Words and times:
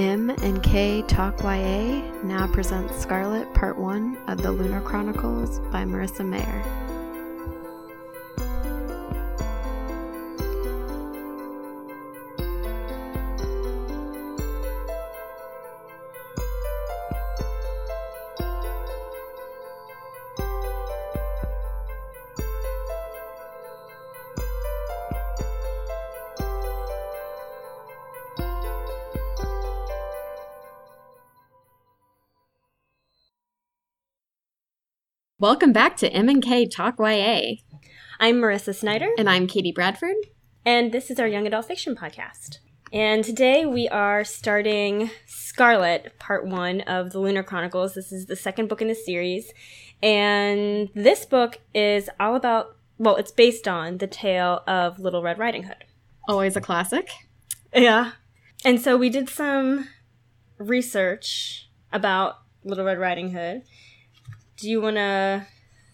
M 0.00 0.30
and 0.30 0.62
K 0.62 1.02
Talk 1.02 1.42
YA 1.42 2.00
now 2.22 2.46
presents 2.46 2.98
Scarlet 2.98 3.52
Part 3.52 3.76
1 3.76 4.16
of 4.28 4.40
the 4.40 4.50
Lunar 4.50 4.80
Chronicles 4.80 5.58
by 5.70 5.84
Marissa 5.84 6.26
Meyer. 6.26 6.89
Welcome 35.40 35.72
back 35.72 35.96
to 35.98 36.12
M&K 36.12 36.66
Talk 36.66 36.96
YA. 36.98 37.56
I'm 38.18 38.36
Marissa 38.36 38.74
Snyder, 38.74 39.08
And 39.16 39.28
I'm 39.28 39.46
Katie 39.46 39.72
Bradford. 39.72 40.16
and 40.66 40.92
this 40.92 41.10
is 41.10 41.18
our 41.18 41.26
young 41.26 41.46
adult 41.46 41.64
fiction 41.66 41.96
podcast. 41.96 42.58
And 42.92 43.24
today 43.24 43.64
we 43.64 43.88
are 43.88 44.22
starting 44.22 45.10
Scarlet, 45.26 46.18
part 46.18 46.46
one 46.46 46.82
of 46.82 47.12
the 47.12 47.20
Lunar 47.20 47.42
Chronicles. 47.42 47.94
This 47.94 48.12
is 48.12 48.26
the 48.26 48.36
second 48.36 48.68
book 48.68 48.82
in 48.82 48.88
the 48.88 48.94
series. 48.94 49.50
And 50.02 50.90
this 50.94 51.24
book 51.24 51.58
is 51.74 52.10
all 52.20 52.34
about, 52.34 52.76
well, 52.98 53.16
it's 53.16 53.32
based 53.32 53.66
on 53.66 53.96
the 53.98 54.06
tale 54.06 54.62
of 54.66 54.98
Little 54.98 55.22
Red 55.22 55.38
Riding 55.38 55.62
Hood. 55.62 55.84
Always 56.28 56.54
a 56.56 56.60
classic. 56.60 57.08
Yeah. 57.74 58.12
And 58.62 58.78
so 58.78 58.98
we 58.98 59.08
did 59.08 59.30
some 59.30 59.88
research 60.58 61.70
about 61.92 62.40
Little 62.62 62.84
Red 62.84 62.98
Riding 62.98 63.30
Hood. 63.30 63.62
Do 64.60 64.68
you 64.68 64.82
want 64.82 64.96
to 64.96 65.46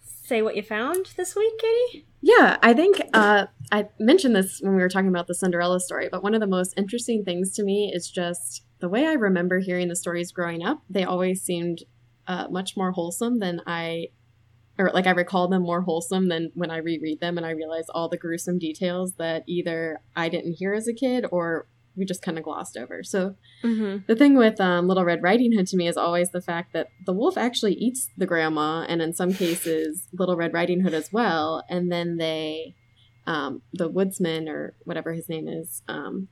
say 0.02 0.42
what 0.42 0.56
you 0.56 0.62
found 0.62 1.06
this 1.16 1.36
week, 1.36 1.52
Katie? 1.60 2.06
Yeah, 2.20 2.56
I 2.62 2.74
think 2.74 3.00
uh, 3.14 3.46
I 3.70 3.88
mentioned 4.00 4.34
this 4.34 4.60
when 4.60 4.74
we 4.74 4.82
were 4.82 4.88
talking 4.88 5.08
about 5.08 5.28
the 5.28 5.36
Cinderella 5.36 5.78
story, 5.78 6.08
but 6.10 6.24
one 6.24 6.34
of 6.34 6.40
the 6.40 6.48
most 6.48 6.74
interesting 6.76 7.24
things 7.24 7.52
to 7.54 7.62
me 7.62 7.92
is 7.94 8.10
just 8.10 8.64
the 8.80 8.88
way 8.88 9.06
I 9.06 9.12
remember 9.12 9.60
hearing 9.60 9.86
the 9.86 9.94
stories 9.94 10.32
growing 10.32 10.64
up. 10.64 10.82
They 10.90 11.04
always 11.04 11.42
seemed 11.42 11.84
uh, 12.26 12.48
much 12.50 12.76
more 12.76 12.90
wholesome 12.90 13.38
than 13.38 13.60
I, 13.68 14.08
or 14.78 14.90
like 14.92 15.06
I 15.06 15.12
recall 15.12 15.46
them 15.46 15.62
more 15.62 15.82
wholesome 15.82 16.28
than 16.28 16.50
when 16.54 16.72
I 16.72 16.78
reread 16.78 17.20
them 17.20 17.36
and 17.36 17.46
I 17.46 17.50
realize 17.50 17.86
all 17.90 18.08
the 18.08 18.16
gruesome 18.16 18.58
details 18.58 19.12
that 19.18 19.44
either 19.46 20.00
I 20.16 20.28
didn't 20.28 20.54
hear 20.54 20.74
as 20.74 20.88
a 20.88 20.92
kid 20.92 21.24
or 21.30 21.68
we 21.96 22.04
just 22.04 22.22
kind 22.22 22.38
of 22.38 22.44
glossed 22.44 22.76
over. 22.76 23.02
So 23.02 23.36
Mm-hmm. 23.64 24.04
The 24.06 24.16
thing 24.16 24.36
with 24.36 24.60
um, 24.60 24.86
Little 24.86 25.04
Red 25.04 25.22
Riding 25.22 25.52
Hood 25.52 25.66
to 25.68 25.76
me 25.76 25.88
is 25.88 25.96
always 25.96 26.30
the 26.30 26.40
fact 26.40 26.72
that 26.72 26.88
the 27.04 27.12
wolf 27.12 27.36
actually 27.36 27.74
eats 27.74 28.08
the 28.16 28.26
grandma, 28.26 28.84
and 28.88 29.00
in 29.00 29.12
some 29.12 29.32
cases, 29.32 30.08
Little 30.12 30.36
Red 30.36 30.52
Riding 30.52 30.80
Hood 30.80 30.94
as 30.94 31.12
well. 31.12 31.64
And 31.68 31.90
then 31.90 32.16
they, 32.16 32.74
um, 33.26 33.62
the 33.72 33.88
woodsman 33.88 34.48
or 34.48 34.74
whatever 34.84 35.12
his 35.12 35.28
name 35.28 35.48
is, 35.48 35.82
um, 35.88 36.28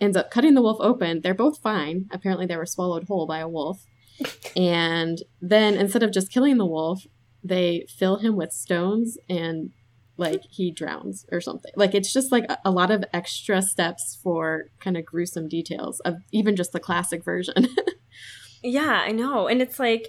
ends 0.00 0.16
up 0.16 0.30
cutting 0.30 0.54
the 0.54 0.62
wolf 0.62 0.78
open. 0.80 1.20
They're 1.20 1.34
both 1.34 1.58
fine. 1.58 2.06
Apparently, 2.10 2.46
they 2.46 2.56
were 2.56 2.66
swallowed 2.66 3.04
whole 3.08 3.26
by 3.26 3.40
a 3.40 3.48
wolf. 3.48 3.84
and 4.56 5.22
then 5.40 5.74
instead 5.74 6.02
of 6.02 6.12
just 6.12 6.32
killing 6.32 6.56
the 6.56 6.66
wolf, 6.66 7.06
they 7.42 7.86
fill 7.88 8.18
him 8.18 8.34
with 8.34 8.52
stones 8.52 9.16
and 9.28 9.70
like 10.18 10.42
he 10.50 10.70
drowns 10.70 11.24
or 11.32 11.40
something. 11.40 11.72
Like 11.76 11.94
it's 11.94 12.12
just 12.12 12.30
like 12.30 12.44
a, 12.50 12.58
a 12.64 12.70
lot 12.70 12.90
of 12.90 13.04
extra 13.14 13.62
steps 13.62 14.18
for 14.22 14.66
kind 14.80 14.96
of 14.98 15.06
gruesome 15.06 15.48
details 15.48 16.00
of 16.00 16.16
even 16.32 16.56
just 16.56 16.72
the 16.72 16.80
classic 16.80 17.24
version. 17.24 17.68
Yeah, 18.62 19.02
I 19.06 19.12
know. 19.12 19.46
And 19.46 19.62
it's 19.62 19.78
like 19.78 20.08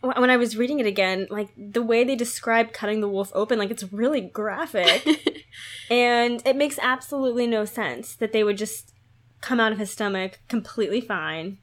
when 0.00 0.30
I 0.30 0.36
was 0.36 0.56
reading 0.56 0.78
it 0.78 0.86
again, 0.86 1.26
like 1.30 1.48
the 1.56 1.82
way 1.82 2.04
they 2.04 2.14
describe 2.14 2.72
cutting 2.72 3.00
the 3.00 3.08
wolf 3.08 3.32
open, 3.34 3.58
like 3.58 3.72
it's 3.72 3.92
really 3.92 4.20
graphic. 4.20 5.04
and 5.90 6.40
it 6.46 6.54
makes 6.56 6.78
absolutely 6.80 7.48
no 7.48 7.64
sense 7.64 8.14
that 8.14 8.32
they 8.32 8.44
would 8.44 8.56
just 8.58 8.92
come 9.40 9.58
out 9.58 9.72
of 9.72 9.78
his 9.78 9.90
stomach 9.90 10.38
completely 10.48 11.00
fine. 11.00 11.58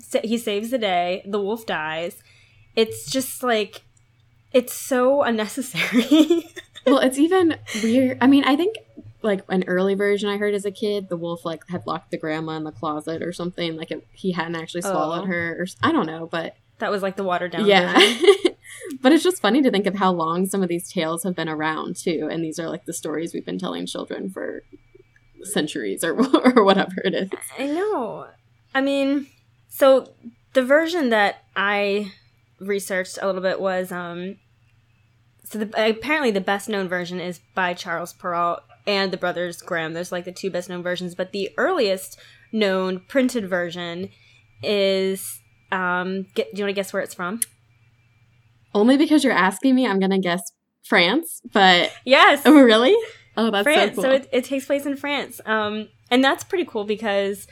Sa- 0.00 0.20
He 0.24 0.36
saves 0.36 0.70
the 0.70 0.78
day, 0.78 1.22
the 1.24 1.40
wolf 1.40 1.64
dies. 1.64 2.22
It's 2.74 3.08
just 3.08 3.42
like 3.44 3.82
it's 4.52 4.72
so 4.72 5.22
unnecessary. 5.22 6.46
well, 6.86 6.98
it's 6.98 7.18
even 7.18 7.56
weird. 7.82 8.18
I 8.20 8.26
mean, 8.26 8.44
I 8.44 8.56
think 8.56 8.76
like 9.22 9.42
an 9.48 9.64
early 9.66 9.94
version 9.94 10.28
I 10.28 10.36
heard 10.38 10.54
as 10.54 10.64
a 10.64 10.70
kid, 10.70 11.08
the 11.08 11.16
wolf 11.16 11.44
like 11.44 11.66
had 11.68 11.86
locked 11.86 12.10
the 12.10 12.16
grandma 12.16 12.52
in 12.56 12.64
the 12.64 12.72
closet 12.72 13.22
or 13.22 13.32
something. 13.32 13.76
Like 13.76 13.90
it, 13.90 14.06
he 14.12 14.32
hadn't 14.32 14.56
actually 14.56 14.82
swallowed 14.82 15.24
Oh. 15.24 15.26
her, 15.26 15.56
or 15.60 15.66
I 15.82 15.92
don't 15.92 16.06
know, 16.06 16.26
but 16.26 16.56
that 16.78 16.90
was 16.90 17.02
like 17.02 17.16
the 17.16 17.24
watered 17.24 17.52
down 17.52 17.66
yeah. 17.66 17.92
but 19.02 19.12
it's 19.12 19.22
just 19.24 19.42
funny 19.42 19.60
to 19.62 19.70
think 19.70 19.86
of 19.86 19.96
how 19.96 20.10
long 20.12 20.46
some 20.46 20.62
of 20.62 20.68
these 20.70 20.90
tales 20.90 21.22
have 21.24 21.36
been 21.36 21.48
around 21.48 21.96
too, 21.96 22.28
and 22.30 22.42
these 22.42 22.58
are 22.58 22.68
like 22.68 22.86
the 22.86 22.92
stories 22.94 23.34
we've 23.34 23.44
been 23.44 23.58
telling 23.58 23.84
children 23.86 24.30
for 24.30 24.62
centuries 25.42 26.02
or 26.04 26.12
or 26.56 26.64
whatever 26.64 26.94
it 27.04 27.14
is. 27.14 27.30
I 27.58 27.66
know. 27.66 28.26
I 28.74 28.80
mean, 28.80 29.26
so 29.68 30.12
the 30.54 30.62
version 30.62 31.10
that 31.10 31.44
I 31.54 32.12
researched 32.58 33.18
a 33.20 33.26
little 33.26 33.42
bit 33.42 33.60
was 33.60 33.92
um 33.92 34.36
so 35.44 35.58
the, 35.58 35.88
apparently 35.90 36.30
the 36.30 36.40
best 36.40 36.68
known 36.68 36.88
version 36.88 37.20
is 37.20 37.40
by 37.54 37.74
Charles 37.74 38.12
Perrault 38.12 38.60
and 38.86 39.12
the 39.12 39.16
brothers 39.16 39.60
Grimm. 39.62 39.92
There's 39.92 40.12
like 40.12 40.24
the 40.24 40.32
two 40.32 40.50
best 40.50 40.68
known 40.68 40.82
versions, 40.82 41.14
but 41.14 41.32
the 41.32 41.50
earliest 41.56 42.18
known 42.52 43.00
printed 43.08 43.48
version 43.48 44.08
is 44.62 45.40
um 45.72 46.26
get, 46.34 46.52
do 46.54 46.58
you 46.60 46.64
want 46.64 46.70
to 46.70 46.74
guess 46.74 46.92
where 46.92 47.02
it's 47.02 47.14
from? 47.14 47.40
Only 48.74 48.96
because 48.96 49.24
you're 49.24 49.32
asking 49.32 49.74
me, 49.74 49.86
I'm 49.86 49.98
gonna 50.00 50.18
guess 50.18 50.42
France. 50.84 51.40
But 51.52 51.92
Yes. 52.04 52.42
oh, 52.44 52.60
really? 52.60 52.96
Oh, 53.36 53.50
that's 53.50 53.64
France. 53.64 53.96
so 53.96 54.02
So, 54.02 54.08
cool. 54.08 54.16
it, 54.16 54.28
it 54.32 54.44
takes 54.44 54.66
place 54.66 54.86
in 54.86 54.96
France. 54.96 55.40
Um, 55.46 55.88
and 56.10 56.22
that's 56.22 56.44
pretty 56.44 56.64
cool 56.64 56.84
because 56.84 57.46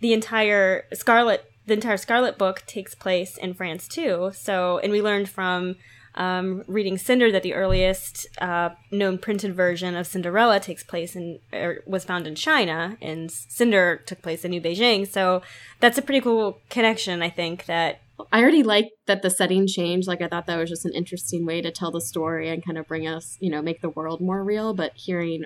the 0.00 0.12
entire 0.12 0.84
Scarlet, 0.92 1.44
the 1.66 1.74
entire 1.74 1.96
Scarlet 1.96 2.38
book 2.38 2.62
takes 2.66 2.94
place 2.94 3.36
in 3.36 3.54
France 3.54 3.86
too. 3.88 4.30
So, 4.34 4.78
and 4.78 4.90
we 4.92 5.02
learned 5.02 5.28
from 5.28 5.76
um, 6.18 6.64
reading 6.66 6.98
Cinder 6.98 7.30
that 7.30 7.44
the 7.44 7.54
earliest 7.54 8.26
uh, 8.40 8.70
known 8.90 9.18
printed 9.18 9.54
version 9.54 9.94
of 9.94 10.06
Cinderella 10.06 10.58
takes 10.58 10.82
place 10.82 11.14
in, 11.14 11.38
or 11.52 11.78
was 11.86 12.04
found 12.04 12.26
in 12.26 12.34
China, 12.34 12.98
and 13.00 13.30
Cinder 13.30 14.02
took 14.04 14.20
place 14.20 14.44
in 14.44 14.50
New 14.50 14.60
Beijing. 14.60 15.06
So 15.06 15.42
that's 15.78 15.96
a 15.96 16.02
pretty 16.02 16.20
cool 16.20 16.60
connection, 16.70 17.22
I 17.22 17.30
think. 17.30 17.66
That 17.66 18.00
I 18.32 18.40
already 18.40 18.64
liked 18.64 18.90
that 19.06 19.22
the 19.22 19.30
setting 19.30 19.68
changed. 19.68 20.08
Like 20.08 20.20
I 20.20 20.26
thought 20.26 20.46
that 20.46 20.58
was 20.58 20.68
just 20.68 20.84
an 20.84 20.92
interesting 20.92 21.46
way 21.46 21.62
to 21.62 21.70
tell 21.70 21.92
the 21.92 22.00
story 22.00 22.50
and 22.50 22.64
kind 22.64 22.78
of 22.78 22.88
bring 22.88 23.06
us, 23.06 23.38
you 23.40 23.48
know, 23.48 23.62
make 23.62 23.80
the 23.80 23.90
world 23.90 24.20
more 24.20 24.42
real. 24.42 24.74
But 24.74 24.94
hearing 24.96 25.44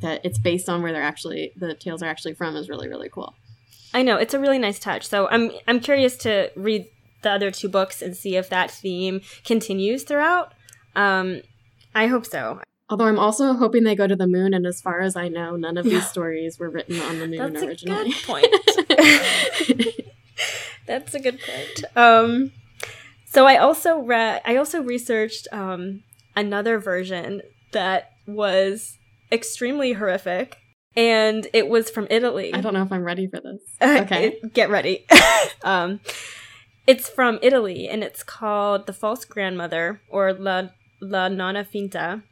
that 0.00 0.20
it's 0.24 0.38
based 0.38 0.68
on 0.68 0.82
where 0.82 0.92
they're 0.92 1.00
actually 1.00 1.52
the 1.56 1.74
tales 1.74 2.02
are 2.02 2.08
actually 2.08 2.34
from 2.34 2.56
is 2.56 2.68
really 2.68 2.88
really 2.88 3.08
cool. 3.08 3.34
I 3.94 4.02
know 4.02 4.16
it's 4.16 4.34
a 4.34 4.40
really 4.40 4.58
nice 4.58 4.80
touch. 4.80 5.06
So 5.06 5.28
I'm 5.28 5.52
I'm 5.68 5.78
curious 5.78 6.16
to 6.18 6.50
read 6.56 6.88
the 7.22 7.30
other 7.30 7.50
two 7.50 7.68
books 7.68 8.02
and 8.02 8.16
see 8.16 8.36
if 8.36 8.48
that 8.50 8.70
theme 8.70 9.20
continues 9.44 10.02
throughout. 10.04 10.52
Um, 10.94 11.42
I 11.94 12.06
hope 12.06 12.26
so. 12.26 12.60
Although 12.88 13.06
I'm 13.06 13.18
also 13.18 13.54
hoping 13.54 13.84
they 13.84 13.94
go 13.94 14.06
to 14.06 14.16
the 14.16 14.26
moon, 14.26 14.52
and 14.52 14.66
as 14.66 14.80
far 14.82 15.00
as 15.00 15.16
I 15.16 15.28
know, 15.28 15.56
none 15.56 15.78
of 15.78 15.84
these 15.86 16.06
stories 16.06 16.58
were 16.58 16.68
written 16.68 17.00
on 17.00 17.18
the 17.18 17.26
moon 17.26 17.52
That's 17.52 17.62
a 17.62 17.68
originally. 17.68 18.10
good 18.10 18.22
point. 18.24 18.46
That's 20.86 21.14
a 21.14 21.20
good 21.20 21.40
point. 21.40 21.84
Um, 21.96 22.52
so 23.24 23.46
I 23.46 23.56
also 23.56 24.00
read. 24.00 24.42
I 24.44 24.56
also 24.56 24.82
researched 24.82 25.48
um, 25.52 26.02
another 26.36 26.78
version 26.78 27.40
that 27.72 28.10
was 28.26 28.98
extremely 29.30 29.94
horrific, 29.94 30.58
and 30.94 31.46
it 31.54 31.68
was 31.68 31.88
from 31.88 32.06
Italy. 32.10 32.52
I 32.52 32.60
don't 32.60 32.74
know 32.74 32.82
if 32.82 32.92
I'm 32.92 33.04
ready 33.04 33.26
for 33.26 33.40
this. 33.40 33.62
Okay. 34.02 34.38
get 34.52 34.68
ready. 34.68 35.06
um, 35.64 36.00
it's 36.86 37.08
from 37.08 37.38
Italy 37.42 37.88
and 37.88 38.02
it's 38.02 38.22
called 38.22 38.86
The 38.86 38.92
False 38.92 39.24
Grandmother 39.24 40.00
or 40.08 40.32
La, 40.32 40.68
La 41.00 41.28
Nonna 41.28 41.64
Finta. 41.64 42.22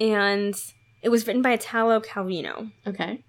And 0.00 0.54
it 1.02 1.08
was 1.10 1.26
written 1.26 1.42
by 1.42 1.52
Italo 1.52 2.00
Calvino. 2.00 2.72
Okay. 2.86 3.22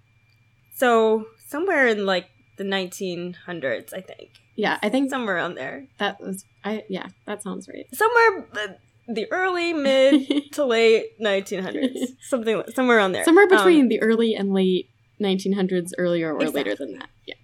So, 0.74 1.26
somewhere 1.48 1.86
in 1.88 2.06
like 2.06 2.28
the 2.56 2.64
1900s, 2.64 3.92
I 3.94 4.00
think. 4.00 4.30
Yeah, 4.56 4.78
I 4.82 4.88
think 4.88 5.10
Somewhere 5.10 5.36
around 5.36 5.54
there. 5.54 5.86
that 5.98 6.20
was. 6.20 6.44
I 6.64 6.84
yeah, 6.88 7.06
that 7.26 7.42
sounds 7.42 7.68
right. 7.68 7.86
Somewhere 7.94 8.46
uh, 8.54 8.72
the 9.08 9.26
early, 9.32 9.72
mid 9.72 10.28
to 10.52 10.64
late 10.64 11.18
1900s. 11.20 11.98
Something 12.20 12.62
somewhere 12.74 12.98
around 12.98 13.12
there. 13.12 13.24
Somewhere 13.24 13.44
Um, 13.44 13.50
between 13.56 13.88
the 13.88 14.00
early 14.02 14.34
and 14.34 14.52
late 14.52 14.90
1900s, 15.22 15.92
earlier 15.96 16.34
or 16.34 16.48
later 16.48 16.74
than 16.74 16.98
that. 16.98 17.08
Yeah, 17.26 17.34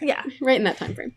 yeah. 0.00 0.22
right 0.40 0.56
in 0.56 0.64
that 0.64 0.78
time 0.78 0.94
frame. 0.94 1.14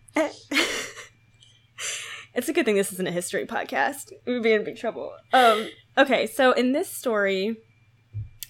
It's 2.38 2.48
a 2.48 2.54
good 2.54 2.66
thing 2.66 2.76
this 2.76 2.94
isn't 2.94 3.08
a 3.08 3.12
history 3.12 3.48
podcast. 3.48 4.14
We'd 4.28 4.44
be 4.44 4.54
in 4.54 4.64
big 4.64 4.78
trouble. 4.78 5.12
Um, 5.34 5.70
okay, 5.98 6.28
so 6.28 6.52
in 6.52 6.72
this 6.72 6.88
story, 6.88 7.58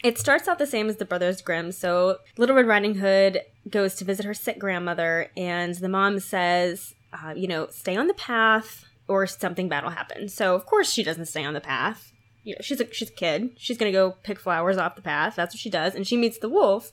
it 0.04 0.18
starts 0.18 0.50
out 0.50 0.60
the 0.60 0.68
same 0.68 0.89
as 0.89 0.98
the 0.98 1.06
Brothers 1.06 1.42
Grimm. 1.42 1.72
So 1.72 2.18
Little 2.38 2.56
Red 2.57 2.68
Riding 2.68 2.95
Hood 2.95 3.39
goes 3.69 3.95
to 3.95 4.06
visit 4.06 4.25
her 4.25 4.34
sick 4.34 4.60
grandmother, 4.60 5.31
and 5.38 5.74
the 5.75 5.88
mom 5.88 6.19
says, 6.19 6.95
uh, 7.13 7.34
you 7.34 7.48
know, 7.48 7.68
stay 7.72 7.95
on 7.95 8.07
the 8.07 8.13
path 8.13 8.84
or 9.07 9.25
something 9.25 9.69
bad 9.69 9.86
will 9.86 9.92
happen. 9.92 10.28
So 10.28 10.54
of 10.54 10.66
course 10.66 10.92
she 10.92 11.01
doesn't 11.01 11.28
stay 11.28 11.45
on 11.45 11.54
the 11.54 11.62
path. 11.62 12.12
You 12.44 12.56
know, 12.56 12.62
she's 12.62 12.81
a 12.81 12.94
she's 12.94 13.10
a 13.10 13.13
kid. 13.13 13.51
She's 13.57 13.78
gonna 13.78 13.94
go 13.94 14.18
pick 14.24 14.38
flowers 14.38 14.78
off 14.78 14.98
the 14.98 15.01
path. 15.01 15.36
That's 15.38 15.56
what 15.56 15.60
she 15.62 15.69
does, 15.69 15.95
and 15.95 16.06
she 16.06 16.18
meets 16.18 16.40
the 16.40 16.50
wolf, 16.50 16.92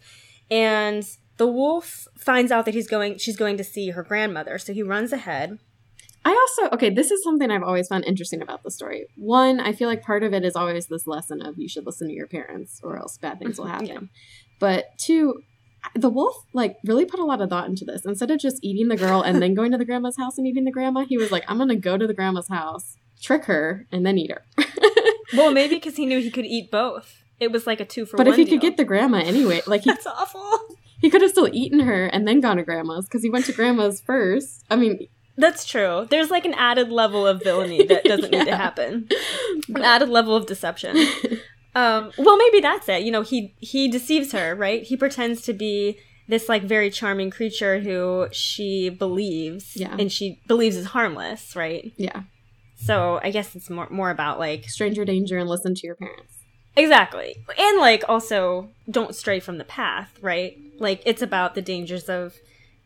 and 0.48 1.04
the 1.38 1.48
wolf 1.48 2.06
finds 2.16 2.52
out 2.52 2.64
that 2.66 2.74
he's 2.74 2.86
going. 2.86 3.18
She's 3.18 3.36
going 3.36 3.56
to 3.56 3.64
see 3.64 3.90
her 3.90 4.04
grandmother, 4.04 4.58
so 4.58 4.72
he 4.72 4.82
runs 4.84 5.12
ahead. 5.12 5.58
I 6.24 6.30
also 6.30 6.74
okay, 6.74 6.90
this 6.90 7.10
is 7.10 7.22
something 7.22 7.50
I've 7.50 7.62
always 7.62 7.88
found 7.88 8.04
interesting 8.04 8.40
about 8.42 8.62
the 8.62 8.70
story. 8.70 9.06
One, 9.16 9.60
I 9.60 9.72
feel 9.72 9.88
like 9.88 10.02
part 10.02 10.22
of 10.22 10.32
it 10.32 10.44
is 10.44 10.56
always 10.56 10.86
this 10.86 11.06
lesson 11.06 11.42
of 11.42 11.58
you 11.58 11.68
should 11.68 11.86
listen 11.86 12.08
to 12.08 12.14
your 12.14 12.26
parents 12.26 12.80
or 12.82 12.96
else 12.96 13.18
bad 13.18 13.38
things 13.38 13.58
will 13.58 13.66
happen. 13.76 13.86
Yeah. 13.86 14.00
But 14.58 14.96
two, 14.98 15.42
the 15.94 16.08
wolf 16.08 16.36
like 16.52 16.76
really 16.84 17.04
put 17.04 17.20
a 17.20 17.24
lot 17.24 17.40
of 17.40 17.50
thought 17.50 17.68
into 17.68 17.84
this. 17.84 18.06
Instead 18.06 18.30
of 18.30 18.38
just 18.38 18.58
eating 18.62 18.88
the 18.88 18.96
girl 18.96 19.20
and 19.22 19.42
then 19.42 19.54
going 19.58 19.72
to 19.72 19.78
the 19.78 19.84
grandma's 19.84 20.16
house 20.16 20.38
and 20.38 20.46
eating 20.46 20.64
the 20.64 20.72
grandma, 20.72 21.04
he 21.04 21.18
was 21.18 21.30
like, 21.30 21.44
I'm 21.48 21.58
gonna 21.58 21.76
go 21.76 21.98
to 21.98 22.06
the 22.06 22.14
grandma's 22.14 22.48
house, 22.48 22.96
trick 23.20 23.44
her, 23.44 23.86
and 23.92 24.04
then 24.06 24.18
eat 24.18 24.30
her. 24.30 24.44
Well, 25.36 25.52
maybe 25.52 25.76
because 25.76 25.96
he 25.96 26.06
knew 26.06 26.20
he 26.20 26.30
could 26.30 26.44
eat 26.46 26.70
both. 26.70 27.22
It 27.40 27.50
was 27.50 27.66
like 27.66 27.80
a 27.80 27.84
two 27.84 28.06
for 28.06 28.16
but 28.16 28.26
one. 28.26 28.36
But 28.36 28.40
if 28.40 28.48
he 28.48 28.52
could 28.52 28.60
get 28.60 28.76
the 28.76 28.84
grandma 28.84 29.18
anyway, 29.18 29.62
like 29.66 29.82
he 29.82 29.90
that's 29.90 30.06
awful. 30.06 30.76
he 31.00 31.10
could 31.10 31.22
have 31.22 31.30
still 31.30 31.48
eaten 31.52 31.80
her 31.80 32.06
and 32.06 32.26
then 32.26 32.40
gone 32.40 32.56
to 32.58 32.62
grandma's 32.62 33.06
because 33.06 33.22
he 33.22 33.30
went 33.30 33.46
to 33.46 33.52
grandma's 33.52 34.00
first. 34.00 34.64
I 34.70 34.76
mean, 34.76 35.08
That's 35.36 35.64
true. 35.64 36.06
There's 36.10 36.30
like 36.30 36.44
an 36.44 36.54
added 36.54 36.90
level 36.92 37.26
of 37.26 37.42
villainy 37.42 37.84
that 37.86 38.04
doesn't 38.12 38.30
need 38.30 38.40
to 38.44 38.46
Yeah. 38.46 38.56
happen. 38.56 39.08
An 39.68 39.82
added 39.82 40.08
level 40.08 40.34
of 40.36 40.46
deception. 40.46 40.96
Um, 41.76 42.12
well, 42.16 42.36
maybe 42.36 42.60
that's 42.60 42.88
it. 42.88 43.02
You 43.02 43.10
know, 43.10 43.22
he 43.22 43.52
he 43.58 43.88
deceives 43.88 44.30
her, 44.30 44.54
right? 44.54 44.84
He 44.84 44.96
pretends 44.96 45.42
to 45.42 45.52
be 45.52 45.98
this 46.28 46.48
like 46.48 46.62
very 46.62 46.88
charming 46.88 47.30
creature 47.30 47.80
who 47.80 48.28
she 48.30 48.90
believes, 48.90 49.74
Yeah. 49.74 49.96
and 49.98 50.12
she 50.12 50.40
believes 50.46 50.76
is 50.76 50.86
harmless, 50.86 51.56
right? 51.56 51.92
yeah, 51.96 52.22
So 52.76 53.18
I 53.24 53.32
guess 53.32 53.56
it's 53.56 53.68
more 53.70 53.88
more 53.90 54.10
about 54.10 54.38
like 54.38 54.68
stranger 54.70 55.04
danger 55.04 55.36
and 55.38 55.48
listen 55.50 55.74
to 55.74 55.84
your 55.84 55.96
parents. 55.96 56.34
exactly, 56.76 57.34
and 57.58 57.80
like 57.80 58.04
also 58.08 58.70
don't 58.88 59.16
stray 59.16 59.40
from 59.40 59.58
the 59.58 59.64
path, 59.64 60.16
right? 60.22 60.56
Like 60.78 61.02
it's 61.04 61.22
about 61.22 61.56
the 61.56 61.62
dangers 61.62 62.08
of 62.08 62.36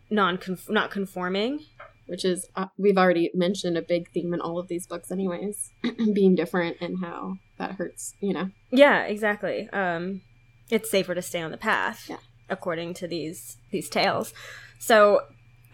non 0.08 0.38
not 0.70 0.90
conforming. 0.90 1.60
Which 2.08 2.24
is 2.24 2.46
uh, 2.56 2.66
we've 2.76 2.98
already 2.98 3.30
mentioned 3.34 3.76
a 3.78 3.82
big 3.82 4.10
theme 4.10 4.32
in 4.34 4.40
all 4.40 4.58
of 4.58 4.68
these 4.68 4.86
books 4.86 5.10
anyways 5.10 5.70
being 6.12 6.34
different 6.34 6.76
and 6.80 6.98
how 7.00 7.34
that 7.58 7.72
hurts 7.72 8.14
you 8.20 8.32
know 8.32 8.50
Yeah, 8.70 9.04
exactly. 9.04 9.68
Um, 9.70 10.22
it's 10.70 10.90
safer 10.90 11.14
to 11.14 11.22
stay 11.22 11.40
on 11.40 11.50
the 11.50 11.56
path, 11.56 12.06
Yeah. 12.08 12.18
according 12.48 12.94
to 12.94 13.08
these 13.08 13.56
these 13.70 13.88
tales. 13.88 14.34
So, 14.78 15.20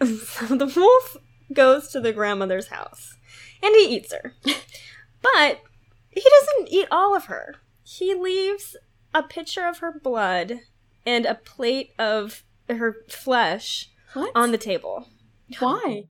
so 0.01 0.45
the 0.55 0.71
wolf 0.75 1.17
goes 1.53 1.89
to 1.89 1.99
the 1.99 2.13
grandmother's 2.13 2.67
house, 2.67 3.15
and 3.61 3.75
he 3.75 3.95
eats 3.95 4.13
her, 4.13 4.33
but 5.21 5.59
he 6.11 6.23
doesn't 6.39 6.69
eat 6.71 6.87
all 6.91 7.15
of 7.15 7.25
her. 7.25 7.55
He 7.83 8.15
leaves 8.15 8.75
a 9.13 9.21
pitcher 9.21 9.67
of 9.67 9.79
her 9.79 9.99
blood 9.99 10.59
and 11.05 11.25
a 11.25 11.35
plate 11.35 11.91
of 11.99 12.43
her 12.69 12.95
flesh 13.09 13.89
what 14.13 14.31
on 14.33 14.51
the 14.51 14.57
table. 14.57 15.07
why 15.59 16.05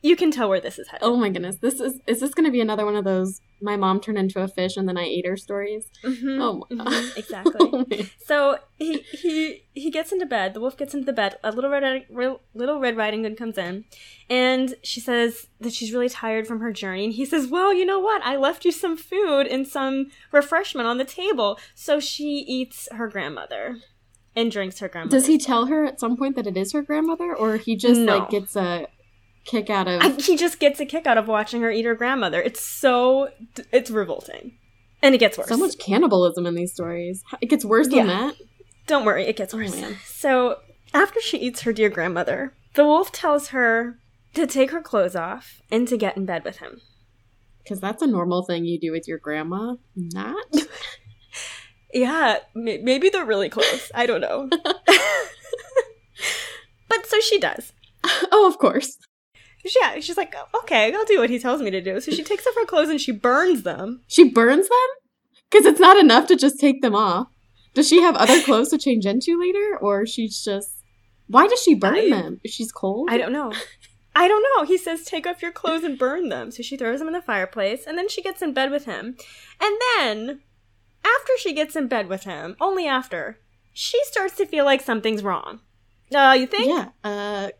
You 0.00 0.14
can 0.16 0.30
tell 0.30 0.48
where 0.48 0.60
this 0.60 0.78
is 0.78 0.88
headed. 0.88 1.04
oh 1.04 1.16
my 1.16 1.28
goodness 1.28 1.56
this 1.60 1.80
is 1.80 1.98
is 2.06 2.20
this 2.20 2.32
going 2.34 2.44
to 2.46 2.52
be 2.52 2.60
another 2.60 2.84
one 2.84 2.94
of 2.96 3.04
those 3.04 3.40
my 3.60 3.76
mom 3.76 3.98
turned 4.00 4.16
into 4.18 4.40
a 4.40 4.46
fish 4.46 4.76
and 4.76 4.88
then 4.88 4.96
i 4.96 5.02
ate 5.02 5.26
her 5.26 5.36
stories 5.36 5.86
Mhm, 6.04 6.38
oh 6.40 6.64
my 6.70 6.84
mhm, 6.84 7.16
exactly. 7.22 7.54
Oh. 7.60 7.84
So 8.24 8.58
he 8.76 8.98
he 9.10 9.64
he 9.74 9.90
gets 9.90 10.12
into 10.12 10.26
bed. 10.26 10.54
The 10.54 10.60
wolf 10.60 10.76
gets 10.76 10.94
into 10.94 11.06
the 11.06 11.12
bed. 11.12 11.36
A 11.42 11.50
little 11.50 11.70
red 11.70 12.06
little 12.54 12.78
Red 12.80 12.96
Riding 12.96 13.24
Hood 13.24 13.36
comes 13.36 13.58
in, 13.58 13.84
and 14.30 14.74
she 14.84 15.00
says 15.00 15.48
that 15.60 15.72
she's 15.72 15.92
really 15.92 16.08
tired 16.08 16.46
from 16.46 16.60
her 16.60 16.72
journey. 16.72 17.06
And 17.06 17.14
he 17.14 17.24
says, 17.24 17.48
"Well, 17.48 17.72
you 17.74 17.84
know 17.84 17.98
what? 17.98 18.22
I 18.24 18.36
left 18.36 18.64
you 18.64 18.70
some 18.72 18.96
food 18.96 19.46
and 19.48 19.66
some 19.66 20.10
refreshment 20.32 20.86
on 20.86 20.98
the 20.98 21.04
table." 21.04 21.58
So 21.74 21.98
she 22.00 22.44
eats 22.46 22.88
her 22.92 23.08
grandmother 23.08 23.78
and 24.36 24.50
drinks 24.52 24.78
her 24.78 24.88
grandmother. 24.88 25.16
does 25.16 25.26
he 25.26 25.38
tell 25.38 25.66
her 25.66 25.84
at 25.84 25.98
some 25.98 26.16
point 26.16 26.36
that 26.36 26.46
it 26.46 26.56
is 26.56 26.72
her 26.72 26.82
grandmother 26.82 27.34
or 27.34 27.56
he 27.56 27.74
just 27.76 28.00
No. 28.00 28.18
like 28.18 28.30
gets 28.30 28.54
a 28.56 28.86
kick 29.50 29.70
out 29.70 29.88
of 29.88 30.00
I, 30.02 30.10
he 30.20 30.36
just 30.36 30.58
gets 30.60 30.78
a 30.80 30.86
kick 30.86 31.06
out 31.06 31.18
of 31.18 31.26
watching 31.28 31.62
her 31.62 31.70
eat 31.70 31.84
her 31.84 31.94
grandmother. 31.94 32.40
It's 32.40 32.60
so 32.60 33.28
it's 33.72 33.90
revolting, 33.90 34.58
and 35.02 35.14
it 35.14 35.18
gets 35.18 35.36
worse. 35.38 35.48
so 35.48 35.56
much 35.56 35.78
cannibalism 35.78 36.46
in 36.46 36.54
these 36.54 36.72
stories 36.72 37.22
it 37.40 37.46
gets 37.46 37.64
worse 37.64 37.88
than 37.88 38.06
Yeah. 38.06 38.06
that 38.06 38.34
Don't 38.86 39.04
worry, 39.04 39.24
it 39.26 39.36
gets 39.36 39.54
Oh, 39.54 39.58
worse. 39.58 39.74
man. 39.80 39.96
so, 40.06 40.58
after 40.94 41.20
she 41.20 41.38
eats 41.38 41.62
her 41.62 41.72
dear 41.72 41.88
grandmother, 41.88 42.54
the 42.74 42.84
wolf 42.84 43.10
tells 43.12 43.48
her 43.48 43.98
to 44.34 44.46
take 44.46 44.70
her 44.70 44.80
clothes 44.82 45.16
off 45.16 45.60
and 45.70 45.86
to 45.88 45.96
get 45.96 46.16
in 46.16 46.24
bed 46.26 46.44
with 46.44 46.58
him. 46.58 46.80
because 47.64 47.80
that's 47.80 48.02
a 48.02 48.06
normal 48.06 48.42
thing 48.44 48.64
you 48.64 48.78
do 48.80 48.92
with 48.92 49.06
your 49.08 49.18
grandma 49.18 49.74
not 49.96 50.36
Yeah, 51.94 52.36
maybe 52.54 53.08
they're 53.08 53.24
really 53.24 53.48
close. 53.48 53.90
I 53.94 54.04
don't 54.04 54.20
know. 54.20 54.48
but 56.88 57.06
so 57.06 57.18
she 57.20 57.38
does. 57.38 57.72
oh 58.30 58.46
of 58.46 58.58
course 58.58 58.98
Yeah, 59.80 60.00
she's 60.00 60.16
like, 60.16 60.34
okay, 60.62 60.92
I'll 60.92 61.04
do 61.04 61.18
what 61.18 61.30
he 61.30 61.38
tells 61.38 61.60
me 61.62 61.70
to 61.70 61.80
do. 61.80 62.00
So 62.00 62.10
she 62.12 62.22
takes 62.22 62.46
off 62.46 62.54
her 62.54 62.64
clothes 62.64 62.88
and 62.88 63.00
she 63.00 63.12
burns 63.12 63.62
them. 63.62 64.02
She 64.06 64.28
burns 64.30 64.68
them? 64.68 64.88
Because 65.50 65.66
it's 65.66 65.80
not 65.80 65.98
enough 65.98 66.26
to 66.28 66.36
just 66.36 66.60
take 66.60 66.82
them 66.82 66.94
off. 66.94 67.28
Does 67.74 67.88
she 67.88 68.02
have 68.02 68.16
other 68.16 68.42
clothes 68.42 68.70
to 68.70 68.78
change 68.78 69.06
into 69.06 69.38
later? 69.38 69.78
Or 69.80 70.06
she's 70.06 70.42
just. 70.42 70.82
Why 71.26 71.46
does 71.46 71.62
she 71.62 71.74
burn 71.74 71.96
I- 71.96 72.10
them? 72.10 72.40
Is 72.44 72.52
she's 72.52 72.72
cold? 72.72 73.08
I 73.10 73.18
don't 73.18 73.32
know. 73.32 73.52
I 74.16 74.26
don't 74.26 74.44
know. 74.56 74.64
He 74.64 74.76
says, 74.78 75.04
take 75.04 75.26
off 75.26 75.42
your 75.42 75.52
clothes 75.52 75.84
and 75.84 75.98
burn 75.98 76.28
them. 76.28 76.50
So 76.50 76.62
she 76.62 76.76
throws 76.76 76.98
them 76.98 77.08
in 77.08 77.14
the 77.14 77.22
fireplace, 77.22 77.86
and 77.86 77.96
then 77.96 78.08
she 78.08 78.20
gets 78.20 78.42
in 78.42 78.52
bed 78.52 78.70
with 78.70 78.84
him. 78.84 79.16
And 79.60 79.76
then, 79.96 80.40
after 81.04 81.32
she 81.38 81.52
gets 81.52 81.76
in 81.76 81.86
bed 81.86 82.08
with 82.08 82.24
him, 82.24 82.56
only 82.60 82.86
after, 82.88 83.38
she 83.72 84.02
starts 84.04 84.34
to 84.38 84.46
feel 84.46 84.64
like 84.64 84.80
something's 84.80 85.22
wrong. 85.22 85.60
Uh, 86.12 86.34
you 86.36 86.48
think? 86.48 86.68
Yeah. 86.68 86.88
Uh, 87.04 87.50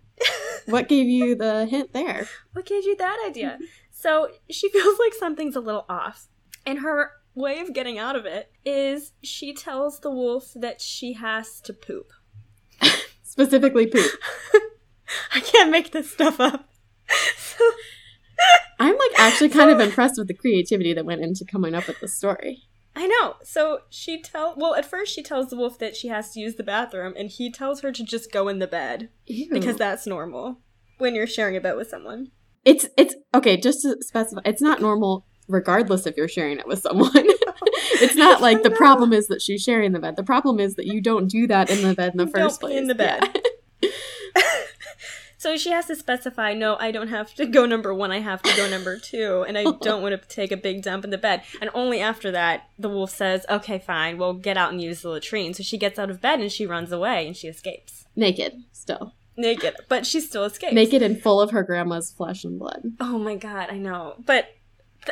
what 0.66 0.88
gave 0.88 1.06
you 1.06 1.34
the 1.34 1.66
hint 1.66 1.92
there? 1.92 2.28
What 2.52 2.66
gave 2.66 2.84
you 2.84 2.96
that 2.96 3.18
idea? 3.26 3.58
So 3.90 4.28
she 4.50 4.68
feels 4.70 4.98
like 4.98 5.14
something's 5.14 5.56
a 5.56 5.60
little 5.60 5.86
off. 5.88 6.28
And 6.66 6.80
her 6.80 7.12
way 7.34 7.60
of 7.60 7.72
getting 7.72 7.98
out 7.98 8.16
of 8.16 8.26
it 8.26 8.50
is 8.64 9.12
she 9.22 9.54
tells 9.54 10.00
the 10.00 10.10
wolf 10.10 10.52
that 10.54 10.80
she 10.80 11.14
has 11.14 11.60
to 11.62 11.72
poop. 11.72 12.12
Specifically 13.22 13.86
poop. 13.86 14.10
I 15.34 15.40
can't 15.40 15.70
make 15.70 15.92
this 15.92 16.10
stuff 16.10 16.40
up. 16.40 16.68
So, 17.38 17.64
I'm 18.78 18.96
like 18.96 19.18
actually 19.18 19.48
kind 19.48 19.70
of 19.70 19.80
impressed 19.80 20.18
with 20.18 20.28
the 20.28 20.34
creativity 20.34 20.92
that 20.94 21.04
went 21.04 21.22
into 21.22 21.44
coming 21.44 21.74
up 21.74 21.88
with 21.88 22.00
the 22.00 22.08
story. 22.08 22.67
I 23.00 23.06
know. 23.06 23.36
So 23.44 23.82
she 23.90 24.20
tell 24.20 24.54
well 24.56 24.74
at 24.74 24.84
first 24.84 25.14
she 25.14 25.22
tells 25.22 25.50
the 25.50 25.56
wolf 25.56 25.78
that 25.78 25.94
she 25.94 26.08
has 26.08 26.32
to 26.32 26.40
use 26.40 26.56
the 26.56 26.64
bathroom 26.64 27.14
and 27.16 27.30
he 27.30 27.48
tells 27.50 27.80
her 27.82 27.92
to 27.92 28.02
just 28.02 28.32
go 28.32 28.48
in 28.48 28.58
the 28.58 28.66
bed 28.66 29.08
Ew. 29.26 29.48
because 29.52 29.76
that's 29.76 30.04
normal 30.04 30.58
when 30.98 31.14
you're 31.14 31.26
sharing 31.28 31.56
a 31.56 31.60
bed 31.60 31.76
with 31.76 31.88
someone. 31.88 32.32
it's 32.64 32.88
it's 32.96 33.14
okay. 33.32 33.56
Just 33.56 33.82
to 33.82 33.96
specify, 34.02 34.40
it's 34.44 34.60
not 34.60 34.80
normal 34.80 35.26
regardless 35.46 36.06
if 36.06 36.16
you're 36.16 36.26
sharing 36.26 36.58
it 36.58 36.66
with 36.66 36.80
someone. 36.80 37.10
it's 37.14 38.16
not 38.16 38.40
like 38.40 38.64
the 38.64 38.70
problem 38.70 39.12
is 39.12 39.28
that 39.28 39.40
she's 39.40 39.62
sharing 39.62 39.92
the 39.92 40.00
bed. 40.00 40.16
The 40.16 40.24
problem 40.24 40.58
is 40.58 40.74
that 40.74 40.86
you 40.86 41.00
don't 41.00 41.28
do 41.28 41.46
that 41.46 41.70
in 41.70 41.86
the 41.86 41.94
bed 41.94 42.12
in 42.14 42.18
the 42.18 42.24
You 42.26 42.30
first 42.32 42.60
don't 42.60 42.68
place. 42.70 42.80
in 42.80 42.88
the 42.88 42.94
bed. 42.96 43.20
Yeah. 43.80 43.90
So 45.38 45.56
she 45.56 45.70
has 45.70 45.86
to 45.86 45.94
specify, 45.94 46.52
no, 46.52 46.76
I 46.80 46.90
don't 46.90 47.08
have 47.08 47.32
to 47.36 47.46
go 47.46 47.64
number 47.64 47.94
1, 47.94 48.10
I 48.10 48.18
have 48.18 48.42
to 48.42 48.56
go 48.56 48.68
number 48.68 48.98
2 48.98 49.44
and 49.46 49.56
I 49.56 49.62
don't 49.80 50.02
want 50.02 50.20
to 50.20 50.28
take 50.28 50.50
a 50.50 50.56
big 50.56 50.82
dump 50.82 51.04
in 51.04 51.10
the 51.10 51.16
bed. 51.16 51.42
And 51.60 51.70
only 51.74 52.00
after 52.00 52.32
that 52.32 52.68
the 52.78 52.88
wolf 52.88 53.10
says, 53.10 53.46
"Okay, 53.48 53.78
fine. 53.78 54.18
We'll 54.18 54.34
get 54.34 54.56
out 54.56 54.72
and 54.72 54.82
use 54.82 55.02
the 55.02 55.10
latrine." 55.10 55.54
So 55.54 55.62
she 55.62 55.78
gets 55.78 55.98
out 55.98 56.10
of 56.10 56.20
bed 56.20 56.40
and 56.40 56.50
she 56.50 56.66
runs 56.66 56.92
away 56.92 57.26
and 57.26 57.36
she 57.36 57.48
escapes. 57.48 58.06
Naked, 58.16 58.64
still. 58.72 59.14
Naked, 59.36 59.76
but 59.88 60.04
she 60.04 60.20
still 60.20 60.44
escapes. 60.44 60.74
Naked 60.74 61.02
and 61.02 61.22
full 61.22 61.40
of 61.40 61.52
her 61.52 61.62
grandma's 61.62 62.10
flesh 62.10 62.42
and 62.42 62.58
blood. 62.58 62.82
Oh 62.98 63.18
my 63.18 63.36
god, 63.36 63.68
I 63.70 63.78
know. 63.78 64.16
But 64.26 64.48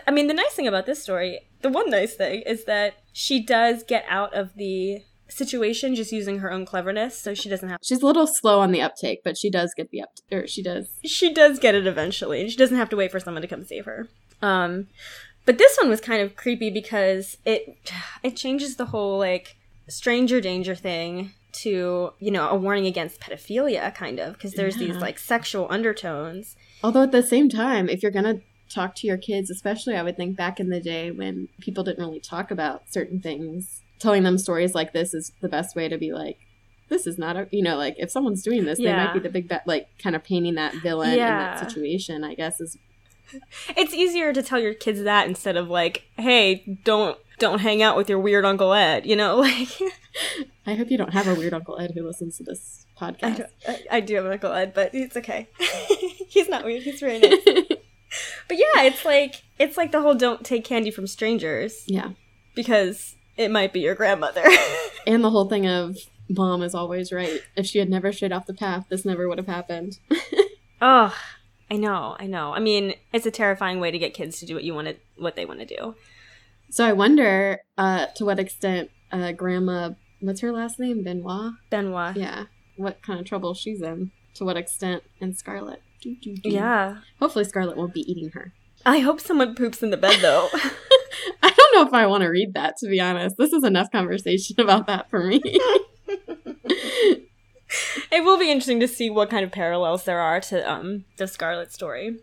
I 0.06 0.11
mean, 0.11 0.26
the 0.26 0.35
nice 0.35 0.52
thing 0.54 0.66
about 0.66 0.87
this 0.87 1.00
story, 1.00 1.40
the 1.62 1.68
one 1.68 1.88
nice 1.88 2.14
thing 2.14 2.42
is 2.42 2.64
that 2.64 2.95
she 3.12 3.40
does 3.40 3.85
get 3.85 4.04
out 4.09 4.35
of 4.35 4.54
the 4.56 5.02
situation 5.28 5.95
just 5.95 6.12
using 6.12 6.38
her 6.38 6.52
own 6.52 6.64
cleverness, 6.66 7.18
so 7.18 7.35
she 7.35 7.49
doesn't 7.49 7.68
have 7.68 7.78
She's 7.83 8.02
a 8.02 8.06
little 8.06 8.26
slow 8.26 8.61
on 8.61 8.73
the 8.73 8.83
uptake, 8.83 9.21
but 9.25 9.37
she 9.37 9.50
does 9.50 9.73
get 9.76 9.90
the 9.90 10.02
up. 10.02 10.11
Or 10.30 10.47
she 10.47 10.62
does. 10.62 10.88
she 11.04 11.33
does 11.33 11.59
get 11.59 11.75
it 11.75 11.87
eventually, 11.87 12.40
and 12.40 12.50
she 12.50 12.56
doesn't 12.56 12.76
have 12.76 12.88
to 12.90 12.97
wait 12.97 13.11
for 13.11 13.21
someone 13.21 13.42
to 13.42 13.49
come 13.49 13.64
save 13.64 13.85
her. 13.85 14.09
Um 14.42 14.88
but 15.47 15.59
this 15.59 15.76
one 15.80 15.88
was 15.88 16.00
kind 16.00 16.21
of 16.21 16.37
creepy 16.37 16.71
because 16.71 17.38
it 17.45 17.92
it 18.23 18.37
changes 18.37 18.76
the 18.76 18.87
whole 18.87 19.18
like 19.18 19.56
stranger 19.88 20.40
danger 20.40 20.75
thing 20.75 21.33
to, 21.52 22.12
you 22.18 22.30
know, 22.30 22.49
a 22.50 22.56
warning 22.56 22.87
against 22.87 23.21
pedophilia 23.21 23.95
kind 23.95 24.18
of 24.18 24.35
because 24.35 24.52
there's 24.52 24.76
these 24.76 24.97
like 24.97 25.18
sexual 25.18 25.66
undertones. 25.71 26.56
Although 26.83 27.04
at 27.04 27.12
the 27.12 27.23
same 27.23 27.49
time, 27.49 27.88
if 27.88 28.02
you're 28.02 28.12
gonna 28.12 28.40
talk 28.68 28.95
to 28.97 29.06
your 29.06 29.16
kids, 29.16 29.49
especially 29.50 29.95
I 29.97 30.02
would 30.02 30.16
think 30.16 30.37
back 30.37 30.61
in 30.61 30.68
the 30.68 30.80
day 30.80 31.11
when 31.11 31.49
people 31.61 31.85
didn't 31.85 32.04
really 32.04 32.21
talk 32.21 32.50
about 32.50 32.83
certain 32.90 33.21
things, 33.21 33.83
telling 33.98 34.22
them 34.22 34.38
stories 34.38 34.74
like 34.74 34.92
this 34.92 35.14
is 35.14 35.32
the 35.40 35.48
best 35.48 35.74
way 35.76 35.88
to 35.88 35.96
be 35.98 36.12
like, 36.12 36.38
this 36.88 37.06
is 37.06 37.18
not 37.18 37.36
a 37.36 37.48
you 37.50 37.62
know 37.62 37.76
like 37.76 37.96
if 37.98 38.10
someone's 38.10 38.42
doing 38.42 38.64
this, 38.64 38.78
they 38.78 38.84
might 39.04 39.12
be 39.14 39.18
the 39.20 39.28
big 39.30 39.48
bad. 39.48 39.62
Like 39.66 39.88
kind 39.98 40.14
of 40.16 40.22
painting 40.24 40.54
that 40.54 40.74
villain 40.76 41.10
in 41.10 41.16
that 41.38 41.70
situation. 41.70 42.22
I 42.24 42.34
guess 42.34 42.60
is 42.60 42.78
It's 43.76 43.92
easier 43.94 44.32
to 44.32 44.42
tell 44.42 44.58
your 44.60 44.74
kids 44.74 45.02
that 45.02 45.26
instead 45.26 45.56
of 45.56 45.68
like, 45.68 46.04
hey, 46.16 46.78
don't 46.84 47.18
don't 47.38 47.58
hang 47.58 47.82
out 47.82 47.96
with 47.96 48.08
your 48.08 48.18
weird 48.20 48.44
Uncle 48.44 48.72
Ed, 48.72 49.04
you 49.04 49.16
know, 49.16 49.36
like 49.40 49.68
I 50.66 50.74
hope 50.74 50.90
you 50.90 50.96
don't 50.98 51.12
have 51.12 51.26
a 51.26 51.34
weird 51.34 51.52
Uncle 51.54 51.78
Ed 51.78 51.92
who 51.94 52.02
listens 52.06 52.36
to 52.38 52.44
this 52.44 52.86
podcast. 52.98 53.36
don't- 53.38 53.50
I, 53.68 53.96
I 53.96 54.00
do 54.00 54.14
have 54.14 54.24
an 54.26 54.32
Uncle 54.32 54.52
Ed, 54.52 54.72
but 54.74 54.90
it's 54.94 55.16
okay. 55.16 55.48
He's 56.28 56.48
not 56.48 56.64
weird. 56.64 56.82
He's 56.82 57.00
very 57.00 57.18
nice. 57.18 57.38
But 58.48 58.56
yeah, 58.56 58.82
it's 58.82 59.04
like 59.04 59.42
it's 59.58 59.76
like 59.76 59.90
the 59.90 60.00
whole 60.00 60.14
don't 60.14 60.44
take 60.44 60.64
candy 60.64 60.92
from 60.92 61.08
strangers 61.08 61.82
yeah, 61.86 62.10
because 62.54 63.15
it 63.36 63.50
might 63.50 63.72
be 63.72 63.80
your 63.80 63.94
grandmother. 63.94 64.44
and 65.06 65.22
the 65.22 65.30
whole 65.30 65.48
thing 65.48 65.66
of 65.66 65.96
mom 66.28 66.62
is 66.62 66.74
always 66.74 67.12
right. 67.12 67.40
If 67.56 67.66
she 67.66 67.78
had 67.78 67.88
never 67.88 68.12
strayed 68.12 68.32
off 68.32 68.46
the 68.46 68.54
path, 68.54 68.86
this 68.88 69.04
never 69.04 69.28
would 69.28 69.38
have 69.38 69.46
happened. 69.46 69.98
oh, 70.82 71.14
I 71.70 71.76
know, 71.76 72.16
I 72.18 72.26
know. 72.26 72.52
I 72.52 72.60
mean, 72.60 72.94
it's 73.12 73.26
a 73.26 73.30
terrifying 73.30 73.80
way 73.80 73.90
to 73.90 73.98
get 73.98 74.14
kids 74.14 74.38
to 74.40 74.46
do 74.46 74.54
what 74.54 74.64
you 74.64 74.74
want 74.74 74.88
to 74.88 74.96
what 75.16 75.36
they 75.36 75.44
want 75.44 75.60
to 75.60 75.66
do. 75.66 75.94
So 76.70 76.84
I 76.84 76.92
wonder 76.92 77.60
uh, 77.78 78.06
to 78.16 78.24
what 78.24 78.38
extent 78.38 78.90
uh, 79.12 79.32
Grandma, 79.32 79.90
what's 80.20 80.40
her 80.40 80.52
last 80.52 80.78
name, 80.78 81.02
Benoit? 81.02 81.52
Benoit. 81.70 82.16
Yeah, 82.16 82.44
what 82.76 83.02
kind 83.02 83.20
of 83.20 83.26
trouble 83.26 83.54
she's 83.54 83.82
in? 83.82 84.12
To 84.34 84.44
what 84.44 84.56
extent? 84.56 85.02
And 85.20 85.36
Scarlet. 85.36 85.82
Doo, 86.00 86.14
doo, 86.20 86.36
doo. 86.36 86.50
Yeah. 86.50 86.98
Hopefully, 87.18 87.44
Scarlet 87.44 87.76
won't 87.76 87.94
be 87.94 88.10
eating 88.10 88.30
her. 88.30 88.52
I 88.84 88.98
hope 89.00 89.20
someone 89.20 89.54
poops 89.54 89.82
in 89.82 89.90
the 89.90 89.96
bed 89.96 90.20
though. 90.20 90.48
I 91.42 91.50
don't 91.50 91.75
know 91.75 91.87
if 91.87 91.94
I 91.94 92.06
want 92.06 92.23
to 92.23 92.28
read 92.28 92.54
that, 92.54 92.76
to 92.78 92.88
be 92.88 93.00
honest. 93.00 93.37
This 93.37 93.52
is 93.52 93.64
enough 93.64 93.90
conversation 93.90 94.56
about 94.61 94.87
that 94.87 95.11
for 95.11 95.23
me. 95.25 95.40
it 98.11 98.25
will 98.25 98.38
be 98.38 98.50
interesting 98.50 98.80
to 98.80 98.88
see 98.88 99.11
what 99.11 99.30
kind 99.30 99.44
of 99.44 99.50
parallels 99.52 100.04
there 100.04 100.20
are 100.20 100.40
to 100.40 100.70
um 100.70 101.04
the 101.16 101.26
Scarlet 101.26 101.73
story. 101.73 102.16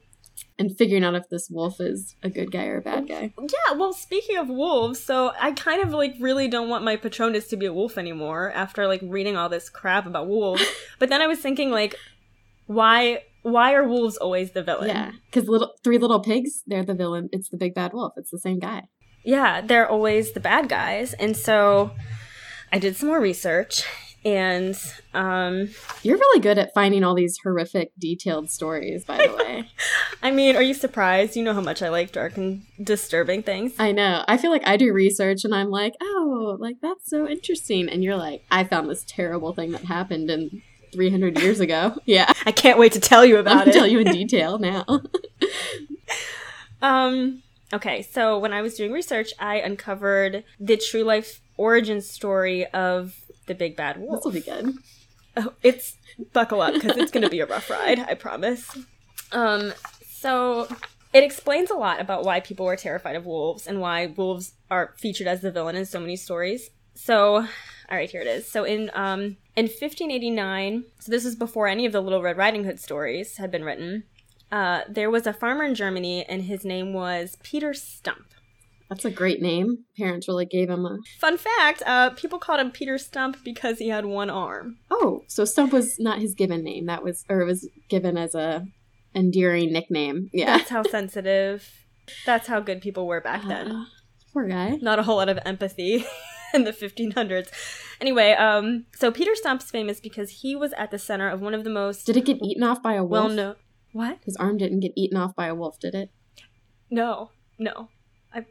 and 0.60 0.76
figuring 0.78 1.04
out 1.04 1.16
if 1.16 1.28
this 1.30 1.50
wolf 1.50 1.82
is 1.82 2.16
a 2.24 2.30
good 2.30 2.52
guy 2.52 2.68
or 2.68 2.78
a 2.78 2.82
bad 2.82 3.08
guy. 3.08 3.34
Yeah, 3.40 3.74
well, 3.76 3.92
speaking 3.94 4.38
of 4.38 4.48
wolves, 4.50 5.00
so 5.04 5.34
I 5.40 5.52
kind 5.52 5.82
of 5.82 5.92
like 5.92 6.16
really 6.20 6.48
don't 6.48 6.70
want 6.70 6.84
my 6.84 6.96
Patronus 6.96 7.48
to 7.50 7.58
be 7.58 7.66
a 7.66 7.74
wolf 7.74 7.98
anymore 7.98 8.52
after 8.54 8.88
like 8.88 9.02
reading 9.04 9.36
all 9.36 9.50
this 9.50 9.70
crap 9.70 10.06
about 10.06 10.28
wolves. 10.28 10.64
but 11.00 11.10
then 11.10 11.22
I 11.22 11.28
was 11.28 11.40
thinking 11.40 11.72
like 11.72 11.96
why 12.68 13.24
why 13.44 13.74
are 13.74 13.88
wolves 13.88 14.18
always 14.18 14.52
the 14.52 14.64
villain? 14.64 14.88
Yeah, 14.88 15.12
because 15.26 15.48
little 15.48 15.74
three 15.84 15.98
little 15.98 16.22
pigs, 16.22 16.64
they're 16.66 16.86
the 16.86 16.96
villain. 16.96 17.30
It's 17.32 17.50
the 17.50 17.58
big 17.58 17.76
bad 17.76 17.94
wolf. 17.94 18.14
It's 18.18 18.32
the 18.32 18.40
same 18.40 18.60
guy. 18.60 18.84
Yeah, 19.24 19.62
they're 19.62 19.88
always 19.88 20.34
the 20.34 20.40
bad 20.40 20.68
guys. 20.68 21.14
And 21.14 21.38
so 21.38 21.92
I 22.72 22.80
did 22.80 22.96
some 22.96 23.10
more 23.10 23.22
research 23.22 23.84
and 24.26 24.78
um 25.14 25.70
You're 26.02 26.18
really 26.18 26.42
good 26.42 26.58
at 26.58 26.74
finding 26.74 27.04
all 27.04 27.16
these 27.16 27.38
horrific, 27.44 27.92
detailed 28.00 28.50
stories. 28.50 29.06
By 29.06 29.28
the 29.28 29.34
way, 29.38 29.70
I 30.22 30.32
mean, 30.32 30.56
are 30.56 30.62
you 30.62 30.74
surprised? 30.74 31.36
You 31.36 31.44
know 31.44 31.54
how 31.54 31.62
much 31.62 31.82
I 31.82 31.90
like 31.90 32.12
dark 32.12 32.38
and 32.38 32.64
disturbing 32.82 33.44
things. 33.44 33.74
I 33.80 33.92
know. 33.92 34.24
I 34.28 34.38
feel 34.38 34.52
like 34.52 34.66
I 34.68 34.78
do 34.78 34.94
research, 34.94 35.44
and 35.44 35.54
I'm 35.54 35.70
like, 35.70 35.94
oh, 36.02 36.58
like 36.60 36.78
that's 36.82 37.10
so 37.10 37.28
interesting. 37.28 37.90
And 37.90 38.04
you're 38.04 38.18
like, 38.18 38.44
I 38.50 38.64
found 38.64 38.90
this 38.90 39.04
terrible 39.08 39.54
thing 39.54 39.72
that 39.72 39.86
happened 39.86 40.30
in 40.30 40.62
300 40.94 41.40
years 41.40 41.60
ago. 41.60 41.98
Yeah, 42.06 42.32
I 42.46 42.52
can't 42.52 42.78
wait 42.80 42.92
to 42.94 43.00
tell 43.00 43.26
you 43.26 43.38
about 43.38 43.68
it. 43.68 43.74
tell 43.74 43.88
you 43.88 44.00
in 44.00 44.08
detail 44.12 44.58
now. 44.60 44.86
Um, 46.82 47.44
okay, 47.72 48.02
so 48.02 48.38
when 48.38 48.54
I 48.54 48.62
was 48.62 48.76
doing 48.76 48.92
research, 48.92 49.32
I 49.40 49.56
uncovered 49.58 50.44
the 50.60 50.78
true 50.78 51.04
life 51.04 51.42
origin 51.58 52.02
story 52.02 52.66
of 52.68 53.16
the 53.48 53.56
big 53.56 53.76
bad 53.76 53.98
wolf. 54.00 54.18
this 54.18 54.26
will 54.26 54.32
be 54.32 54.42
good. 54.42 54.76
Oh, 55.38 55.54
it's 55.64 55.98
buckle 56.34 56.62
up 56.62 56.74
because 56.74 56.98
it's 56.98 57.12
going 57.12 57.24
to 57.24 57.30
be 57.30 57.40
a 57.40 57.46
rough 57.46 57.70
ride, 57.70 58.00
I 58.00 58.14
promise. 58.16 58.78
Um, 59.32 59.74
so 60.08 60.68
it 61.14 61.24
explains 61.24 61.72
a 61.72 61.76
lot 61.76 62.00
about 62.00 62.24
why 62.24 62.40
people 62.40 62.66
were 62.66 62.76
terrified 62.76 63.16
of 63.16 63.26
wolves 63.26 63.66
and 63.66 63.80
why 63.80 64.08
wolves 64.08 64.54
are 64.70 64.94
featured 64.98 65.28
as 65.28 65.42
the 65.42 65.52
villain 65.52 65.76
in 65.76 65.86
so 65.86 66.00
many 66.00 66.16
stories. 66.16 66.70
So, 66.96 67.36
all 67.38 67.48
right, 67.98 68.10
here 68.10 68.22
it 68.22 68.28
is. 68.28 68.48
So 68.48 68.64
in 68.64 68.92
um 68.94 69.38
in 69.56 69.66
1589, 69.66 70.86
so 71.00 71.12
this 71.12 71.26
is 71.26 71.36
before 71.36 71.68
any 71.68 71.86
of 71.86 71.92
the 71.92 72.02
Little 72.02 72.22
Red 72.22 72.38
Riding 72.38 72.64
Hood 72.64 72.80
stories 72.80 73.38
had 73.38 73.52
been 73.52 73.64
written. 73.64 74.04
Uh, 74.52 74.82
there 74.88 75.10
was 75.10 75.28
a 75.28 75.34
farmer 75.34 75.64
in 75.64 75.76
Germany, 75.76 76.26
and 76.26 76.44
his 76.44 76.64
name 76.64 76.94
was 76.94 77.38
Peter 77.44 77.74
Stump. 77.74 78.34
That's 78.90 79.06
a 79.06 79.12
great 79.12 79.42
name. 79.42 79.86
Parents 79.98 80.28
really 80.28 80.46
gave 80.46 80.70
him 80.70 80.86
a. 80.86 81.00
Fun 81.20 81.38
fact: 81.38 81.82
uh, 81.86 82.12
people 82.12 82.38
called 82.38 82.60
him 82.60 82.72
Peter 82.72 82.98
Stump 82.98 83.38
because 83.44 83.80
he 83.80 83.90
had 83.90 84.06
one 84.06 84.30
arm. 84.30 84.78
Oh, 84.92 85.24
so 85.28 85.46
Stump 85.46 85.74
was 85.74 86.00
not 86.00 86.20
his 86.20 86.36
given 86.36 86.64
name. 86.64 86.86
That 86.86 87.04
was, 87.04 87.26
or 87.30 87.42
it 87.42 87.46
was 87.46 87.68
given 87.90 88.18
as 88.18 88.36
a 88.36 88.66
endearing 89.16 89.72
nickname. 89.72 90.30
Yeah. 90.34 90.58
That's 90.58 90.70
how 90.70 90.84
sensitive. 90.84 91.68
That's 92.26 92.48
how 92.48 92.60
good 92.60 92.82
people 92.82 93.08
were 93.08 93.22
back 93.22 93.44
then. 93.48 93.72
Uh, 93.72 93.86
poor 94.34 94.48
guy. 94.48 94.78
Not 94.82 95.00
a 95.00 95.04
whole 95.04 95.18
lot 95.18 95.30
of 95.30 95.40
empathy 95.46 96.06
in 96.56 96.64
the 96.64 96.72
1500s. 96.72 97.50
Anyway, 98.02 98.32
um, 98.34 98.86
so 98.96 99.12
Peter 99.12 99.36
Stump's 99.36 99.70
famous 99.72 100.00
because 100.00 100.30
he 100.42 100.56
was 100.56 100.74
at 100.74 100.92
the 100.92 101.00
center 101.00 101.30
of 101.30 101.42
one 101.42 101.54
of 101.54 101.64
the 101.64 101.70
most 101.70 102.06
Did 102.06 102.18
it 102.18 102.26
get 102.26 102.38
eaten 102.44 102.64
off 102.64 102.82
by 102.82 102.94
a 102.94 103.04
wolf? 103.04 103.12
well 103.12 103.30
no. 103.30 103.56
What? 103.92 104.20
His 104.26 104.36
arm 104.38 104.58
didn't 104.58 104.80
get 104.80 104.94
eaten 104.96 105.18
off 105.18 105.36
by 105.36 105.48
a 105.48 105.54
wolf, 105.56 105.80
did 105.80 105.94
it? 105.94 106.10
No, 106.90 107.30
no. 107.60 107.90
I. 108.34 108.46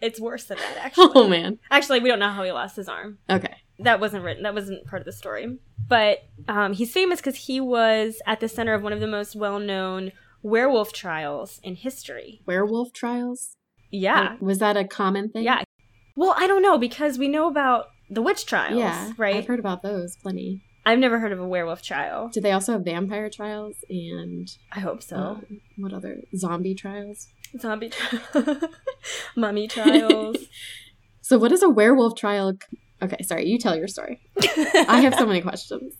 It's 0.00 0.20
worse 0.20 0.44
than 0.44 0.58
that, 0.58 0.76
actually. 0.80 1.10
Oh 1.14 1.28
man. 1.28 1.58
Actually, 1.70 2.00
we 2.00 2.08
don't 2.08 2.18
know 2.18 2.30
how 2.30 2.44
he 2.44 2.52
lost 2.52 2.76
his 2.76 2.88
arm. 2.88 3.18
Okay. 3.30 3.54
that 3.78 3.98
wasn't 4.00 4.22
written 4.24 4.42
that 4.44 4.54
wasn't 4.54 4.86
part 4.86 5.00
of 5.02 5.06
the 5.06 5.12
story 5.12 5.58
but 5.88 6.18
um, 6.48 6.72
he's 6.72 6.92
famous 6.92 7.18
because 7.20 7.36
he 7.46 7.60
was 7.60 8.22
at 8.26 8.38
the 8.40 8.48
center 8.48 8.72
of 8.72 8.82
one 8.82 8.92
of 8.92 9.00
the 9.00 9.06
most 9.06 9.34
well-known 9.36 10.12
werewolf 10.42 10.92
trials 10.92 11.60
in 11.64 11.74
history 11.74 12.40
Werewolf 12.46 12.92
trials? 12.92 13.56
yeah 13.90 14.20
Uh, 14.34 14.36
Was 14.40 14.58
that 14.60 14.76
a 14.76 14.84
common 14.84 15.28
thing? 15.30 15.42
yeah 15.44 15.62
well 16.16 16.34
i 16.38 16.46
don't 16.46 16.62
know 16.62 16.78
because 16.78 17.18
we 17.18 17.28
know 17.28 17.48
about 17.48 17.86
the 18.10 18.22
witch 18.22 18.46
trials 18.46 18.78
Yeah. 18.78 19.12
right 19.16 19.36
I've 19.36 19.46
heard 19.46 19.58
about 19.60 19.82
those 19.82 20.16
plenty. 20.16 20.62
i've 20.86 20.98
never 20.98 21.18
heard 21.18 21.32
of 21.32 21.40
a 21.40 21.46
werewolf 21.48 21.82
trial 21.82 22.28
Did 22.32 22.42
they 22.42 22.52
also 22.52 22.72
have 22.72 22.84
vampire 22.84 23.30
trials 23.30 23.76
and 23.88 24.48
i 24.72 24.80
hope 24.80 25.02
so 25.02 25.16
um, 25.16 25.60
what 25.76 25.92
other 25.92 26.22
zombie 26.36 26.74
trials? 26.74 27.28
zombie 27.58 27.90
trial 27.90 28.58
mummy 29.36 29.68
trials 29.68 30.36
So 31.26 31.38
what 31.38 31.52
is 31.52 31.62
a 31.62 31.70
werewolf 31.70 32.16
trial? 32.16 32.52
Okay, 33.00 33.16
sorry. 33.22 33.46
You 33.46 33.58
tell 33.58 33.74
your 33.74 33.88
story. 33.88 34.20
I 34.86 35.00
have 35.00 35.14
so 35.14 35.24
many 35.24 35.40
questions. 35.48 35.94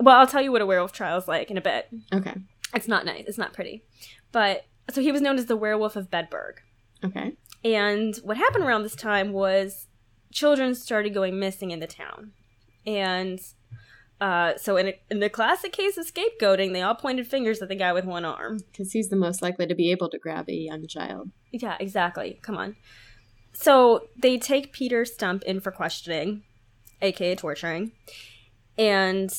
well 0.00 0.16
i'll 0.18 0.26
tell 0.26 0.42
you 0.42 0.50
what 0.50 0.60
a 0.60 0.66
werewolf 0.66 0.92
trial 0.92 1.16
is 1.18 1.28
like 1.28 1.52
in 1.52 1.56
a 1.56 1.60
bit 1.60 1.88
Okay. 2.12 2.34
it's 2.74 2.88
not 2.88 3.04
nice 3.04 3.24
it's 3.28 3.38
not 3.38 3.52
pretty 3.52 3.84
but 4.32 4.64
so 4.90 5.00
he 5.00 5.12
was 5.12 5.20
known 5.20 5.38
as 5.38 5.46
the 5.46 5.56
werewolf 5.56 5.94
of 5.94 6.10
bedburg 6.10 6.54
Okay. 7.04 7.32
And 7.64 8.16
what 8.22 8.36
happened 8.36 8.64
around 8.64 8.82
this 8.82 8.94
time 8.94 9.32
was 9.32 9.86
children 10.32 10.74
started 10.74 11.14
going 11.14 11.38
missing 11.38 11.70
in 11.70 11.80
the 11.80 11.86
town. 11.86 12.32
And 12.86 13.40
uh, 14.20 14.56
so, 14.58 14.76
in, 14.76 14.88
a, 14.88 15.00
in 15.10 15.20
the 15.20 15.30
classic 15.30 15.72
case 15.72 15.96
of 15.96 16.06
scapegoating, 16.06 16.72
they 16.72 16.82
all 16.82 16.94
pointed 16.94 17.26
fingers 17.26 17.62
at 17.62 17.68
the 17.68 17.74
guy 17.74 17.92
with 17.92 18.04
one 18.04 18.24
arm. 18.24 18.58
Because 18.70 18.92
he's 18.92 19.08
the 19.08 19.16
most 19.16 19.40
likely 19.40 19.66
to 19.66 19.74
be 19.74 19.90
able 19.90 20.10
to 20.10 20.18
grab 20.18 20.48
a 20.48 20.54
young 20.54 20.86
child. 20.86 21.30
Yeah, 21.52 21.76
exactly. 21.80 22.38
Come 22.42 22.56
on. 22.56 22.76
So, 23.52 24.08
they 24.20 24.38
take 24.38 24.72
Peter 24.72 25.04
Stump 25.04 25.42
in 25.44 25.60
for 25.60 25.70
questioning, 25.70 26.42
aka 27.00 27.34
torturing. 27.34 27.92
And 28.76 29.30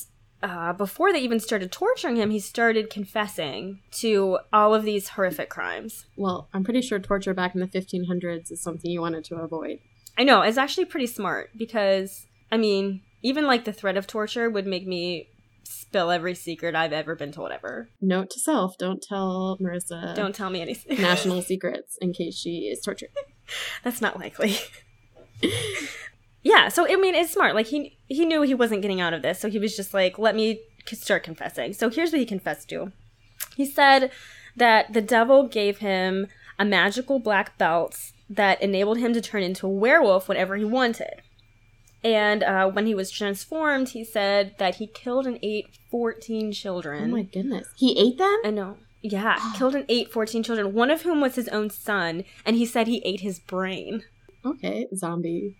uh, 0.43 0.73
before 0.73 1.13
they 1.13 1.19
even 1.19 1.39
started 1.39 1.71
torturing 1.71 2.15
him, 2.15 2.31
he 2.31 2.39
started 2.39 2.89
confessing 2.89 3.79
to 3.91 4.39
all 4.51 4.73
of 4.73 4.83
these 4.83 5.09
horrific 5.09 5.49
crimes. 5.49 6.05
Well, 6.15 6.47
I'm 6.53 6.63
pretty 6.63 6.81
sure 6.81 6.99
torture 6.99 7.33
back 7.33 7.53
in 7.53 7.61
the 7.61 7.67
1500s 7.67 8.51
is 8.51 8.61
something 8.61 8.89
you 8.89 9.01
wanted 9.01 9.23
to 9.25 9.35
avoid. 9.35 9.79
I 10.17 10.23
know, 10.23 10.41
it's 10.41 10.57
actually 10.57 10.85
pretty 10.85 11.07
smart 11.07 11.51
because, 11.57 12.25
I 12.51 12.57
mean, 12.57 13.01
even 13.21 13.45
like 13.45 13.65
the 13.65 13.73
threat 13.73 13.97
of 13.97 14.07
torture 14.07 14.49
would 14.49 14.65
make 14.65 14.85
me 14.87 15.27
spill 15.63 16.11
every 16.11 16.35
secret 16.35 16.75
I've 16.75 16.91
ever 16.93 17.15
been 17.15 17.31
told 17.31 17.51
ever. 17.51 17.87
Note 18.01 18.29
to 18.31 18.39
self: 18.39 18.77
Don't 18.77 19.01
tell 19.01 19.57
Marissa 19.61 20.15
Don't 20.15 20.35
tell 20.35 20.49
me 20.49 20.61
anything. 20.61 21.01
national 21.01 21.41
secrets 21.51 21.97
in 22.01 22.13
case 22.13 22.35
she 22.37 22.69
is 22.71 22.81
tortured. 22.81 23.09
That's 23.83 24.01
not 24.01 24.19
likely. 24.19 24.55
yeah, 26.43 26.69
so 26.69 26.87
I 26.91 26.95
mean, 26.95 27.15
it's 27.15 27.31
smart. 27.31 27.55
Like 27.55 27.67
he 27.67 27.97
he 28.07 28.25
knew 28.25 28.41
he 28.41 28.53
wasn't 28.53 28.81
getting 28.81 29.01
out 29.01 29.13
of 29.13 29.21
this, 29.21 29.39
so 29.39 29.49
he 29.49 29.59
was 29.59 29.75
just 29.75 29.93
like, 29.93 30.17
"Let 30.17 30.35
me 30.35 30.61
start 30.87 31.23
confessing." 31.23 31.73
So 31.73 31.89
here's 31.89 32.11
what 32.11 32.19
he 32.19 32.25
confessed 32.25 32.69
to. 32.69 32.91
He 33.55 33.65
said 33.65 34.11
that 34.55 34.93
the 34.93 35.01
devil 35.01 35.47
gave 35.47 35.79
him 35.79 36.27
a 36.57 36.65
magical 36.65 37.19
black 37.19 37.57
belt 37.57 38.11
that 38.29 38.61
enabled 38.61 38.97
him 38.97 39.13
to 39.13 39.21
turn 39.21 39.43
into 39.43 39.67
a 39.67 39.69
werewolf 39.69 40.27
whenever 40.27 40.55
he 40.55 40.65
wanted. 40.65 41.21
And 42.03 42.41
uh, 42.43 42.67
when 42.69 42.87
he 42.87 42.95
was 42.95 43.11
transformed, 43.11 43.89
he 43.89 44.03
said 44.03 44.55
that 44.57 44.75
he 44.75 44.87
killed 44.87 45.27
and 45.27 45.37
ate 45.43 45.67
14 45.91 46.51
children. 46.51 47.03
Oh 47.03 47.15
my 47.15 47.23
goodness, 47.23 47.67
he 47.75 47.97
ate 47.99 48.17
them. 48.17 48.37
I 48.43 48.49
know. 48.49 48.77
Yeah, 49.03 49.37
killed 49.55 49.75
and 49.75 49.85
ate 49.89 50.11
14 50.11 50.43
children, 50.43 50.73
one 50.73 50.91
of 50.91 51.01
whom 51.01 51.21
was 51.21 51.35
his 51.35 51.47
own 51.49 51.69
son, 51.69 52.23
and 52.45 52.55
he 52.55 52.65
said 52.65 52.87
he 52.87 53.01
ate 53.03 53.21
his 53.21 53.39
brain. 53.39 54.03
Okay, 54.45 54.87
zombie. 54.95 55.57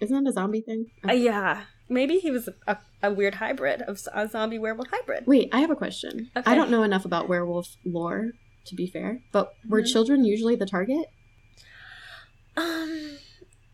Isn't 0.00 0.24
that 0.24 0.28
a 0.30 0.32
zombie 0.32 0.60
thing? 0.62 0.86
Uh, 1.08 1.12
yeah. 1.12 1.62
maybe 1.88 2.18
he 2.18 2.30
was 2.30 2.48
a, 2.66 2.78
a 3.02 3.12
weird 3.12 3.34
hybrid 3.36 3.82
of 3.82 4.00
a 4.14 4.28
zombie 4.28 4.58
werewolf 4.58 4.88
hybrid. 4.90 5.26
Wait, 5.26 5.48
I 5.52 5.60
have 5.60 5.70
a 5.70 5.76
question. 5.76 6.30
Okay. 6.36 6.50
I 6.50 6.54
don't 6.54 6.70
know 6.70 6.82
enough 6.82 7.04
about 7.04 7.28
werewolf 7.28 7.76
lore, 7.84 8.30
to 8.66 8.74
be 8.74 8.86
fair, 8.86 9.20
but 9.32 9.52
were 9.68 9.82
Mhm. 9.82 9.92
children 9.92 10.24
usually 10.24 10.56
the 10.56 10.66
target? 10.66 11.06
Um, 12.56 13.16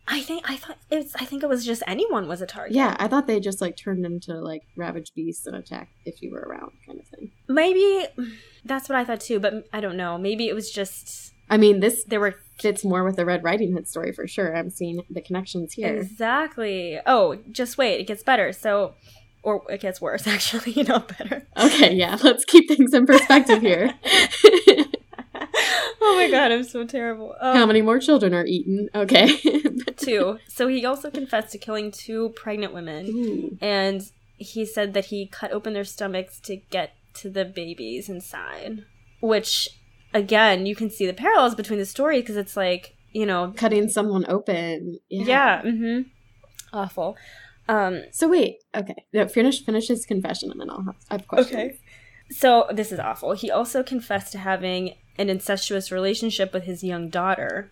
I 0.07 0.21
think 0.21 0.49
I 0.49 0.55
thought 0.55 0.77
it's. 0.89 1.13
I 1.15 1.25
think 1.25 1.43
it 1.43 1.49
was 1.49 1.65
just 1.65 1.83
anyone 1.85 2.27
was 2.27 2.41
a 2.41 2.45
target. 2.45 2.73
Yeah, 2.73 2.95
I 2.99 3.07
thought 3.09 3.27
they 3.27 3.39
just 3.41 3.59
like 3.59 3.75
turned 3.75 4.05
into 4.05 4.35
like 4.35 4.61
ravaged 4.77 5.13
beasts 5.15 5.45
and 5.47 5.55
attacked 5.55 5.91
if 6.05 6.21
you 6.21 6.31
were 6.31 6.39
around, 6.47 6.71
kind 6.85 6.99
of 6.99 7.07
thing. 7.07 7.31
maybe 7.49 8.05
that's 8.63 8.87
what 8.87 8.97
I 8.97 9.03
thought 9.03 9.19
too. 9.19 9.39
But 9.39 9.67
I 9.73 9.81
don't 9.81 9.97
know. 9.97 10.17
Maybe 10.17 10.47
it 10.47 10.53
was 10.55 10.71
just 10.71 11.33
I 11.49 11.57
mean, 11.57 11.79
this 11.79 12.03
there 12.05 12.19
were 12.19 12.35
fits 12.59 12.83
more 12.83 13.03
with 13.03 13.15
the 13.15 13.25
Red 13.25 13.43
Riding 13.43 13.73
Hood 13.73 13.87
story 13.87 14.11
for 14.11 14.27
sure. 14.27 14.55
I'm 14.55 14.69
seeing 14.69 15.01
the 15.09 15.21
connections 15.21 15.73
here. 15.73 15.95
exactly. 15.95 16.99
Oh, 17.05 17.37
just 17.51 17.77
wait, 17.77 17.99
it 17.99 18.07
gets 18.07 18.23
better. 18.23 18.51
So, 18.51 18.95
or 19.43 19.63
it 19.69 19.81
gets 19.81 20.01
worse 20.01 20.27
actually, 20.35 20.83
not 20.83 21.17
better. 21.17 21.45
Okay, 21.57 21.93
yeah, 21.93 22.17
let's 22.23 22.45
keep 22.45 22.67
things 22.67 22.93
in 22.93 23.05
perspective 23.05 23.61
here. 23.61 23.93
oh 26.01 26.15
my 26.15 26.29
god, 26.29 26.51
I'm 26.51 26.63
so 26.63 26.85
terrible. 26.85 27.35
Um, 27.39 27.55
How 27.57 27.65
many 27.65 27.81
more 27.81 27.99
children 27.99 28.33
are 28.33 28.45
eaten? 28.45 28.89
Okay. 28.93 29.37
Two. 29.97 30.39
So 30.47 30.67
he 30.67 30.85
also 30.85 31.09
confessed 31.09 31.51
to 31.51 31.57
killing 31.57 31.91
two 31.91 32.29
pregnant 32.35 32.73
women. 32.73 33.05
Ooh. 33.07 33.57
and 33.61 34.01
he 34.39 34.65
said 34.65 34.93
that 34.93 35.05
he 35.05 35.25
cut 35.27 35.51
open 35.51 35.73
their 35.73 35.83
stomachs 35.83 36.39
to 36.41 36.55
get 36.57 36.93
to 37.15 37.27
the 37.29 37.43
babies 37.43 38.07
inside 38.07 38.85
which 39.19 39.67
again 40.13 40.65
you 40.65 40.75
can 40.75 40.89
see 40.89 41.05
the 41.05 41.13
parallels 41.13 41.55
between 41.55 41.79
the 41.79 41.85
stories 41.85 42.21
because 42.21 42.37
it's 42.37 42.57
like 42.57 42.95
you 43.11 43.25
know 43.25 43.53
Cutting 43.55 43.89
someone 43.89 44.25
open. 44.27 44.99
Yeah. 45.09 45.25
yeah, 45.25 45.61
mm-hmm 45.61 46.01
awful 46.73 47.15
um 47.69 48.01
So 48.11 48.27
wait, 48.27 48.63
okay. 48.75 49.05
No, 49.13 49.27
finish 49.27 49.63
finish 49.65 49.87
his 49.87 50.05
confession 50.05 50.51
and 50.51 50.59
then 50.59 50.69
I'll 50.69 50.83
have 50.83 50.95
I 51.09 51.13
have 51.15 51.27
questions. 51.27 51.55
Okay. 51.55 51.79
So 52.29 52.65
this 52.71 52.91
is 52.91 52.99
awful 52.99 53.33
he 53.33 53.49
also 53.51 53.83
confessed 53.83 54.31
to 54.33 54.39
having 54.39 54.95
an 55.17 55.29
incestuous 55.29 55.91
relationship 55.91 56.53
with 56.53 56.63
his 56.63 56.83
young 56.83 57.09
daughter 57.09 57.71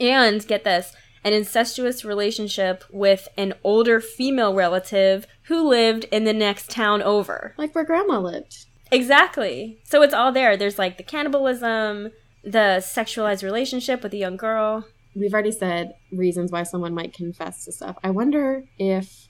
and 0.00 0.46
get 0.46 0.64
this 0.64 0.94
an 1.24 1.32
incestuous 1.32 2.04
relationship 2.04 2.84
with 2.90 3.28
an 3.36 3.52
older 3.64 4.00
female 4.00 4.54
relative 4.54 5.26
who 5.44 5.68
lived 5.68 6.04
in 6.04 6.24
the 6.24 6.32
next 6.32 6.70
town 6.70 7.02
over 7.02 7.54
Like 7.56 7.74
where 7.74 7.84
grandma 7.84 8.20
lived. 8.20 8.66
Exactly. 8.90 9.78
So 9.84 10.02
it's 10.02 10.14
all 10.14 10.32
there. 10.32 10.56
There's 10.56 10.78
like 10.78 10.96
the 10.96 11.02
cannibalism, 11.02 12.10
the 12.42 12.80
sexualized 12.80 13.42
relationship 13.42 14.02
with 14.02 14.12
the 14.12 14.18
young 14.18 14.36
girl. 14.36 14.86
We've 15.14 15.32
already 15.32 15.52
said 15.52 15.94
reasons 16.12 16.52
why 16.52 16.62
someone 16.62 16.94
might 16.94 17.12
confess 17.12 17.64
to 17.64 17.72
stuff. 17.72 17.96
I 18.02 18.10
wonder 18.10 18.64
if 18.78 19.28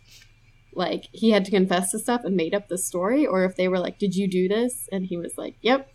like 0.74 1.08
he 1.12 1.30
had 1.30 1.44
to 1.46 1.50
confess 1.50 1.90
to 1.90 1.98
stuff 1.98 2.22
and 2.24 2.36
made 2.36 2.54
up 2.54 2.68
the 2.68 2.78
story 2.78 3.26
or 3.26 3.44
if 3.44 3.56
they 3.56 3.68
were 3.68 3.78
like, 3.78 3.98
"Did 3.98 4.14
you 4.14 4.28
do 4.28 4.48
this?" 4.48 4.88
and 4.92 5.06
he 5.06 5.16
was 5.16 5.34
like, 5.36 5.56
"Yep." 5.62 5.88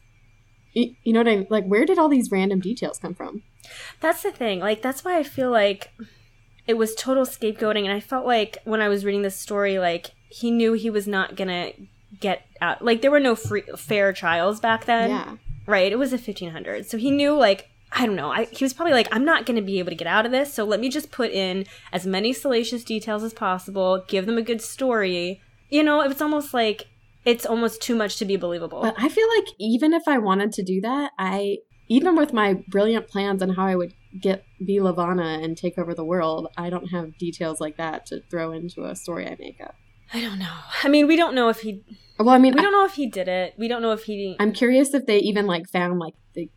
You, 0.74 0.96
you 1.04 1.14
know 1.14 1.20
what 1.20 1.28
I 1.28 1.36
mean? 1.38 1.48
Like 1.50 1.66
where 1.66 1.86
did 1.86 2.00
all 2.00 2.10
these 2.10 2.32
random 2.32 2.60
details 2.60 2.98
come 2.98 3.14
from? 3.14 3.44
That's 4.00 4.24
the 4.24 4.32
thing. 4.32 4.60
Like 4.60 4.82
that's 4.82 5.06
why 5.06 5.18
I 5.18 5.24
feel 5.24 5.52
like 5.52 5.94
it 6.66 6.78
was 6.78 6.96
total 6.96 7.26
scapegoating 7.26 7.84
and 7.84 7.92
I 7.94 8.00
felt 8.00 8.26
like 8.26 8.58
when 8.64 8.82
I 8.82 8.90
was 8.90 9.06
reading 9.06 9.22
this 9.22 9.36
story 9.38 9.78
like 9.78 10.12
he 10.30 10.50
knew 10.50 10.74
he 10.74 10.90
was 10.90 11.08
not 11.08 11.36
going 11.36 11.50
to 11.50 11.74
get 12.24 12.48
out. 12.62 12.84
Like 12.84 13.02
there 13.02 13.12
were 13.12 13.20
no 13.20 13.36
free, 13.36 13.64
fair 13.78 14.12
trials 14.14 14.60
back 14.60 14.86
then. 14.86 15.10
yeah. 15.12 15.36
Right? 15.66 15.92
It 15.92 15.98
was 15.98 16.12
the 16.12 16.18
1500s. 16.18 16.86
So 16.86 16.98
he 16.98 17.12
knew 17.12 17.36
like 17.36 17.70
I 17.96 18.08
don't 18.08 18.16
know. 18.16 18.32
I, 18.32 18.46
he 18.46 18.66
was 18.66 18.74
probably 18.74 18.94
like, 18.94 19.08
I'm 19.12 19.24
not 19.24 19.46
going 19.46 19.56
to 19.56 19.62
be 19.62 19.78
able 19.78 19.92
to 19.92 19.96
get 19.96 20.08
out 20.08 20.26
of 20.26 20.32
this, 20.32 20.52
so 20.52 20.64
let 20.64 20.80
me 20.80 20.90
just 20.90 21.12
put 21.12 21.30
in 21.30 21.68
as 21.92 22.08
many 22.08 22.34
salacious 22.34 22.84
details 22.84 23.24
as 23.24 23.36
possible, 23.36 24.04
give 24.08 24.26
them 24.26 24.36
a 24.40 24.42
good 24.42 24.64
story. 24.64 25.40
You 25.70 25.84
know, 25.84 26.02
it 26.02 26.08
was 26.08 26.20
almost 26.20 26.56
like 26.56 26.88
it's 27.24 27.46
almost 27.46 27.84
too 27.84 27.96
much 27.96 28.18
to 28.18 28.26
be 28.26 28.36
believable. 28.36 28.82
But 28.82 28.96
I 28.98 29.10
feel 29.10 29.28
like 29.38 29.54
even 29.60 29.94
if 29.94 30.08
I 30.08 30.18
wanted 30.18 30.52
to 30.54 30.64
do 30.64 30.82
that, 30.82 31.12
I 31.20 31.60
even 31.88 32.16
with 32.16 32.34
my 32.34 32.56
brilliant 32.68 33.08
plans 33.08 33.44
on 33.44 33.50
how 33.50 33.66
I 33.68 33.76
would 33.76 33.94
get 34.20 34.44
be 34.66 34.82
Levana 34.82 35.40
and 35.42 35.56
take 35.56 35.78
over 35.78 35.94
the 35.94 36.06
world, 36.06 36.48
I 36.58 36.70
don't 36.70 36.88
have 36.88 37.18
details 37.18 37.62
like 37.62 37.78
that 37.78 38.08
to 38.08 38.22
throw 38.22 38.52
into 38.52 38.86
a 38.86 38.96
story 38.96 39.28
I 39.28 39.36
make 39.40 39.62
up. 39.62 39.76
I 40.14 40.22
don't 40.22 40.40
know. 40.40 40.56
I 40.84 40.90
mean, 40.90 41.08
we 41.08 41.16
don't 41.16 41.34
know 41.36 41.50
if 41.50 41.62
he. 41.62 41.84
Well, 42.20 42.30
I 42.30 42.38
mean, 42.38 42.54
We 42.54 42.60
I, 42.60 42.64
don't 42.64 42.72
know 42.72 42.86
if 42.86 42.94
he 42.94 43.08
did 43.08 43.28
it. 43.28 43.56
We 43.58 43.68
don't 43.68 43.82
know 43.82 43.92
if 43.92 44.04
he. 44.04 44.36
I'm 44.40 44.52
curious 44.54 44.94
if 44.94 45.06
they 45.06 45.18
even 45.20 45.48
like 45.48 45.68
found 45.68 46.00
like 46.00 46.14
the 46.34 46.50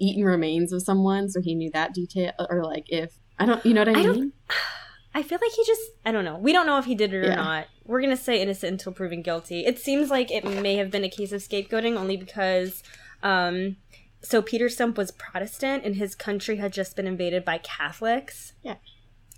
eaten 0.00 0.24
remains 0.24 0.72
of 0.72 0.82
someone, 0.82 1.28
so 1.28 1.40
he 1.40 1.54
knew 1.54 1.70
that 1.72 1.94
detail, 1.94 2.32
or 2.50 2.64
like 2.64 2.84
if 2.88 3.14
I 3.38 3.46
don't, 3.46 3.64
you 3.64 3.74
know 3.74 3.82
what 3.82 3.88
I, 3.96 4.00
I 4.00 4.02
don't- 4.02 4.16
mean? 4.20 4.32
I 5.16 5.22
feel 5.22 5.38
like 5.40 5.52
he 5.52 5.64
just. 5.64 5.80
I 6.04 6.10
don't 6.10 6.24
know. 6.24 6.36
We 6.38 6.52
don't 6.52 6.66
know 6.66 6.78
if 6.78 6.86
he 6.86 6.96
did 6.96 7.14
it 7.14 7.18
or 7.18 7.22
Yeah. 7.28 7.36
not. 7.36 7.66
We're 7.84 8.00
gonna 8.00 8.16
say 8.16 8.42
innocent 8.42 8.72
until 8.72 8.92
proven 8.92 9.22
guilty. 9.22 9.64
It 9.64 9.78
seems 9.78 10.10
like 10.10 10.32
it 10.32 10.44
may 10.44 10.74
have 10.76 10.90
been 10.90 11.04
a 11.04 11.08
case 11.08 11.30
of 11.32 11.40
scapegoating 11.40 11.96
only 11.96 12.16
because. 12.16 12.82
um 13.22 13.76
so 14.20 14.40
Peter 14.40 14.70
Stump 14.70 14.96
was 14.96 15.10
Protestant 15.10 15.84
and 15.84 15.96
his 15.96 16.14
country 16.14 16.56
had 16.56 16.72
just 16.72 16.96
been 16.96 17.06
invaded 17.06 17.44
by 17.44 17.58
Catholics. 17.58 18.54
Yeah. 18.62 18.76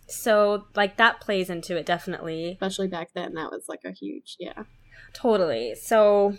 So 0.09 0.67
like 0.75 0.97
that 0.99 1.21
plays 1.21 1.51
into 1.51 1.77
it 1.77 1.87
definitely. 1.87 2.53
Especially 2.53 2.89
back 2.89 3.09
then, 3.15 3.35
that 3.35 3.51
was 3.51 3.65
like 3.69 3.81
a 3.85 3.93
huge, 3.93 4.37
yeah. 4.39 4.63
Totally. 5.13 5.75
So 5.75 6.37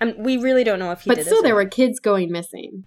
um, 0.00 0.14
we 0.18 0.36
really 0.36 0.64
don't 0.64 0.78
know 0.78 0.92
if 0.92 1.02
he 1.02 1.10
But 1.10 1.22
still, 1.24 1.42
there 1.42 1.52
or- 1.52 1.64
were 1.64 1.68
kids 1.68 2.00
going 2.00 2.30
missing, 2.32 2.84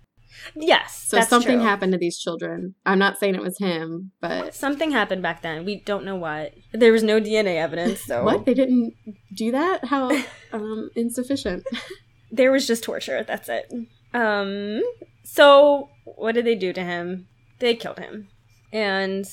Yes. 0.55 1.05
so 1.07 1.21
something 1.21 1.57
true. 1.59 1.65
happened 1.67 1.91
to 1.91 1.97
these 1.99 2.17
children. 2.17 2.73
I'm 2.85 2.97
not 2.97 3.19
saying 3.19 3.35
it 3.35 3.41
was 3.41 3.57
him, 3.59 4.11
but 4.19 4.55
Something 4.55 4.89
happened 4.91 5.21
back 5.21 5.41
then. 5.43 5.63
We 5.65 5.81
don't 5.81 6.05
know 6.05 6.15
what. 6.15 6.53
There 6.71 6.91
was 6.91 7.03
no 7.03 7.19
DNA 7.21 7.57
evidence, 7.57 8.01
so 8.03 8.23
what 8.23 8.45
they 8.45 8.53
didn't 8.55 8.93
do 9.35 9.51
that? 9.51 9.85
How 9.85 10.09
um 10.51 10.89
insufficient? 10.95 11.63
there 12.31 12.51
was 12.51 12.65
just 12.65 12.83
torture. 12.83 13.23
That's 13.23 13.47
it. 13.49 13.71
Um. 14.13 14.81
So 15.23 15.89
what 16.05 16.33
did 16.33 16.45
they 16.45 16.55
do 16.55 16.73
to 16.73 16.83
him? 16.83 17.27
They 17.59 17.75
killed 17.75 17.99
him, 17.99 18.27
and 18.71 19.25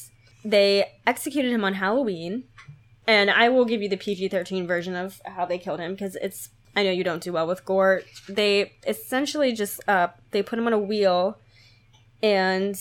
they 0.45 0.87
executed 1.07 1.53
him 1.53 1.65
on 1.65 1.75
Halloween. 1.75 2.45
And 3.07 3.31
I 3.31 3.49
will 3.49 3.65
give 3.65 3.83
you 3.83 3.89
the 3.89 3.97
PG 3.97 4.29
thirteen 4.29 4.67
version 4.67 4.95
of 4.95 5.21
how 5.25 5.45
they 5.45 5.59
killed 5.59 5.81
him 5.81 5.93
because 5.93 6.17
it's. 6.17 6.51
I 6.77 6.85
know 6.85 6.93
you 6.93 7.03
don't 7.03 7.23
do 7.23 7.33
well 7.33 7.47
with 7.49 7.65
gore. 7.65 8.03
They 8.29 8.73
essentially 8.87 9.53
just 9.53 9.81
uh 9.89 10.09
they 10.31 10.43
put 10.43 10.59
him 10.59 10.67
on 10.69 10.73
a 10.73 10.79
wheel, 10.79 11.39
and 12.23 12.77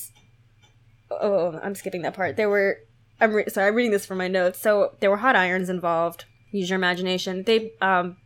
oh, 1.09 1.59
I'm 1.63 1.73
skipping 1.75 2.03
that 2.03 2.13
part. 2.13 2.35
There 2.35 2.49
were. 2.49 2.79
I'm 3.19 3.33
re- 3.33 3.49
sorry. 3.49 3.67
I'm 3.69 3.75
reading 3.75 3.91
this 3.91 4.05
from 4.05 4.17
my 4.19 4.27
notes. 4.27 4.59
So 4.59 4.95
there 4.99 5.09
were 5.09 5.17
hot 5.17 5.35
irons 5.35 5.69
involved. 5.69 6.25
Use 6.51 6.69
your 6.69 6.77
imagination. 6.77 7.43
They 7.43 7.71
um 7.81 8.17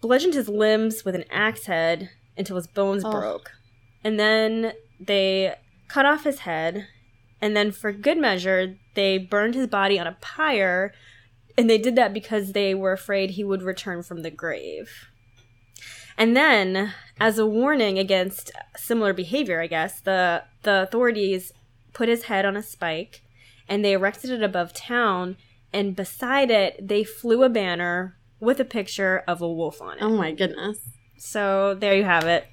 bludgeoned 0.00 0.34
his 0.34 0.48
limbs 0.48 1.04
with 1.04 1.14
an 1.14 1.24
axe 1.30 1.66
head 1.66 2.10
until 2.36 2.56
his 2.56 2.66
bones 2.66 3.02
Oh. 3.04 3.10
broke. 3.10 3.50
And 4.04 4.18
then 4.18 4.72
they 5.00 5.54
cut 5.88 6.06
off 6.06 6.24
his 6.24 6.40
head. 6.40 6.86
And 7.46 7.56
then, 7.56 7.70
for 7.70 7.92
good 7.92 8.18
measure, 8.18 8.76
they 8.94 9.18
burned 9.18 9.54
his 9.54 9.68
body 9.68 10.00
on 10.00 10.08
a 10.08 10.16
pyre. 10.20 10.92
And 11.56 11.70
they 11.70 11.78
did 11.78 11.94
that 11.94 12.12
because 12.12 12.50
they 12.50 12.74
were 12.74 12.90
afraid 12.90 13.30
he 13.30 13.44
would 13.44 13.62
return 13.62 14.02
from 14.02 14.22
the 14.22 14.32
grave. 14.32 14.90
And 16.18 16.36
then, 16.36 16.92
as 17.20 17.38
a 17.38 17.46
warning 17.46 18.00
against 18.00 18.50
similar 18.74 19.12
behavior, 19.12 19.60
I 19.60 19.68
guess, 19.68 20.00
the, 20.00 20.42
the 20.64 20.82
authorities 20.82 21.52
put 21.92 22.08
his 22.08 22.24
head 22.24 22.44
on 22.44 22.56
a 22.56 22.64
spike 22.64 23.22
and 23.68 23.84
they 23.84 23.92
erected 23.92 24.30
it 24.30 24.42
above 24.42 24.74
town. 24.74 25.36
And 25.72 25.94
beside 25.94 26.50
it, 26.50 26.88
they 26.88 27.04
flew 27.04 27.44
a 27.44 27.48
banner 27.48 28.16
with 28.40 28.58
a 28.58 28.64
picture 28.64 29.22
of 29.28 29.40
a 29.40 29.48
wolf 29.48 29.80
on 29.80 29.98
it. 29.98 30.02
Oh 30.02 30.16
my 30.16 30.32
goodness. 30.32 30.80
So 31.16 31.76
there 31.78 31.94
you 31.94 32.02
have 32.02 32.24
it. 32.24 32.44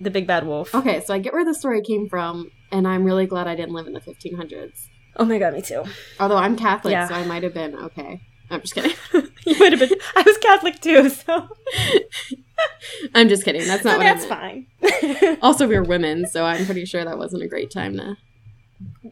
The 0.00 0.10
big 0.10 0.26
bad 0.26 0.44
wolf. 0.44 0.74
Okay, 0.74 1.00
so 1.00 1.14
I 1.14 1.20
get 1.20 1.32
where 1.32 1.44
the 1.44 1.54
story 1.54 1.80
came 1.80 2.08
from, 2.08 2.50
and 2.72 2.88
I'm 2.88 3.04
really 3.04 3.26
glad 3.26 3.46
I 3.46 3.54
didn't 3.54 3.74
live 3.74 3.86
in 3.86 3.92
the 3.92 4.00
1500s. 4.00 4.88
Oh 5.16 5.24
my 5.24 5.38
god, 5.38 5.52
me 5.54 5.60
too. 5.62 5.84
Although 6.18 6.38
I'm 6.38 6.56
Catholic, 6.56 6.92
Yeah. 6.92 7.06
so 7.06 7.14
I 7.14 7.24
might 7.26 7.42
have 7.42 7.54
been 7.54 7.76
okay. 7.76 8.20
I'm 8.50 8.60
just 8.62 8.74
kidding. 8.74 8.92
you 9.46 9.56
would 9.60 9.72
have 9.72 9.80
been. 9.88 9.98
I 10.16 10.22
was 10.26 10.36
Catholic 10.38 10.80
too, 10.80 11.08
so, 11.08 11.48
I'm 13.14 13.28
just 13.28 13.44
kidding. 13.44 13.66
That's 13.66 13.84
not 13.84 13.94
so 13.94 13.98
that's 14.00 14.24
I 14.30 14.52
meant. 14.52 14.66
fine. 14.80 15.38
Also, 15.42 15.66
we 15.66 15.76
were 15.76 15.82
women, 15.84 16.26
so 16.26 16.44
I'm 16.44 16.64
pretty 16.66 16.84
sure 16.84 17.04
that 17.04 17.18
wasn't 17.18 17.42
a 17.42 17.48
great 17.48 17.70
time 17.70 17.96
to. 17.96 18.16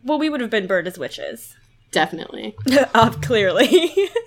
well, 0.05 0.19
we 0.19 0.29
would 0.29 0.41
have 0.41 0.51
been 0.51 0.67
burned 0.67 0.87
as 0.87 0.99
witches. 0.99 1.55
Definitely. 1.93 2.55
uh, 2.95 3.11
clearly, 3.23 3.67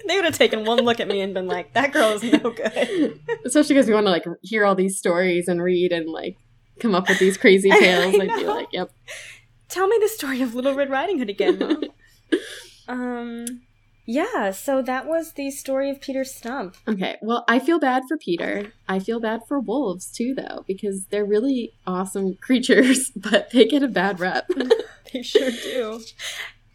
they 0.08 0.16
would 0.16 0.26
have 0.26 0.38
taken 0.38 0.66
one 0.66 0.80
look 0.80 1.00
at 1.00 1.08
me 1.08 1.22
and 1.22 1.34
been 1.34 1.48
like, 1.48 1.74
"That 1.74 1.94
girl 1.94 2.12
is 2.12 2.24
no 2.24 2.50
good." 2.50 3.20
Especially 3.46 3.76
because 3.76 3.88
we 3.88 3.94
want 3.94 4.06
to 4.06 4.12
like 4.12 4.26
hear 4.42 4.66
all 4.66 4.76
these 4.76 4.98
stories 4.98 5.48
and 5.48 5.62
read 5.62 5.92
and 5.94 6.10
like 6.10 6.36
come 6.80 6.96
up 6.96 7.08
with 7.08 7.20
these 7.20 7.38
crazy 7.38 7.70
tales. 7.80 8.16
I'd 8.16 8.28
be 8.28 8.46
like, 8.46 8.68
yep. 8.72 8.92
Tell 9.70 9.88
me 9.88 9.98
the 10.02 10.08
story 10.08 10.42
of 10.42 10.54
Little 10.54 10.76
Red 10.76 10.90
Riding 10.90 11.18
Hood 11.18 11.30
again, 11.30 11.90
um, 12.88 13.46
yeah. 14.06 14.52
So 14.52 14.82
that 14.84 15.08
was 15.08 15.34
the 15.34 15.50
story 15.50 15.90
of 15.90 16.00
Peter 16.00 16.24
Stump. 16.24 16.76
Okay, 16.88 17.18
well, 17.22 17.44
I 17.48 17.58
feel 17.58 17.80
bad 17.80 18.04
for 18.08 18.18
Peter. 18.18 18.72
I 18.88 19.00
feel 19.00 19.20
bad 19.20 19.42
for 19.48 19.60
wolves 19.60 20.12
too, 20.12 20.36
though, 20.36 20.64
because 20.68 21.06
they're 21.08 21.26
really 21.26 21.74
awesome 21.88 22.36
creatures, 22.42 23.12
but 23.16 23.50
they 23.50 23.66
get 23.66 23.82
a 23.82 23.88
bad 23.88 24.20
rep. 24.20 24.48
They 25.12 25.24
sure 25.24 25.50
do. 25.50 26.02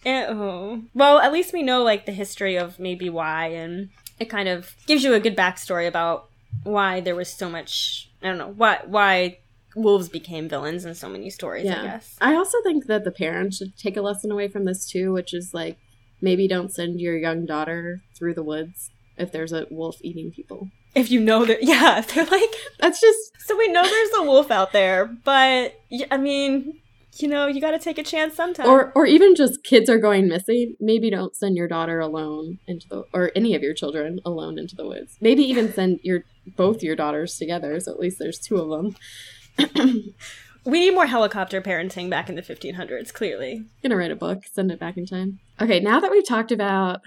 Oh. 0.07 0.83
Well, 0.95 1.19
at 1.19 1.33
least 1.33 1.53
we 1.53 1.63
know 1.63 1.83
like 1.83 2.07
the 2.07 2.13
history 2.13 2.57
of 2.57 2.79
maybe 2.79 3.11
why, 3.11 3.49
and 3.49 3.91
it 4.19 4.27
kind 4.27 4.49
of 4.49 4.75
gives 4.87 5.05
you 5.05 5.15
a 5.15 5.21
good 5.21 5.37
backstory 5.37 5.87
about 5.87 6.29
why 6.65 7.01
there 7.01 7.15
was 7.15 7.29
so 7.29 7.49
much. 7.49 8.11
I 8.23 8.27
don't 8.27 8.39
know 8.39 8.55
why 8.57 8.81
why 8.87 9.39
wolves 9.79 10.09
became 10.09 10.49
villains 10.49 10.85
in 10.85 10.95
so 10.95 11.09
many 11.09 11.31
stories. 11.31 11.67
I 11.69 11.83
guess. 11.83 12.17
I 12.21 12.35
also 12.35 12.59
think 12.62 12.87
that 12.87 13.05
the 13.05 13.11
parents 13.11 13.57
should 13.59 13.77
take 13.77 13.97
a 13.97 14.03
lesson 14.03 14.31
away 14.31 14.49
from 14.49 14.64
this 14.64 14.88
too, 14.88 15.12
which 15.12 15.33
is 15.33 15.53
like 15.55 15.79
maybe 16.21 16.49
don't 16.49 16.73
send 16.73 17.01
your 17.01 17.17
young 17.17 17.47
daughter 17.47 18.03
through 18.17 18.35
the 18.35 18.43
woods 18.43 18.91
if 19.17 19.33
there's 19.33 19.53
a 19.53 19.67
wolf 19.71 19.97
eating 20.03 20.31
people. 20.31 20.69
If 20.95 21.11
you 21.11 21.21
know 21.21 21.45
that, 21.45 21.62
yeah, 21.62 22.01
they're 22.01 22.25
like. 22.25 22.55
That's 22.81 23.01
just 23.01 23.19
So 23.38 23.57
we 23.57 23.69
know 23.69 23.83
there's 23.83 24.11
a 24.19 24.23
wolf 24.25 24.51
out 24.51 24.73
there, 24.73 25.07
but 25.07 25.75
I 26.11 26.17
mean, 26.17 26.81
you 27.17 27.29
know, 27.29 27.47
you 27.47 27.61
got 27.61 27.73
to 27.73 27.79
take 27.79 27.99
a 27.99 28.03
chance 28.03 28.35
sometimes. 28.35 28.69
or 28.69 28.93
or 28.95 29.07
even 29.07 29.35
just 29.35 29.64
kids 29.64 29.91
are 29.91 29.99
going 29.99 30.29
missing. 30.29 30.77
Maybe 30.81 31.11
don't 31.11 31.35
send 31.35 31.57
your 31.57 31.69
daughter 31.69 31.99
alone 32.01 32.59
into 32.67 32.88
the 32.88 33.05
or 33.12 33.33
any 33.35 33.55
of 33.55 33.62
your 33.62 33.75
children 33.75 34.21
alone 34.25 34.59
into 34.59 34.77
the 34.77 34.87
woods. 34.87 35.17
Maybe 35.21 35.43
even 35.43 35.73
send 35.73 36.01
your 36.03 36.25
both 36.57 36.83
your 36.83 36.97
daughters 36.97 37.37
together, 37.37 37.79
so 37.81 37.93
at 37.93 37.99
least 38.01 38.19
there's 38.19 38.38
two 38.38 38.57
of 38.57 38.69
them. 38.71 38.97
we 40.64 40.81
need 40.81 40.94
more 40.94 41.07
helicopter 41.07 41.61
parenting 41.61 42.11
back 42.11 42.29
in 42.29 42.35
the 42.35 42.42
1500s. 42.42 43.12
Clearly, 43.12 43.64
gonna 43.83 43.97
write 43.97 44.11
a 44.11 44.16
book, 44.16 44.44
send 44.53 44.71
it 44.71 44.81
back 44.81 44.97
in 44.97 45.07
time. 45.07 45.40
Okay, 45.61 45.81
now 45.81 46.01
that 46.01 46.11
we've 46.11 46.27
talked 46.27 46.53
about 46.53 47.01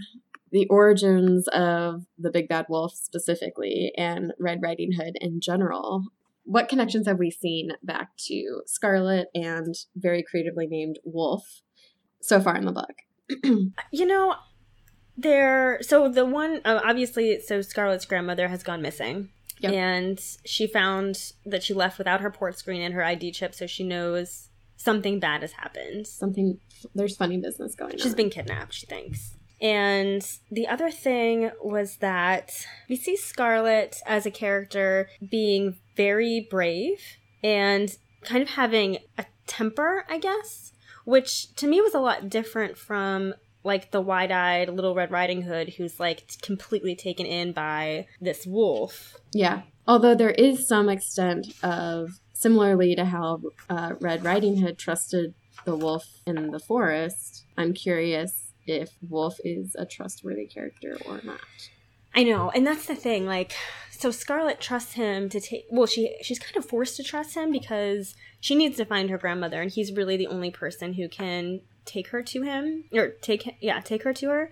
the 0.52 0.68
origins 0.68 1.48
of 1.50 2.06
the 2.18 2.30
big 2.30 2.50
bad 2.50 2.66
wolf 2.70 2.94
specifically 2.94 3.94
and 3.98 4.34
Red 4.40 4.62
Riding 4.62 4.92
Hood 4.94 5.16
in 5.22 5.40
general, 5.40 6.06
what 6.44 6.70
connections 6.70 7.08
have 7.08 7.20
we 7.20 7.32
seen 7.32 7.72
back 7.84 8.10
to 8.28 8.62
Scarlet 8.66 9.30
and 9.34 9.76
very 9.96 10.24
creatively 10.24 10.68
named 10.68 11.00
Wolf 11.06 11.62
so 12.22 12.42
far 12.42 12.58
in 12.58 12.66
the 12.66 12.72
book? 12.72 13.72
you 13.92 14.06
know, 14.06 14.36
there. 15.18 15.80
So 15.82 16.10
the 16.10 16.26
one, 16.26 16.62
uh, 16.66 16.82
obviously, 16.84 17.40
so 17.40 17.62
Scarlet's 17.62 18.06
grandmother 18.06 18.48
has 18.48 18.64
gone 18.64 18.82
missing. 18.82 19.30
Yep. 19.62 19.74
And 19.74 20.20
she 20.46 20.68
found 20.68 21.34
that 21.46 21.64
she 21.64 21.74
left 21.74 21.98
without 21.98 22.22
her 22.22 22.32
port 22.32 22.58
screen 22.58 22.82
and 22.82 22.94
her 22.94 23.04
ID 23.04 23.32
chip, 23.32 23.54
so 23.54 23.68
she 23.68 23.84
knows 23.84 24.50
something 24.76 25.20
bad 25.20 25.42
has 25.42 25.54
happened. 25.54 26.08
Something 26.08 26.60
there's 26.96 27.16
funny 27.16 27.38
business 27.38 27.76
going 27.76 27.94
on. 27.94 28.00
She's 28.00 28.16
been 28.16 28.32
kidnapped, 28.32 28.74
she 28.74 28.88
thinks. 28.88 29.38
And 29.62 30.28
the 30.50 30.68
other 30.68 30.90
thing 30.90 31.52
was 31.64 31.98
that 31.98 32.66
we 32.90 32.96
see 32.96 33.16
Scarlet 33.16 33.98
as 34.08 34.26
a 34.26 34.32
character 34.32 35.08
being 35.30 35.76
very 35.96 36.48
brave 36.50 37.00
and 37.44 37.96
kind 38.24 38.42
of 38.42 38.50
having 38.50 38.98
a 39.20 39.26
temper, 39.46 40.06
I 40.10 40.18
guess, 40.18 40.74
which 41.06 41.54
to 41.58 41.68
me 41.68 41.80
was 41.80 41.94
a 41.94 42.00
lot 42.00 42.30
different 42.30 42.76
from 42.76 43.36
like 43.64 43.92
the 43.92 44.02
wide-eyed 44.02 44.70
little 44.70 44.96
red 44.96 45.12
riding 45.12 45.44
hood 45.44 45.74
who's 45.78 46.00
like 46.00 46.24
completely 46.42 46.96
taken 46.96 47.28
in 47.28 47.52
by 47.52 48.08
this 48.20 48.48
wolf 48.48 49.18
Yeah. 49.32 49.62
Although 49.88 50.16
there 50.16 50.32
is 50.32 50.68
some 50.68 50.90
extent 50.90 51.48
of 51.64 52.20
similarly 52.34 52.96
to 52.96 53.06
how 53.06 53.42
uh, 53.70 53.94
Red 54.00 54.24
Riding 54.24 54.58
Hood 54.58 54.78
trusted 54.78 55.34
the 55.66 55.76
wolf 55.76 56.06
in 56.26 56.52
the 56.52 56.60
forest, 56.60 57.46
I'm 57.58 57.74
curious 57.74 58.54
if 58.66 58.92
Wolf 59.08 59.38
is 59.44 59.76
a 59.78 59.86
trustworthy 59.86 60.46
character 60.46 60.98
or 61.06 61.22
not. 61.24 61.40
I 62.14 62.24
know, 62.24 62.50
and 62.50 62.68
that's 62.68 62.88
the 62.88 62.96
thing. 62.96 63.26
Like, 63.26 63.54
so 63.90 64.12
Scarlet 64.12 64.60
trusts 64.60 64.94
him 64.94 65.30
to 65.30 65.40
take. 65.40 65.66
Well, 65.72 65.88
she 65.88 66.18
she's 66.22 66.40
kind 66.40 66.58
of 66.58 66.66
forced 66.66 66.98
to 66.98 67.04
trust 67.04 67.36
him 67.36 67.52
because 67.52 68.16
she 68.40 68.56
needs 68.56 68.78
to 68.78 68.86
find 68.86 69.10
her 69.10 69.18
grandmother, 69.18 69.62
and 69.62 69.72
he's 69.72 69.94
really 69.94 70.18
the 70.18 70.28
only 70.28 70.52
person 70.52 70.94
who 70.94 71.08
can 71.08 71.62
take 71.86 72.08
her 72.08 72.22
to 72.22 72.42
him 72.44 72.84
or 72.94 73.10
take 73.22 73.58
yeah 73.62 73.80
take 73.80 74.04
her 74.04 74.14
to 74.14 74.30
her. 74.30 74.50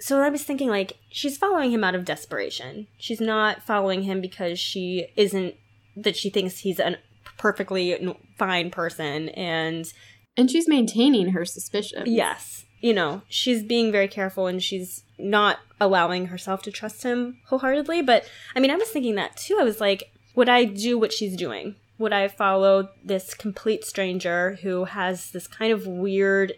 So 0.00 0.20
I 0.20 0.28
was 0.28 0.44
thinking, 0.44 0.68
like, 0.68 0.98
she's 1.10 1.36
following 1.36 1.70
him 1.70 1.82
out 1.82 1.94
of 1.94 2.04
desperation. 2.04 2.86
She's 2.98 3.20
not 3.20 3.62
following 3.62 4.02
him 4.02 4.20
because 4.20 4.58
she 4.58 5.08
isn't 5.16 5.54
that 5.96 6.16
she 6.16 6.30
thinks 6.30 6.58
he's 6.58 6.78
a 6.78 6.98
perfectly 7.36 8.16
fine 8.36 8.70
person 8.70 9.28
and 9.30 9.92
And 10.38 10.48
she's 10.48 10.68
maintaining 10.68 11.30
her 11.30 11.44
suspicion. 11.44 12.04
Yes. 12.06 12.64
You 12.80 12.94
know, 12.94 13.22
she's 13.28 13.64
being 13.64 13.90
very 13.90 14.06
careful 14.06 14.46
and 14.46 14.62
she's 14.62 15.02
not 15.18 15.58
allowing 15.80 16.26
herself 16.26 16.62
to 16.62 16.70
trust 16.70 17.02
him 17.02 17.40
wholeheartedly. 17.46 18.02
But 18.02 18.24
I 18.54 18.60
mean, 18.60 18.70
I 18.70 18.76
was 18.76 18.88
thinking 18.88 19.16
that 19.16 19.36
too. 19.36 19.58
I 19.60 19.64
was 19.64 19.80
like, 19.80 20.12
would 20.36 20.48
I 20.48 20.64
do 20.64 20.96
what 20.96 21.12
she's 21.12 21.36
doing? 21.36 21.74
Would 21.98 22.12
I 22.12 22.28
follow 22.28 22.90
this 23.04 23.34
complete 23.34 23.84
stranger 23.84 24.60
who 24.62 24.84
has 24.84 25.32
this 25.32 25.48
kind 25.48 25.72
of 25.72 25.88
weird 25.88 26.52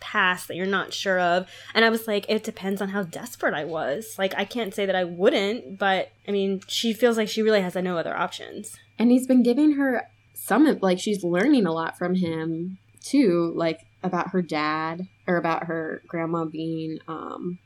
past 0.00 0.48
that 0.48 0.56
you're 0.56 0.66
not 0.66 0.92
sure 0.92 1.18
of? 1.20 1.46
And 1.74 1.84
I 1.84 1.90
was 1.90 2.06
like, 2.06 2.26
it 2.28 2.42
depends 2.44 2.80
on 2.82 2.90
how 2.90 3.02
desperate 3.02 3.54
I 3.54 3.64
was. 3.64 4.16
Like, 4.18 4.34
I 4.36 4.44
can't 4.44 4.74
say 4.74 4.86
that 4.86 4.94
I 4.96 5.04
wouldn't, 5.04 5.78
but 5.78 6.10
I 6.26 6.30
mean, 6.32 6.60
she 6.68 6.92
feels 6.92 7.16
like 7.16 7.28
she 7.28 7.42
really 7.42 7.60
has 7.60 7.74
no 7.74 7.96
other 7.98 8.16
options. 8.16 8.76
And 8.98 9.10
he's 9.10 9.26
been 9.26 9.42
giving 9.42 9.72
her 9.72 10.02
some, 10.34 10.78
like, 10.80 10.98
she's 10.98 11.22
learning 11.24 11.66
a 11.66 11.72
lot 11.72 11.96
from 11.98 12.14
him, 12.14 12.78
too, 13.02 13.52
like, 13.54 13.80
about 14.02 14.30
her 14.30 14.42
dad 14.42 15.06
or 15.26 15.36
about 15.36 15.64
her 15.64 16.02
grandma 16.06 16.44
being 16.44 16.98
um, 17.08 17.58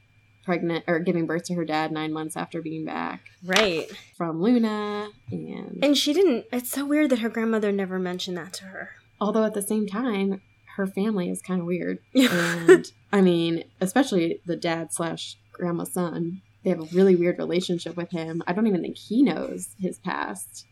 pregnant 0.45 0.85
or 0.89 0.99
giving 0.99 1.27
birth 1.27 1.45
to 1.45 1.55
her 1.55 1.65
dad 1.65 1.93
nine 1.93 2.13
months 2.13 2.37
after 2.37 2.61
being 2.63 2.85
back 2.85 3.21
Right. 3.45 3.89
from 4.17 4.43
Luna. 4.43 5.09
And, 5.31 5.79
And 5.83 5.97
she 5.97 6.13
didn't, 6.13 6.47
it's 6.53 6.71
so 6.71 6.85
weird 6.85 7.11
that 7.11 7.21
her 7.21 7.29
grandmother 7.29 7.71
never 7.71 7.99
mentioned 7.99 8.37
that 8.39 8.53
to 8.55 8.65
her. 8.65 8.91
although 9.21 9.45
at 9.45 9.55
the 9.55 9.63
same 9.63 9.87
time, 9.87 10.41
her 10.77 10.87
family 10.87 11.31
is 11.31 11.43
kind 11.43 11.61
of 11.61 11.67
weird. 11.67 11.99
And 12.15 12.91
I 13.13 13.21
mean, 13.21 13.65
especially 13.81 14.41
the 14.47 14.57
dad 14.57 14.93
slash 14.93 15.37
grandma 15.53 15.85
son, 15.85 16.41
they 16.65 16.71
have 16.71 16.81
a 16.81 16.95
really 16.97 17.15
weird 17.17 17.39
relationship 17.39 17.97
with 17.97 18.11
him. 18.11 18.43
I 18.47 18.53
don't 18.53 18.67
even 18.67 18.81
think 18.83 18.97
he 18.97 19.23
knows 19.23 19.75
his 19.79 19.99
past. 19.99 20.67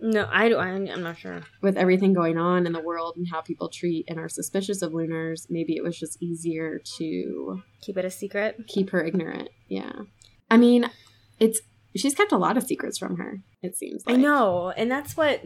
No, 0.00 0.28
I 0.32 0.48
don't. 0.48 0.60
I'm, 0.60 0.88
I'm 0.88 1.02
not 1.02 1.18
sure. 1.18 1.42
with 1.60 1.76
everything 1.76 2.12
going 2.12 2.38
on 2.38 2.66
in 2.66 2.72
the 2.72 2.80
world 2.80 3.16
and 3.16 3.26
how 3.28 3.40
people 3.40 3.68
treat 3.68 4.04
and 4.08 4.18
are 4.20 4.28
suspicious 4.28 4.80
of 4.80 4.94
lunars, 4.94 5.48
maybe 5.50 5.74
it 5.76 5.82
was 5.82 5.98
just 5.98 6.22
easier 6.22 6.80
to 6.98 7.62
Keep 7.82 7.96
it 7.98 8.04
a 8.04 8.10
secret. 8.10 8.56
keep 8.68 8.90
her 8.90 9.04
ignorant. 9.04 9.48
Yeah. 9.68 9.90
I 10.50 10.56
mean, 10.56 10.88
it's 11.40 11.60
she's 11.96 12.14
kept 12.14 12.30
a 12.30 12.38
lot 12.38 12.56
of 12.56 12.62
secrets 12.64 12.96
from 12.96 13.16
her, 13.16 13.40
it 13.60 13.76
seems 13.76 14.04
like. 14.06 14.14
I 14.16 14.18
know, 14.20 14.70
and 14.70 14.88
that's 14.90 15.16
what. 15.16 15.42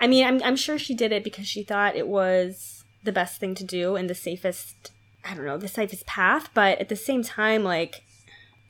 I 0.00 0.06
mean, 0.06 0.24
I'm 0.24 0.40
I'm 0.44 0.56
sure 0.56 0.78
she 0.78 0.94
did 0.94 1.10
it 1.10 1.24
because 1.24 1.48
she 1.48 1.64
thought 1.64 1.96
it 1.96 2.06
was 2.06 2.77
the 3.08 3.20
best 3.20 3.40
thing 3.40 3.54
to 3.56 3.64
do 3.64 3.96
and 3.96 4.08
the 4.08 4.14
safest. 4.14 4.92
I 5.24 5.34
don't 5.34 5.44
know 5.46 5.58
the 5.58 5.68
safest 5.68 6.06
path, 6.06 6.48
but 6.54 6.78
at 6.78 6.88
the 6.88 6.96
same 6.96 7.22
time, 7.22 7.64
like 7.64 8.02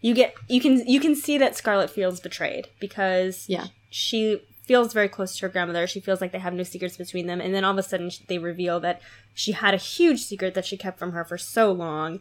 you 0.01 0.15
get 0.15 0.35
you 0.49 0.61
can 0.61 0.87
you 0.87 1.01
can 1.01 1.15
see 1.15 1.37
that 1.39 1.57
Scarlet 1.57 1.91
feels 1.91 2.21
betrayed 2.21 2.69
because 2.81 3.47
Yeah. 3.49 3.67
she 3.91 4.41
feels 4.65 4.93
very 4.93 5.09
close 5.09 5.37
to 5.37 5.43
her 5.47 5.49
grandmother. 5.49 5.87
She 5.87 6.01
feels 6.01 6.21
like 6.21 6.31
they 6.33 6.39
have 6.39 6.55
no 6.55 6.63
secrets 6.63 6.97
between 6.97 7.27
them, 7.27 7.41
and 7.41 7.55
then 7.55 7.65
all 7.65 7.73
of 7.73 7.79
a 7.79 7.83
sudden 7.83 8.11
they 8.29 8.39
reveal 8.39 8.79
that 8.81 9.01
she 9.35 9.53
had 9.53 9.75
a 9.75 9.79
huge 9.79 10.21
secret 10.21 10.55
that 10.55 10.67
she 10.67 10.77
kept 10.77 10.99
from 10.99 11.13
her 11.13 11.25
for 11.25 11.39
so 11.39 11.73
long. 11.73 12.21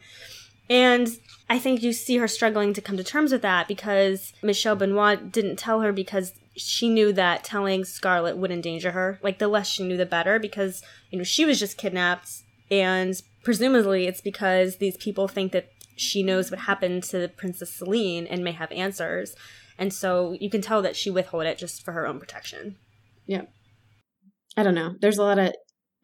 And 0.69 1.07
I 1.49 1.59
think 1.59 1.81
you 1.81 1.93
see 1.93 2.17
her 2.17 2.27
struggling 2.27 2.73
to 2.73 2.81
come 2.81 2.97
to 2.97 3.03
terms 3.03 3.31
with 3.31 3.41
that 3.43 3.67
because 3.67 4.33
Michelle 4.43 4.75
Benoit 4.75 5.31
didn't 5.31 5.57
tell 5.57 5.79
her 5.81 5.93
because 5.93 6.33
she 6.57 6.89
knew 6.89 7.13
that 7.13 7.43
telling 7.43 7.85
Scarlet 7.85 8.37
would 8.37 8.51
endanger 8.51 8.91
her. 8.91 9.19
Like 9.21 9.39
the 9.39 9.47
less 9.47 9.67
she 9.67 9.83
knew, 9.83 9.97
the 9.97 10.05
better 10.05 10.39
because 10.39 10.81
you 11.09 11.17
know 11.17 11.23
she 11.23 11.45
was 11.45 11.59
just 11.59 11.77
kidnapped, 11.77 12.43
and 12.69 13.21
presumably 13.43 14.07
it's 14.07 14.21
because 14.21 14.77
these 14.77 14.97
people 14.97 15.27
think 15.27 15.51
that 15.51 15.69
she 15.95 16.23
knows 16.23 16.51
what 16.51 16.61
happened 16.61 17.03
to 17.03 17.27
Princess 17.29 17.71
Selene 17.71 18.27
and 18.27 18.43
may 18.43 18.51
have 18.51 18.71
answers, 18.71 19.35
and 19.77 19.93
so 19.93 20.35
you 20.39 20.49
can 20.49 20.61
tell 20.61 20.81
that 20.81 20.95
she 20.95 21.09
withheld 21.09 21.45
it 21.45 21.57
just 21.57 21.83
for 21.83 21.93
her 21.93 22.07
own 22.07 22.19
protection. 22.19 22.77
Yeah, 23.25 23.43
I 24.55 24.63
don't 24.63 24.75
know. 24.75 24.95
There's 24.99 25.17
a 25.17 25.23
lot 25.23 25.39
of 25.39 25.53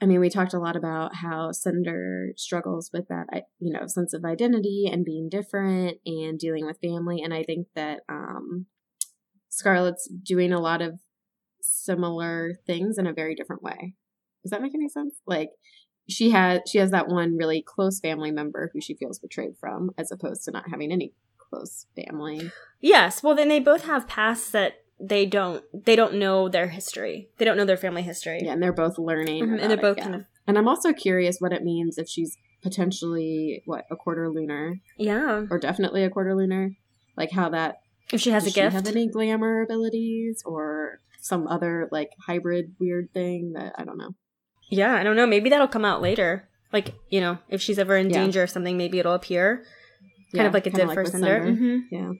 I 0.03 0.05
mean, 0.05 0.19
we 0.19 0.29
talked 0.29 0.53
a 0.53 0.59
lot 0.59 0.75
about 0.75 1.15
how 1.15 1.53
Cinder 1.53 2.33
struggles 2.35 2.89
with 2.91 3.07
that, 3.07 3.27
you 3.59 3.71
know, 3.71 3.87
sense 3.87 4.13
of 4.13 4.25
identity 4.25 4.89
and 4.91 5.05
being 5.05 5.29
different 5.29 5.99
and 6.05 6.37
dealing 6.37 6.65
with 6.65 6.81
family. 6.81 7.21
And 7.21 7.33
I 7.33 7.43
think 7.43 7.67
that 7.75 8.01
um, 8.09 8.65
Scarlet's 9.53 10.07
doing 10.07 10.51
a 10.51 10.59
lot 10.59 10.81
of 10.81 10.99
similar 11.61 12.53
things 12.65 12.97
in 12.97 13.07
a 13.07 13.13
very 13.13 13.35
different 13.35 13.61
way. 13.63 13.93
Does 14.43 14.51
that 14.51 14.61
make 14.61 14.73
any 14.73 14.89
sense? 14.89 15.15
Like 15.25 15.51
she 16.09 16.31
has 16.31 16.61
she 16.67 16.79
has 16.79 16.91
that 16.91 17.07
one 17.07 17.37
really 17.37 17.61
close 17.61 17.99
family 17.99 18.31
member 18.31 18.71
who 18.73 18.81
she 18.81 18.95
feels 18.95 19.19
betrayed 19.19 19.55
from, 19.59 19.91
as 19.97 20.11
opposed 20.11 20.43
to 20.45 20.51
not 20.51 20.69
having 20.69 20.91
any 20.91 21.13
close 21.37 21.85
family. 21.95 22.51
Yes, 22.81 23.21
well 23.21 23.35
then 23.35 23.47
they 23.47 23.59
both 23.59 23.85
have 23.85 24.07
pasts 24.07 24.49
that 24.51 24.73
they 24.99 25.25
don't 25.25 25.63
they 25.73 25.95
don't 25.95 26.15
know 26.15 26.49
their 26.49 26.69
history. 26.69 27.29
They 27.37 27.45
don't 27.45 27.57
know 27.57 27.65
their 27.65 27.77
family 27.77 28.01
history. 28.01 28.41
Yeah, 28.43 28.53
and 28.53 28.63
they're 28.63 28.73
both 28.73 28.97
learning, 28.97 29.43
Mhm, 29.45 29.61
and 29.61 29.69
they're 29.69 29.77
it, 29.77 29.81
both 29.81 29.97
yeah. 29.97 30.03
kind 30.03 30.15
of 30.15 30.25
And 30.47 30.57
I'm 30.57 30.67
also 30.67 30.93
curious 30.93 31.37
what 31.39 31.53
it 31.53 31.63
means 31.63 31.97
if 31.97 32.09
she's 32.09 32.37
potentially 32.63 33.61
what 33.65 33.85
a 33.91 33.95
quarter 33.95 34.29
lunar 34.29 34.79
yeah. 34.97 35.45
or 35.49 35.59
definitely 35.59 36.03
a 36.03 36.09
quarter 36.09 36.33
lunar, 36.35 36.71
like 37.15 37.31
how 37.31 37.49
that 37.49 37.82
If 38.13 38.21
she 38.21 38.29
has 38.31 38.43
does 38.43 38.53
a 38.53 38.55
gift, 38.55 38.73
have 38.75 38.87
any 38.87 39.07
glamour 39.07 39.61
abilities 39.61 40.41
or 40.45 40.99
some 41.21 41.47
other 41.47 41.87
like 41.91 42.09
hybrid 42.25 42.75
weird 42.79 43.11
thing 43.13 43.53
that 43.53 43.73
I 43.77 43.83
don't 43.83 43.97
know. 43.97 44.15
yeah, 44.69 44.93
I 44.95 45.03
don't 45.03 45.15
know. 45.15 45.25
Maybe 45.27 45.49
that'll 45.49 45.67
come 45.67 45.85
out 45.85 46.01
later. 46.01 46.47
Like 46.71 46.93
you 47.09 47.21
know, 47.21 47.37
if 47.49 47.61
she's 47.61 47.79
ever 47.79 47.95
in 47.97 48.09
Yeah. 48.09 48.21
danger 48.21 48.43
or 48.43 48.47
something, 48.47 48.77
maybe 48.77 48.99
it'll 48.99 49.13
appear. 49.13 49.57
Kind 49.57 50.43
Yeah, 50.43 50.47
of 50.47 50.53
like 50.53 50.67
it 50.67 50.73
did 50.73 50.91
for 50.91 51.03
with 51.03 51.11
Cinder. 51.11 51.51
hmm 51.53 51.79
Yeah. 51.91 52.11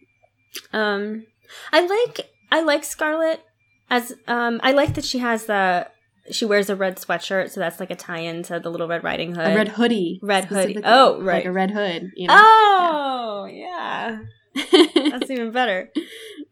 Um, 0.72 1.26
I 1.72 1.86
like 1.86 2.30
I 2.52 2.62
like 2.62 2.84
Scarlet 2.84 3.42
as 3.90 4.14
um 4.28 4.60
I 4.64 4.72
like 4.72 4.94
that 4.96 5.06
she 5.06 5.20
has 5.20 5.46
the 5.46 5.88
she 6.32 6.46
wears 6.46 6.70
a 6.70 6.76
red 6.76 6.96
sweatshirt, 6.98 7.50
so 7.50 7.60
that's 7.60 7.80
like 7.82 7.92
a 7.92 7.96
tie-in 7.96 8.44
to 8.44 8.58
the 8.60 8.70
Little 8.70 8.88
Red 8.88 9.04
Riding 9.04 9.36
Hood. 9.36 9.52
A 9.52 9.56
red 9.56 9.68
hoodie. 9.70 10.20
Red 10.24 10.46
hoodie. 10.46 10.78
Oh, 10.84 11.20
Like 11.22 11.44
a 11.46 11.52
red 11.52 11.72
hood. 11.72 12.12
You 12.16 12.30
know? 12.30 12.36
Oh, 12.38 13.46
yeah. 13.52 14.20
That's 14.56 15.30
even 15.30 15.52
better. 15.52 15.92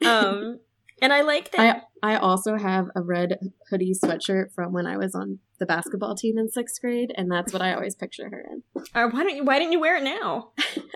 Um, 0.06 0.60
and 1.02 1.12
I 1.12 1.22
like 1.22 1.52
that. 1.52 1.88
I 2.04 2.14
I 2.14 2.18
also 2.18 2.58
have 2.58 2.88
a 2.96 3.02
red 3.02 3.38
hoodie 3.70 3.94
sweatshirt 3.94 4.54
from 4.54 4.74
when 4.74 4.86
I 4.88 4.98
was 4.98 5.14
on 5.16 5.40
the 5.60 5.66
basketball 5.66 6.16
team 6.16 6.38
in 6.38 6.50
sixth 6.50 6.82
grade, 6.82 7.12
and 7.16 7.32
that's 7.32 7.54
what 7.54 7.62
I 7.62 7.74
always 7.74 7.96
picture 7.96 8.30
her 8.30 8.46
in. 8.52 8.64
or 8.96 9.10
why 9.10 9.24
don't 9.24 9.36
you? 9.36 9.44
Why 9.44 9.60
didn't 9.60 9.74
you 9.74 9.80
wear 9.80 9.98
it 9.98 10.04
now? 10.04 10.52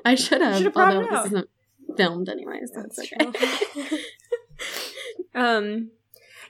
I 0.06 0.16
should 0.16 0.42
have, 0.42 0.66
although 0.76 1.02
it 1.02 1.12
out. 1.12 1.24
this 1.24 1.34
isn't 1.34 1.50
filmed 1.98 2.30
anyway, 2.30 2.60
so 2.74 2.82
it's 2.82 3.00
okay. 3.00 3.98
um, 5.36 5.92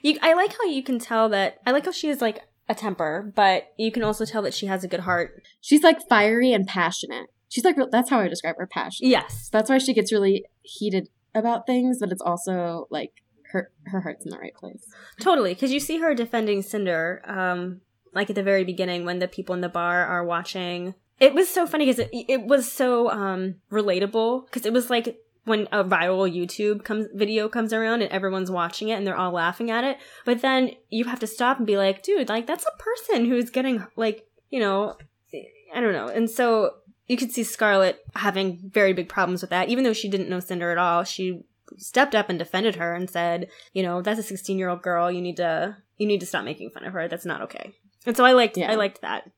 you. 0.02 0.18
I 0.22 0.34
like 0.34 0.52
how 0.56 0.64
you 0.64 0.82
can 0.82 0.98
tell 0.98 1.28
that. 1.30 1.58
I 1.66 1.72
like 1.72 1.84
how 1.84 1.92
she 1.92 2.08
has 2.08 2.20
like 2.20 2.40
a 2.68 2.74
temper, 2.74 3.32
but 3.36 3.72
you 3.78 3.92
can 3.92 4.02
also 4.02 4.24
tell 4.24 4.42
that 4.42 4.54
she 4.54 4.66
has 4.66 4.84
a 4.84 4.88
good 4.88 5.00
heart. 5.00 5.42
She's 5.60 5.82
like 5.82 6.08
fiery 6.08 6.52
and 6.52 6.66
passionate. 6.66 7.26
She's 7.56 7.64
like 7.64 7.76
that's 7.90 8.10
how 8.10 8.20
I 8.20 8.28
describe 8.28 8.58
her 8.58 8.66
passion. 8.66 9.08
Yes. 9.08 9.48
That's 9.50 9.70
why 9.70 9.78
she 9.78 9.94
gets 9.94 10.12
really 10.12 10.44
heated 10.60 11.08
about 11.34 11.66
things, 11.66 12.00
but 12.00 12.12
it's 12.12 12.20
also 12.20 12.86
like 12.90 13.12
her 13.52 13.70
her 13.86 14.02
heart's 14.02 14.26
in 14.26 14.30
the 14.30 14.36
right 14.36 14.52
place. 14.52 14.84
Totally, 15.22 15.54
because 15.54 15.72
you 15.72 15.80
see 15.80 15.98
her 16.00 16.14
defending 16.14 16.60
Cinder, 16.60 17.22
um, 17.24 17.80
like 18.12 18.28
at 18.28 18.36
the 18.36 18.42
very 18.42 18.62
beginning 18.62 19.06
when 19.06 19.20
the 19.20 19.26
people 19.26 19.54
in 19.54 19.62
the 19.62 19.70
bar 19.70 20.04
are 20.04 20.22
watching. 20.22 20.92
It 21.18 21.32
was 21.32 21.48
so 21.48 21.66
funny 21.66 21.86
because 21.86 21.98
it, 21.98 22.10
it 22.12 22.42
was 22.42 22.70
so 22.70 23.10
um, 23.10 23.54
relatable 23.72 24.44
because 24.44 24.66
it 24.66 24.74
was 24.74 24.90
like 24.90 25.16
when 25.44 25.66
a 25.72 25.82
viral 25.82 26.30
YouTube 26.30 26.84
comes 26.84 27.06
video 27.14 27.48
comes 27.48 27.72
around 27.72 28.02
and 28.02 28.12
everyone's 28.12 28.50
watching 28.50 28.90
it 28.90 28.98
and 28.98 29.06
they're 29.06 29.16
all 29.16 29.32
laughing 29.32 29.70
at 29.70 29.82
it, 29.82 29.96
but 30.26 30.42
then 30.42 30.72
you 30.90 31.06
have 31.06 31.20
to 31.20 31.26
stop 31.26 31.56
and 31.56 31.66
be 31.66 31.78
like, 31.78 32.02
dude, 32.02 32.28
like 32.28 32.46
that's 32.46 32.66
a 32.66 32.82
person 32.82 33.24
who's 33.24 33.48
getting 33.48 33.82
like 33.96 34.26
you 34.50 34.60
know, 34.60 34.98
I 35.74 35.80
don't 35.80 35.94
know, 35.94 36.08
and 36.08 36.28
so 36.28 36.74
you 37.06 37.16
could 37.16 37.32
see 37.32 37.44
Scarlet 37.44 38.00
having 38.14 38.58
very 38.72 38.92
big 38.92 39.08
problems 39.08 39.40
with 39.40 39.50
that, 39.50 39.68
even 39.68 39.84
though 39.84 39.92
she 39.92 40.08
didn't 40.08 40.28
know 40.28 40.40
Cinder 40.40 40.70
at 40.70 40.78
all. 40.78 41.04
She 41.04 41.40
stepped 41.76 42.14
up 42.14 42.28
and 42.28 42.38
defended 42.38 42.76
her 42.76 42.94
and 42.94 43.08
said, 43.08 43.48
you 43.72 43.82
know, 43.82 44.02
that's 44.02 44.20
a 44.20 44.22
16 44.22 44.58
year 44.58 44.68
old 44.68 44.82
girl. 44.82 45.10
You 45.10 45.20
need 45.20 45.36
to 45.36 45.76
you 45.98 46.06
need 46.06 46.20
to 46.20 46.26
stop 46.26 46.44
making 46.44 46.70
fun 46.70 46.84
of 46.84 46.92
her. 46.92 47.08
That's 47.08 47.24
not 47.24 47.42
okay. 47.42 47.74
And 48.04 48.16
so 48.16 48.24
I 48.24 48.32
liked 48.32 48.56
Yeah. 48.56 48.70
I 48.70 48.74
liked 48.74 49.00
that. 49.02 49.30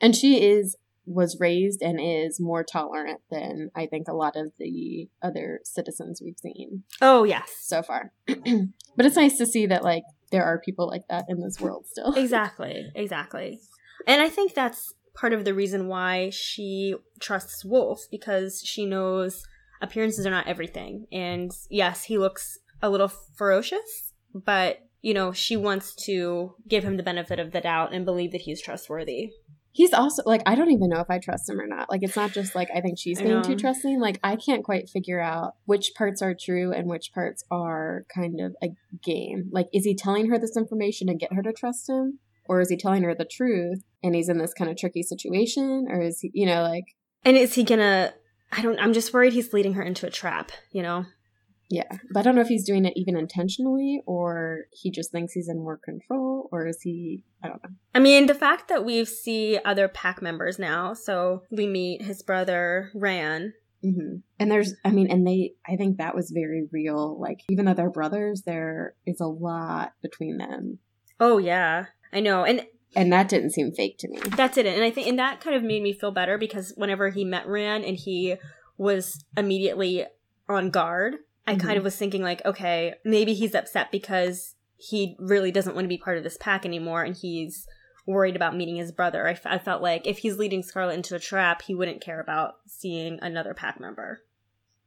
And 0.00 0.14
she 0.14 0.42
is 0.42 0.76
was 1.06 1.38
raised 1.38 1.82
and 1.82 2.00
is 2.02 2.40
more 2.40 2.64
tolerant 2.64 3.20
than 3.30 3.70
I 3.76 3.86
think 3.86 4.08
a 4.08 4.12
lot 4.12 4.34
of 4.34 4.52
the 4.58 5.08
other 5.22 5.60
citizens 5.62 6.20
we've 6.22 6.38
seen 6.38 6.82
Oh 7.00 7.24
yes, 7.24 7.50
so 7.60 7.82
far. 7.82 8.12
but 8.26 9.06
it's 9.06 9.16
nice 9.16 9.38
to 9.38 9.46
see 9.46 9.66
that 9.66 9.84
like 9.84 10.02
there 10.32 10.44
are 10.44 10.58
people 10.58 10.88
like 10.88 11.06
that 11.08 11.26
in 11.28 11.40
this 11.40 11.60
world 11.60 11.86
still. 11.86 12.14
exactly, 12.16 12.90
exactly. 12.94 13.60
And 14.06 14.20
I 14.20 14.28
think 14.28 14.54
that's 14.54 14.94
part 15.16 15.32
of 15.32 15.44
the 15.44 15.54
reason 15.54 15.88
why 15.88 16.30
she 16.30 16.94
trusts 17.20 17.64
Wolf 17.64 18.02
because 18.10 18.62
she 18.64 18.86
knows 18.86 19.42
appearances 19.80 20.26
are 20.26 20.30
not 20.30 20.46
everything. 20.46 21.06
And 21.10 21.50
yes, 21.70 22.04
he 22.04 22.18
looks 22.18 22.58
a 22.82 22.90
little 22.90 23.08
ferocious, 23.08 24.12
but 24.34 24.80
you 25.02 25.14
know, 25.14 25.32
she 25.32 25.56
wants 25.56 25.94
to 26.06 26.54
give 26.68 26.84
him 26.84 26.96
the 26.96 27.02
benefit 27.02 27.38
of 27.38 27.52
the 27.52 27.60
doubt 27.60 27.94
and 27.94 28.04
believe 28.04 28.32
that 28.32 28.40
he's 28.42 28.60
trustworthy. 28.60 29.30
He's 29.72 29.92
also 29.92 30.22
like 30.24 30.42
I 30.46 30.54
don't 30.54 30.70
even 30.70 30.88
know 30.88 31.00
if 31.00 31.10
I 31.10 31.18
trust 31.18 31.50
him 31.50 31.60
or 31.60 31.66
not. 31.66 31.90
Like 31.90 32.02
it's 32.02 32.16
not 32.16 32.32
just 32.32 32.54
like 32.54 32.68
I 32.74 32.80
think 32.80 32.98
she's 32.98 33.20
being 33.20 33.42
too 33.42 33.56
trusting. 33.56 34.00
Like 34.00 34.18
I 34.24 34.36
can't 34.36 34.64
quite 34.64 34.88
figure 34.88 35.20
out 35.20 35.54
which 35.66 35.92
parts 35.94 36.22
are 36.22 36.34
true 36.34 36.72
and 36.72 36.88
which 36.88 37.12
parts 37.12 37.44
are 37.50 38.06
kind 38.12 38.40
of 38.40 38.56
a 38.62 38.70
game. 39.04 39.50
Like 39.52 39.68
is 39.74 39.84
he 39.84 39.94
telling 39.94 40.30
her 40.30 40.38
this 40.38 40.56
information 40.56 41.08
to 41.08 41.14
get 41.14 41.34
her 41.34 41.42
to 41.42 41.52
trust 41.52 41.90
him? 41.90 42.20
Or 42.48 42.60
is 42.60 42.70
he 42.70 42.76
telling 42.76 43.02
her 43.02 43.14
the 43.14 43.26
truth 43.26 43.82
and 44.06 44.14
he's 44.14 44.28
in 44.28 44.38
this 44.38 44.54
kind 44.54 44.70
of 44.70 44.76
tricky 44.76 45.02
situation? 45.02 45.86
Or 45.90 46.00
is 46.00 46.20
he 46.20 46.30
you 46.34 46.46
know, 46.46 46.62
like 46.62 46.84
And 47.24 47.36
is 47.36 47.54
he 47.54 47.64
gonna 47.64 48.14
I 48.52 48.62
don't 48.62 48.78
I'm 48.78 48.92
just 48.92 49.12
worried 49.12 49.32
he's 49.32 49.52
leading 49.52 49.74
her 49.74 49.82
into 49.82 50.06
a 50.06 50.10
trap, 50.10 50.52
you 50.70 50.82
know? 50.82 51.04
Yeah, 51.68 51.98
but 52.12 52.20
I 52.20 52.22
don't 52.22 52.36
know 52.36 52.42
if 52.42 52.48
he's 52.48 52.64
doing 52.64 52.84
it 52.84 52.92
even 52.94 53.16
intentionally 53.16 54.00
or 54.06 54.66
he 54.70 54.92
just 54.92 55.10
thinks 55.10 55.32
he's 55.32 55.48
in 55.48 55.58
more 55.58 55.80
control 55.84 56.48
or 56.52 56.66
is 56.68 56.80
he 56.80 57.24
I 57.42 57.48
don't 57.48 57.62
know. 57.62 57.70
I 57.94 57.98
mean, 57.98 58.26
the 58.26 58.34
fact 58.34 58.68
that 58.68 58.84
we 58.84 59.04
see 59.04 59.58
other 59.64 59.88
pack 59.88 60.22
members 60.22 60.58
now, 60.58 60.94
so 60.94 61.42
we 61.50 61.66
meet 61.66 62.02
his 62.02 62.22
brother 62.22 62.92
Ran. 62.94 63.52
hmm 63.82 64.18
And 64.38 64.50
there's 64.50 64.74
I 64.84 64.90
mean 64.90 65.10
and 65.10 65.26
they 65.26 65.54
I 65.68 65.74
think 65.76 65.98
that 65.98 66.14
was 66.14 66.30
very 66.30 66.68
real 66.70 67.20
like 67.20 67.40
even 67.50 67.64
though 67.64 67.74
they're 67.74 67.90
brothers 67.90 68.42
there 68.46 68.94
is 69.04 69.20
a 69.20 69.26
lot 69.26 69.92
between 70.02 70.38
them 70.38 70.78
Oh 71.18 71.38
yeah, 71.38 71.86
I 72.12 72.20
know, 72.20 72.44
and 72.44 72.66
and 72.94 73.12
that 73.12 73.28
didn't 73.28 73.50
seem 73.50 73.72
fake 73.72 73.98
to 73.98 74.08
me. 74.08 74.18
That 74.36 74.54
didn't, 74.54 74.74
And 74.74 74.84
I 74.84 74.90
think, 74.90 75.06
and 75.08 75.18
that 75.18 75.40
kind 75.40 75.56
of 75.56 75.62
made 75.62 75.82
me 75.82 75.92
feel 75.92 76.10
better 76.12 76.38
because 76.38 76.72
whenever 76.76 77.10
he 77.10 77.24
met 77.24 77.46
Ran 77.46 77.84
and 77.84 77.96
he 77.96 78.36
was 78.78 79.24
immediately 79.36 80.04
on 80.48 80.70
guard, 80.70 81.16
I 81.46 81.54
Mhm. 81.54 81.60
kind 81.60 81.78
of 81.78 81.84
was 81.84 81.96
thinking 81.96 82.22
like, 82.22 82.44
okay, 82.44 82.94
maybe 83.04 83.34
he's 83.34 83.54
upset 83.54 83.90
because 83.90 84.54
he 84.76 85.16
really 85.18 85.50
doesn't 85.50 85.74
want 85.74 85.84
to 85.84 85.88
be 85.88 85.98
part 85.98 86.18
of 86.18 86.24
this 86.24 86.36
pack 86.36 86.66
anymore, 86.66 87.02
and 87.02 87.16
he's 87.16 87.66
worried 88.06 88.36
about 88.36 88.56
meeting 88.56 88.76
his 88.76 88.92
brother. 88.92 89.26
I, 89.26 89.32
f- 89.32 89.46
I 89.46 89.58
felt 89.58 89.82
like 89.82 90.06
if 90.06 90.18
he's 90.18 90.36
leading 90.38 90.62
Scarlet 90.62 90.94
into 90.94 91.14
a 91.16 91.18
trap, 91.18 91.62
he 91.62 91.74
wouldn't 91.74 92.00
care 92.00 92.20
about 92.20 92.54
seeing 92.66 93.18
another 93.22 93.52
pack 93.54 93.80
member. 93.80 94.22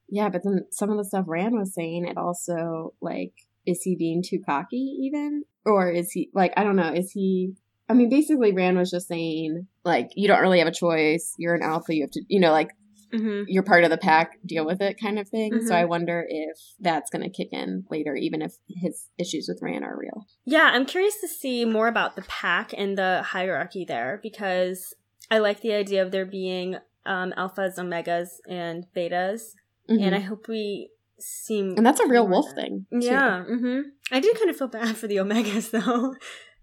Yeah, 0.08 0.30
but 0.30 0.44
then 0.44 0.66
some 0.72 0.90
of 0.90 0.98
the 0.98 1.04
stuff 1.06 1.26
Ran 1.28 1.58
was 1.58 1.74
saying 1.74 2.06
it 2.08 2.18
also 2.18 2.94
like 3.02 3.34
is 3.66 3.82
he 3.84 3.96
being 3.96 4.24
too 4.26 4.40
cocky 4.44 4.78
even 5.02 5.44
or 5.66 5.92
is 5.92 6.12
he 6.12 6.30
like 6.34 6.54
I 6.58 6.64
don't 6.64 6.76
know 6.78 6.92
is 6.94 7.12
he 7.12 7.54
I 7.90 7.94
mean 7.94 8.10
basically 8.10 8.52
Ran 8.54 8.78
was 8.78 8.92
just 8.92 9.08
saying 9.08 9.68
like 9.84 10.12
you 10.16 10.28
don't 10.28 10.42
really 10.42 10.60
have 10.60 10.68
a 10.68 10.72
choice 10.72 11.34
you're 11.38 11.56
an 11.56 11.64
alpha 11.64 11.94
you 11.96 12.04
have 12.04 12.12
to 12.12 12.22
you 12.28 12.40
know 12.40 12.52
like 12.52 12.70
Mm-hmm. 13.12 13.46
you're 13.48 13.64
part 13.64 13.84
of 13.84 13.90
the 13.90 13.98
pack, 13.98 14.38
deal 14.46 14.68
with 14.68 14.82
it 14.82 15.02
kind 15.02 15.18
of 15.18 15.28
thing. 15.28 15.62
So 15.66 15.74
Mhm. 15.74 15.78
I 15.78 15.86
wonder 15.86 16.28
if 16.30 16.60
that's 16.80 17.10
going 17.10 17.24
to 17.24 17.30
kick 17.36 17.48
in 17.52 17.84
later, 17.90 18.16
even 18.16 18.44
if 18.44 18.54
his 18.68 19.08
issues 19.18 19.48
with 19.50 19.64
Ran 19.64 19.84
are 19.84 19.98
real. 19.98 20.28
Yeah, 20.46 20.70
I'm 20.72 20.86
curious 20.86 21.20
to 21.22 21.28
see 21.28 21.66
more 21.66 21.88
about 21.88 22.16
the 22.16 22.22
pack 22.22 22.72
and 22.78 22.96
the 22.96 23.24
hierarchy 23.26 23.84
there 23.84 24.20
because 24.22 24.94
I 25.32 25.40
like 25.40 25.62
the 25.62 25.74
idea 25.74 26.04
of 26.06 26.12
there 26.12 26.28
being 26.28 26.76
um, 27.08 27.34
alphas, 27.36 27.80
omegas, 27.80 28.28
and 28.48 28.86
betas, 28.96 29.56
and 29.88 30.00
Mhm. 30.02 30.14
I 30.14 30.20
hope 30.20 30.48
we 30.48 30.92
see. 31.18 31.62
and 31.62 31.84
that's 31.84 32.00
a 32.00 32.08
real 32.08 32.28
wolf 32.28 32.52
thing. 32.54 32.86
too. 32.92 33.00
Yeah, 33.08 33.44
hmm 33.44 33.80
I 34.12 34.20
did 34.20 34.38
kind 34.38 34.52
of 34.52 34.58
feel 34.58 34.68
bad 34.68 34.98
for 34.98 35.08
the 35.08 35.16
omegas 35.18 35.72
though. 35.72 36.14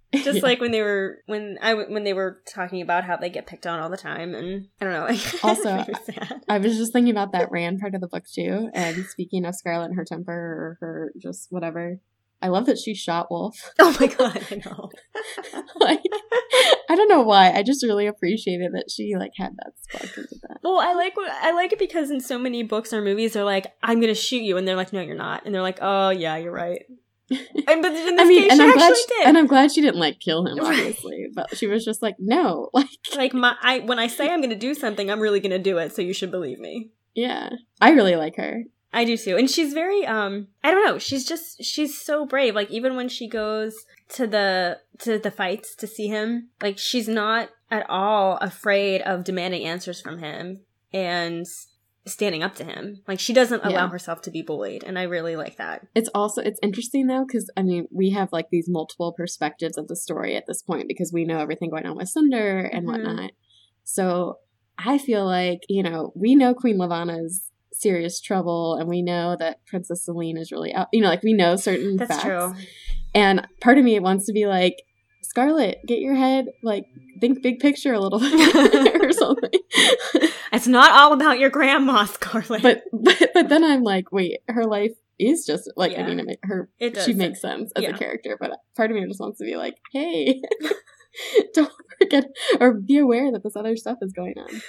Just 0.14 0.37
Yeah. 0.37 0.42
like 0.42 0.61
when 0.61 0.71
they 0.71 0.83
were 0.83 1.19
when 1.27 1.59
I 1.61 1.75
when 1.75 2.05
they 2.05 2.12
were 2.12 2.40
talking 2.49 2.81
about 2.81 3.05
how 3.05 3.16
they 3.16 3.29
get 3.29 3.47
picked 3.47 3.66
on 3.66 3.81
all 3.81 3.88
the 3.90 3.97
time, 3.97 4.35
and 4.35 4.69
I 4.81 4.85
don't 4.85 4.92
know. 4.95 5.05
Like, 5.07 5.21
Also, 5.45 5.69
it 5.71 5.77
made 5.77 5.88
me 5.88 5.95
sad. 6.14 6.40
I 6.49 6.59
was 6.59 6.77
just 6.77 6.92
thinking 6.92 7.11
about 7.11 7.33
that 7.33 7.51
Ran 7.51 7.79
part 7.79 7.95
of 7.95 8.01
the 8.01 8.09
book 8.09 8.25
too. 8.33 8.71
And 8.73 9.05
speaking 9.07 9.45
of 9.45 9.55
Scarlet 9.55 9.87
and 9.87 9.97
her 9.97 10.05
temper 10.05 10.33
or 10.33 10.77
her 10.81 11.12
just 11.21 11.49
whatever, 11.51 11.99
I 12.40 12.49
love 12.49 12.66
that 12.66 12.79
she 12.79 12.95
shot 12.95 13.31
Wolf. 13.31 13.57
Oh 13.81 13.97
my 14.01 14.07
god, 14.07 14.40
I 14.51 14.55
know. 14.64 14.90
like, 15.81 16.01
I 16.88 16.95
don't 16.95 17.09
know 17.09 17.23
why. 17.23 17.51
I 17.53 17.62
just 17.62 17.83
really 17.83 18.07
appreciated 18.07 18.73
that 18.75 18.90
she 18.90 19.14
like 19.16 19.33
had 19.37 19.57
that 19.57 19.73
spark 19.83 20.14
did 20.14 20.27
that. 20.42 20.59
Well, 20.62 20.79
I 20.79 20.92
like 20.95 21.14
I 21.42 21.53
like 21.53 21.73
it 21.73 21.79
because 21.79 22.11
in 22.11 22.21
so 22.21 22.38
many 22.38 22.62
books 22.62 22.92
or 22.92 23.03
movies, 23.03 23.33
they're 23.33 23.45
like, 23.45 23.73
"I'm 23.83 24.01
gonna 24.01 24.14
shoot 24.14 24.42
you," 24.42 24.57
and 24.57 24.66
they're 24.69 24.77
like, 24.77 24.92
"No, 24.92 25.01
you're 25.01 25.16
not," 25.16 25.45
and 25.47 25.55
they're 25.55 25.62
like, 25.62 25.79
"Oh 25.83 26.11
yeah, 26.11 26.37
you're 26.37 26.53
right." 26.53 26.83
And 27.68 27.82
but 27.82 27.92
in 27.92 28.16
this 28.16 28.20
I 28.20 28.24
mean, 28.24 28.42
case, 28.42 28.52
and 28.52 28.60
she 28.60 28.64
I'm 28.64 28.70
actually 28.70 28.78
glad, 28.78 28.96
she, 28.96 29.04
did. 29.08 29.26
and 29.26 29.38
I'm 29.38 29.46
glad 29.46 29.72
she 29.72 29.80
didn't 29.80 29.98
like 30.00 30.20
kill 30.20 30.46
him, 30.46 30.58
obviously, 30.62 31.26
but 31.34 31.56
she 31.56 31.66
was 31.66 31.84
just 31.84 32.00
like, 32.02 32.16
no, 32.20 32.70
like, 32.74 32.88
like 33.16 33.34
my, 33.34 33.56
I 33.60 33.80
when 33.80 33.98
I 33.98 34.06
say 34.06 34.30
I'm 34.30 34.40
gonna 34.40 34.54
do 34.54 34.74
something, 34.74 35.10
I'm 35.10 35.20
really 35.20 35.40
gonna 35.40 35.58
do 35.58 35.78
it. 35.78 35.92
So 35.94 36.02
you 36.02 36.12
should 36.12 36.30
believe 36.30 36.58
me. 36.60 36.90
yeah, 37.14 37.50
I 37.80 37.90
really 37.90 38.14
like 38.16 38.36
her. 38.36 38.62
I 38.92 39.04
do 39.04 39.16
too, 39.16 39.36
and 39.36 39.50
she's 39.50 39.74
very 39.74 40.06
um. 40.06 40.48
I 40.62 40.70
don't 40.70 40.86
know. 40.86 40.98
She's 40.98 41.26
just 41.26 41.62
she's 41.64 42.00
so 42.00 42.24
brave. 42.24 42.54
Like 42.54 42.70
even 42.70 42.94
when 42.96 43.08
she 43.08 43.28
goes 43.28 43.74
to 44.10 44.26
the 44.26 44.78
to 45.00 45.18
the 45.18 45.30
fights 45.32 45.74
to 45.76 45.86
see 45.86 46.06
him, 46.06 46.50
like 46.62 46.78
she's 46.78 47.08
not 47.08 47.50
at 47.70 47.84
all 47.90 48.36
afraid 48.40 49.02
of 49.02 49.24
demanding 49.24 49.64
answers 49.64 50.00
from 50.00 50.20
him 50.20 50.60
and 50.92 51.44
standing 52.07 52.42
up 52.42 52.55
to 52.57 52.64
him. 52.64 53.03
Like 53.09 53.19
she 53.21 53.33
doesn't 53.33 53.64
allow 53.64 53.85
Yeah. 53.85 53.88
herself 53.88 54.23
to 54.23 54.31
be 54.31 54.42
bullied, 54.42 54.85
and 54.85 54.99
I 54.99 55.03
really 55.03 55.37
like 55.37 55.57
that. 55.57 55.87
It's 55.95 56.09
also 56.14 56.40
it's 56.40 56.61
interesting 56.62 57.07
though 57.09 57.25
because 57.27 57.51
I 57.57 57.62
mean 57.62 57.87
we 57.90 58.11
have 58.11 58.33
like 58.33 58.51
these 58.51 58.69
multiple 58.69 59.12
perspectives 59.12 59.77
of 59.77 59.88
the 59.88 59.97
story 59.97 60.37
at 60.37 60.47
this 60.47 60.62
point 60.62 60.88
because 60.88 61.12
we 61.12 61.25
know 61.25 61.38
everything 61.38 61.71
going 61.71 61.87
on 61.87 61.97
with 61.97 62.09
Cinder 62.09 62.61
and 62.61 62.85
Mhm. 62.87 62.90
whatnot. 62.92 63.33
So 63.85 64.38
I 64.79 64.99
feel 64.99 65.25
like 65.25 65.61
you 65.69 65.83
know 65.83 66.12
we 66.14 66.35
know 66.35 66.55
Queen 66.55 66.79
Levana's 66.79 67.51
serious 67.73 68.21
trouble 68.21 68.77
and 68.77 68.88
we 68.88 69.03
know 69.03 69.37
that 69.38 69.64
Princess 69.66 70.05
Selene 70.05 70.37
is 70.38 70.51
really 70.51 70.73
out. 70.73 70.88
You 70.92 71.03
know, 71.03 71.09
like 71.09 71.23
we 71.23 71.35
know 71.35 71.57
certain 71.57 71.97
That's 71.97 72.11
facts. 72.11 72.25
true. 72.25 72.55
And 73.14 73.47
part 73.61 73.79
of 73.79 73.85
me 73.85 73.99
wants 74.01 74.27
to 74.27 74.33
be 74.33 74.47
like, 74.47 74.77
Scarlet, 75.23 75.79
get 75.87 75.99
your 76.01 76.14
head 76.14 76.47
like 76.62 76.87
think 77.21 77.42
big 77.42 77.59
picture 77.61 77.92
a 77.92 77.99
little 78.01 78.19
bit 78.21 78.33
or 79.03 79.12
something. 79.12 79.51
It's 80.57 80.66
not 80.66 80.90
all 80.92 81.12
about 81.12 81.38
your 81.38 81.51
grandma, 81.51 82.05
Scarlet. 82.16 82.62
but 82.62 82.83
but 82.92 83.31
but 83.35 83.49
then 83.49 83.62
I'm 83.64 83.83
like, 83.83 84.11
wait, 84.12 84.40
her 84.49 84.64
life 84.64 84.92
is 85.19 85.47
just 85.47 85.71
like 85.77 85.92
Yeah. 85.92 86.05
I 86.07 86.14
mean, 86.14 86.29
it 86.29 86.38
her 86.42 86.69
It 86.79 87.01
she 87.03 87.12
makes 87.14 87.40
sense 87.40 87.73
as 87.77 87.83
Yeah. 87.85 87.90
a 87.90 87.99
character, 87.99 88.37
but 88.40 88.51
part 88.77 88.90
of 88.90 88.97
me 88.97 89.07
just 89.07 89.21
wants 89.21 89.38
to 89.38 89.45
be 89.45 89.57
like, 89.57 89.77
hey, 89.92 90.42
don't 91.55 91.73
forget 91.99 92.25
or 92.61 92.75
be 92.75 92.99
aware 92.99 93.33
that 93.33 93.42
this 93.42 93.57
other 93.57 93.77
stuff 93.77 93.99
is 94.03 94.12
going 94.12 94.35
on. 94.38 94.62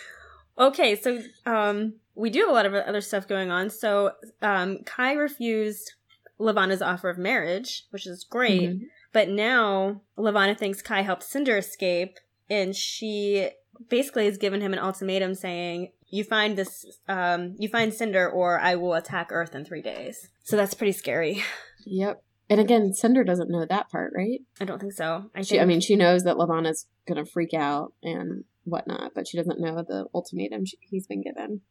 Okay, 0.59 0.95
so 0.95 1.21
um, 1.45 1.93
we 2.15 2.29
do 2.29 2.39
have 2.41 2.49
a 2.49 2.53
lot 2.53 2.65
of 2.65 2.73
other 2.73 3.01
stuff 3.01 3.27
going 3.27 3.51
on. 3.51 3.69
So 3.69 4.11
um, 4.41 4.79
Kai 4.85 5.13
refused 5.13 5.91
Levana's 6.39 6.81
offer 6.81 7.09
of 7.09 7.17
marriage, 7.17 7.83
which 7.91 8.07
is 8.07 8.23
great. 8.29 8.61
Mhm. 8.69 8.79
But 9.13 9.29
now 9.29 10.01
Levana 10.17 10.55
thinks 10.55 10.81
Kai 10.81 11.01
helped 11.01 11.23
Cinder 11.23 11.57
escape, 11.57 12.17
and 12.49 12.75
she 12.75 13.49
basically 13.89 14.25
has 14.25 14.37
given 14.37 14.61
him 14.61 14.73
an 14.73 14.79
ultimatum 14.79 15.33
saying, 15.35 15.91
"You 16.09 16.23
find 16.23 16.57
this, 16.57 16.85
um, 17.07 17.55
you 17.59 17.69
find 17.69 17.93
Cinder, 17.93 18.29
or 18.29 18.59
I 18.59 18.75
will 18.75 18.93
attack 18.93 19.29
Earth 19.31 19.55
in 19.55 19.65
three 19.65 19.81
days." 19.81 20.29
So 20.43 20.55
that's 20.55 20.73
pretty 20.73 20.93
scary. 20.93 21.43
Yep. 21.85 22.23
And 22.49 22.59
again, 22.61 22.93
Cinder 22.93 23.23
doesn't 23.23 23.49
know 23.49 23.65
that 23.65 23.89
part, 23.89 24.13
right? 24.15 24.39
I 24.59 24.65
don't 24.65 24.79
think 24.79 24.93
so. 24.93 25.29
I 25.35 25.41
She, 25.41 25.51
think, 25.51 25.61
I 25.61 25.65
mean, 25.65 25.81
she 25.81 25.95
knows 25.95 26.23
that 26.23 26.37
Levana's 26.37 26.87
gonna 27.07 27.25
freak 27.25 27.53
out 27.53 27.93
and 28.03 28.43
whatnot, 28.63 29.11
but 29.15 29.27
she 29.27 29.37
doesn't 29.37 29.59
know 29.59 29.75
the 29.87 30.05
ultimatum 30.13 30.65
she, 30.65 30.77
he's 30.81 31.07
been 31.07 31.21
given. 31.21 31.61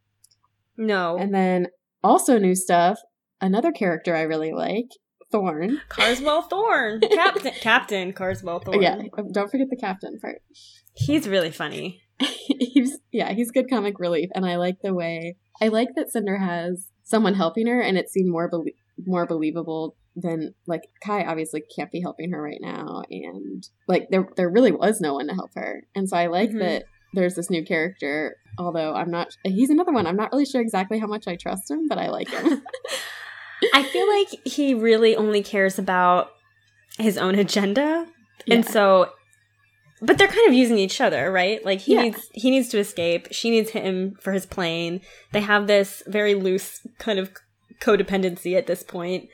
no. 0.77 1.17
And 1.19 1.35
then 1.35 1.69
also 2.03 2.39
new 2.39 2.55
stuff. 2.55 2.99
Another 3.41 3.73
character 3.73 4.15
I 4.17 4.23
really 4.23 4.53
like, 4.53 4.89
Thorn. 5.33 5.81
Carswell 5.89 6.43
Thorn, 6.43 7.01
Captain 7.13 7.53
Captain 7.61 8.13
Carswell 8.13 8.61
Thorn. 8.61 8.81
Yeah, 8.81 8.97
don't 9.33 9.51
forget 9.51 9.69
the 9.71 9.77
captain 9.77 10.19
part. 10.21 10.41
He's 10.97 11.29
really 11.29 11.51
funny. 11.51 12.01
he's 12.19 12.99
yeah, 13.13 13.33
he's 13.33 13.51
good 13.51 13.69
comic 13.71 13.99
relief, 14.01 14.31
and 14.35 14.45
I 14.47 14.57
like 14.57 14.81
the 14.83 14.95
way 14.95 15.37
I 15.61 15.69
like 15.69 15.89
that 15.97 16.11
Cinder 16.11 16.39
has 16.39 16.89
someone 17.05 17.35
helping 17.35 17.67
her, 17.67 17.81
and 17.81 17.97
it 17.99 18.09
seemed 18.11 18.31
more 18.31 18.49
belie- 18.49 18.75
more 19.07 19.27
believable 19.27 19.97
than 20.17 20.55
like 20.67 20.83
Kai 21.05 21.25
obviously 21.25 21.63
can't 21.77 21.93
be 21.93 22.01
helping 22.01 22.31
her 22.33 22.41
right 22.43 22.61
now, 22.61 23.03
and 23.11 23.69
like 23.87 24.09
there 24.11 24.27
there 24.37 24.49
really 24.49 24.73
was 24.73 25.01
no 25.01 25.15
one 25.15 25.29
to 25.29 25.35
help 25.35 25.51
her, 25.55 25.85
and 25.95 26.09
so 26.09 26.17
I 26.17 26.27
like 26.27 26.51
Mhm. 26.51 26.59
that 26.61 26.85
there's 27.15 27.35
this 27.35 27.51
new 27.51 27.65
character. 27.65 28.37
Although 28.59 28.95
I'm 28.95 29.11
not, 29.11 29.29
he's 29.45 29.69
another 29.69 29.93
one. 29.93 30.07
I'm 30.07 30.17
not 30.17 30.33
really 30.33 30.47
sure 30.47 30.63
exactly 30.63 30.99
how 30.99 31.07
much 31.07 31.29
I 31.29 31.37
trust 31.37 31.71
him, 31.71 31.89
but 31.89 31.99
I 31.99 32.09
like 32.09 32.31
him. 32.31 32.63
I 33.75 33.83
feel 33.83 34.09
like 34.09 34.29
he 34.47 34.73
really 34.75 35.15
only 35.17 35.43
cares 35.43 35.79
about 35.79 36.31
his 36.99 37.19
own 37.19 37.35
agenda. 37.35 38.07
And 38.49 38.65
so 38.65 39.11
but 40.03 40.19
they're 40.19 40.29
kind 40.29 40.49
of 40.49 40.55
using 40.55 40.79
each 40.79 41.01
other, 41.01 41.31
right? 41.33 41.65
Like 41.65 41.81
he 41.81 41.95
Yeah. 41.95 42.03
needs 42.03 42.29
he 42.33 42.51
needs 42.51 42.69
to 42.71 42.79
escape, 42.79 43.29
she 43.31 43.51
needs 43.51 43.71
him 43.71 44.17
for 44.21 44.33
his 44.33 44.47
plane. 44.47 45.01
They 45.33 45.41
have 45.41 45.67
this 45.67 46.03
very 46.07 46.35
loose 46.35 46.87
kind 46.99 47.19
of 47.19 47.31
codependency 47.81 48.57
at 48.57 48.67
this 48.67 48.83
point. 48.83 49.29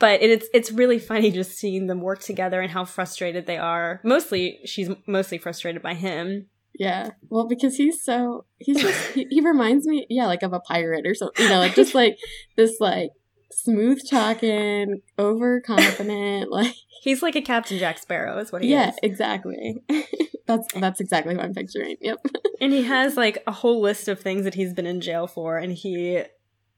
But 0.00 0.20
it's 0.20 0.48
it's 0.52 0.72
really 0.72 0.98
funny 0.98 1.30
just 1.30 1.52
seeing 1.52 1.86
them 1.86 2.00
work 2.00 2.20
together 2.20 2.60
and 2.60 2.70
how 2.70 2.84
frustrated 2.84 3.46
they 3.46 3.56
are. 3.58 4.00
Mostly 4.02 4.58
she's 4.64 4.90
mostly 5.06 5.38
frustrated 5.38 5.80
by 5.82 5.94
him. 5.94 6.46
Yeah. 6.78 7.10
Well, 7.30 7.46
because 7.46 7.76
he's 7.76 8.02
so 8.04 8.44
he's 8.58 8.80
just 8.82 9.12
he, 9.12 9.26
he 9.30 9.40
reminds 9.40 9.86
me, 9.86 10.04
yeah, 10.10 10.26
like 10.26 10.42
of 10.42 10.52
a 10.52 10.60
pirate 10.60 11.06
or 11.06 11.14
something. 11.14 11.44
You 11.44 11.50
know, 11.50 11.58
like 11.60 11.74
just 11.76 11.94
like 11.94 12.16
this 12.56 12.80
like 12.80 13.10
smooth 13.52 14.00
talking, 14.10 15.00
overconfident, 15.18 16.50
like 16.50 16.74
He's 17.06 17.22
like 17.22 17.36
a 17.36 17.40
Captain 17.40 17.78
Jack 17.78 17.98
Sparrow 17.98 18.36
is 18.38 18.50
what 18.50 18.62
he 18.62 18.72
yeah, 18.72 18.88
is. 18.88 18.96
Yeah, 19.00 19.08
exactly. 19.08 19.80
that's 20.46 20.66
that's 20.74 20.98
exactly 20.98 21.36
what 21.36 21.44
I'm 21.44 21.54
picturing. 21.54 21.96
Yep. 22.00 22.18
And 22.60 22.72
he 22.72 22.82
has 22.82 23.16
like 23.16 23.44
a 23.46 23.52
whole 23.52 23.80
list 23.80 24.08
of 24.08 24.18
things 24.18 24.42
that 24.42 24.54
he's 24.54 24.72
been 24.72 24.86
in 24.86 25.00
jail 25.00 25.28
for 25.28 25.56
and 25.56 25.72
he 25.72 26.24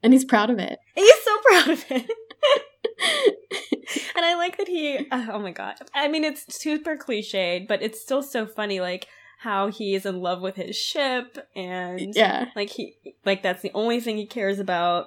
And 0.03 0.13
he's 0.13 0.25
proud 0.25 0.51
of 0.51 0.59
it. 0.59 0.79
He's 0.95 1.25
so 1.25 1.37
proud 1.47 1.69
of 1.71 1.85
it. 1.89 2.11
and 4.17 4.27
I 4.27 4.35
like 4.35 4.59
that 4.59 4.69
he, 4.69 4.99
uh, 5.11 5.29
oh 5.33 5.39
my 5.39 5.53
god. 5.53 5.77
I 5.95 6.09
mean, 6.09 6.25
it's 6.25 6.45
super 6.55 6.97
cliched, 6.97 7.67
but 7.67 7.81
it's 7.81 7.99
still 7.99 8.23
so 8.23 8.45
funny, 8.45 8.81
like 8.81 9.07
how 9.39 9.69
he 9.69 9.95
is 9.95 10.05
in 10.05 10.21
love 10.21 10.43
with 10.43 10.57
his 10.57 10.77
ship 10.77 11.39
and 11.57 12.15
yeah. 12.15 12.51
like 12.55 12.69
he, 12.69 12.97
like 13.25 13.43
that's 13.43 13.63
the 13.63 13.71
only 13.73 13.99
thing 13.99 14.19
he 14.19 14.27
cares 14.27 14.59
about. 14.59 15.07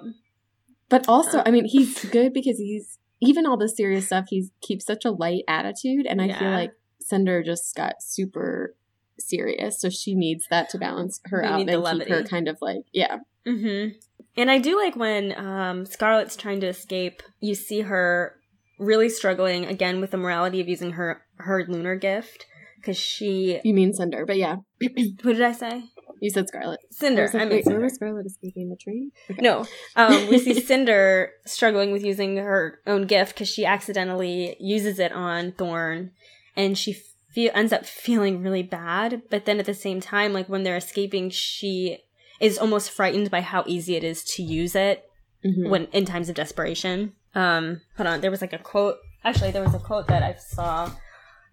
But 0.88 1.06
also, 1.06 1.44
I 1.46 1.52
mean, 1.52 1.66
he's 1.66 2.04
good 2.06 2.32
because 2.32 2.58
he's 2.58 2.98
even 3.22 3.46
all 3.46 3.56
the 3.56 3.68
serious 3.68 4.06
stuff. 4.06 4.26
he 4.28 4.48
keeps 4.60 4.84
such 4.84 5.04
a 5.04 5.10
light 5.10 5.44
attitude, 5.48 6.06
and 6.06 6.20
I 6.20 6.32
feel 6.32 6.50
like 6.50 6.72
Cinder 7.00 7.42
just 7.42 7.74
got 7.74 8.02
super 8.02 8.74
serious, 9.18 9.80
so 9.80 9.88
she 9.88 10.14
needs 10.14 10.46
that 10.50 10.68
to 10.70 10.78
balance 10.78 11.20
her 11.26 11.40
We 11.42 11.46
out 11.46 11.68
and 11.68 12.00
keep 12.00 12.08
her 12.08 12.24
kind 12.24 12.48
of 12.48 12.58
like 12.60 12.84
yeah. 12.92 13.18
Mm-hmm. 13.46 13.96
And 14.36 14.50
I 14.50 14.58
do 14.58 14.76
like 14.76 14.96
when 14.96 15.38
um, 15.38 15.86
Scarlet's 15.86 16.36
trying 16.36 16.60
to 16.60 16.66
escape, 16.66 17.22
you 17.40 17.54
see 17.54 17.82
her 17.82 18.36
really 18.78 19.08
struggling 19.08 19.66
again 19.66 20.00
with 20.00 20.10
the 20.10 20.16
morality 20.16 20.60
of 20.60 20.68
using 20.68 20.92
her 20.92 21.22
her 21.36 21.64
lunar 21.68 21.94
gift 21.94 22.46
because 22.76 22.96
she. 22.96 23.60
You 23.62 23.74
mean 23.74 23.92
Cinder, 23.92 24.26
but 24.26 24.36
yeah, 24.36 24.56
Who 25.22 25.32
did 25.32 25.42
I 25.42 25.52
say? 25.52 25.84
You 26.22 26.30
said 26.30 26.48
Scarlet. 26.48 26.80
Cinder. 26.90 27.22
was 27.22 27.34
like, 27.34 27.42
I 27.42 27.44
mean, 27.46 27.56
wait, 27.56 27.64
where 27.66 27.72
Cinder. 27.74 27.84
was 27.84 27.94
Scarlet 27.94 28.26
escaping 28.26 28.70
the 28.70 28.76
train? 28.76 29.10
Okay. 29.30 29.42
No, 29.42 29.66
um, 29.96 30.28
we 30.28 30.38
see 30.38 30.58
Cinder 30.70 31.32
struggling 31.44 31.90
with 31.92 32.04
using 32.04 32.36
her 32.36 32.78
own 32.86 33.06
gift 33.06 33.34
because 33.34 33.48
she 33.48 33.64
accidentally 33.66 34.56
uses 34.60 34.98
it 34.98 35.12
on 35.12 35.52
Thorn, 35.52 36.12
and 36.56 36.78
she 36.78 36.92
fe- 37.34 37.50
ends 37.50 37.72
up 37.72 37.84
feeling 37.84 38.40
really 38.42 38.62
bad. 38.62 39.22
But 39.30 39.44
then 39.44 39.58
at 39.58 39.66
the 39.66 39.74
same 39.74 40.00
time, 40.00 40.32
like 40.32 40.48
when 40.48 40.62
they're 40.62 40.76
escaping, 40.76 41.28
she 41.30 41.98
is 42.40 42.58
almost 42.58 42.90
frightened 42.90 43.30
by 43.30 43.40
how 43.40 43.64
easy 43.66 43.94
it 43.96 44.04
is 44.04 44.24
to 44.24 44.42
use 44.42 44.74
it 44.74 45.04
Mhm. 45.44 45.68
when 45.68 45.84
in 45.92 46.04
times 46.04 46.28
of 46.28 46.34
desperation. 46.36 47.12
Um, 47.34 47.80
hold 47.96 48.06
on, 48.08 48.20
there 48.20 48.30
was 48.30 48.40
like 48.40 48.52
a 48.52 48.58
quote. 48.58 48.98
Actually, 49.24 49.50
there 49.52 49.62
was 49.62 49.74
a 49.74 49.78
quote 49.78 50.06
that 50.08 50.22
I 50.22 50.34
saw 50.34 50.90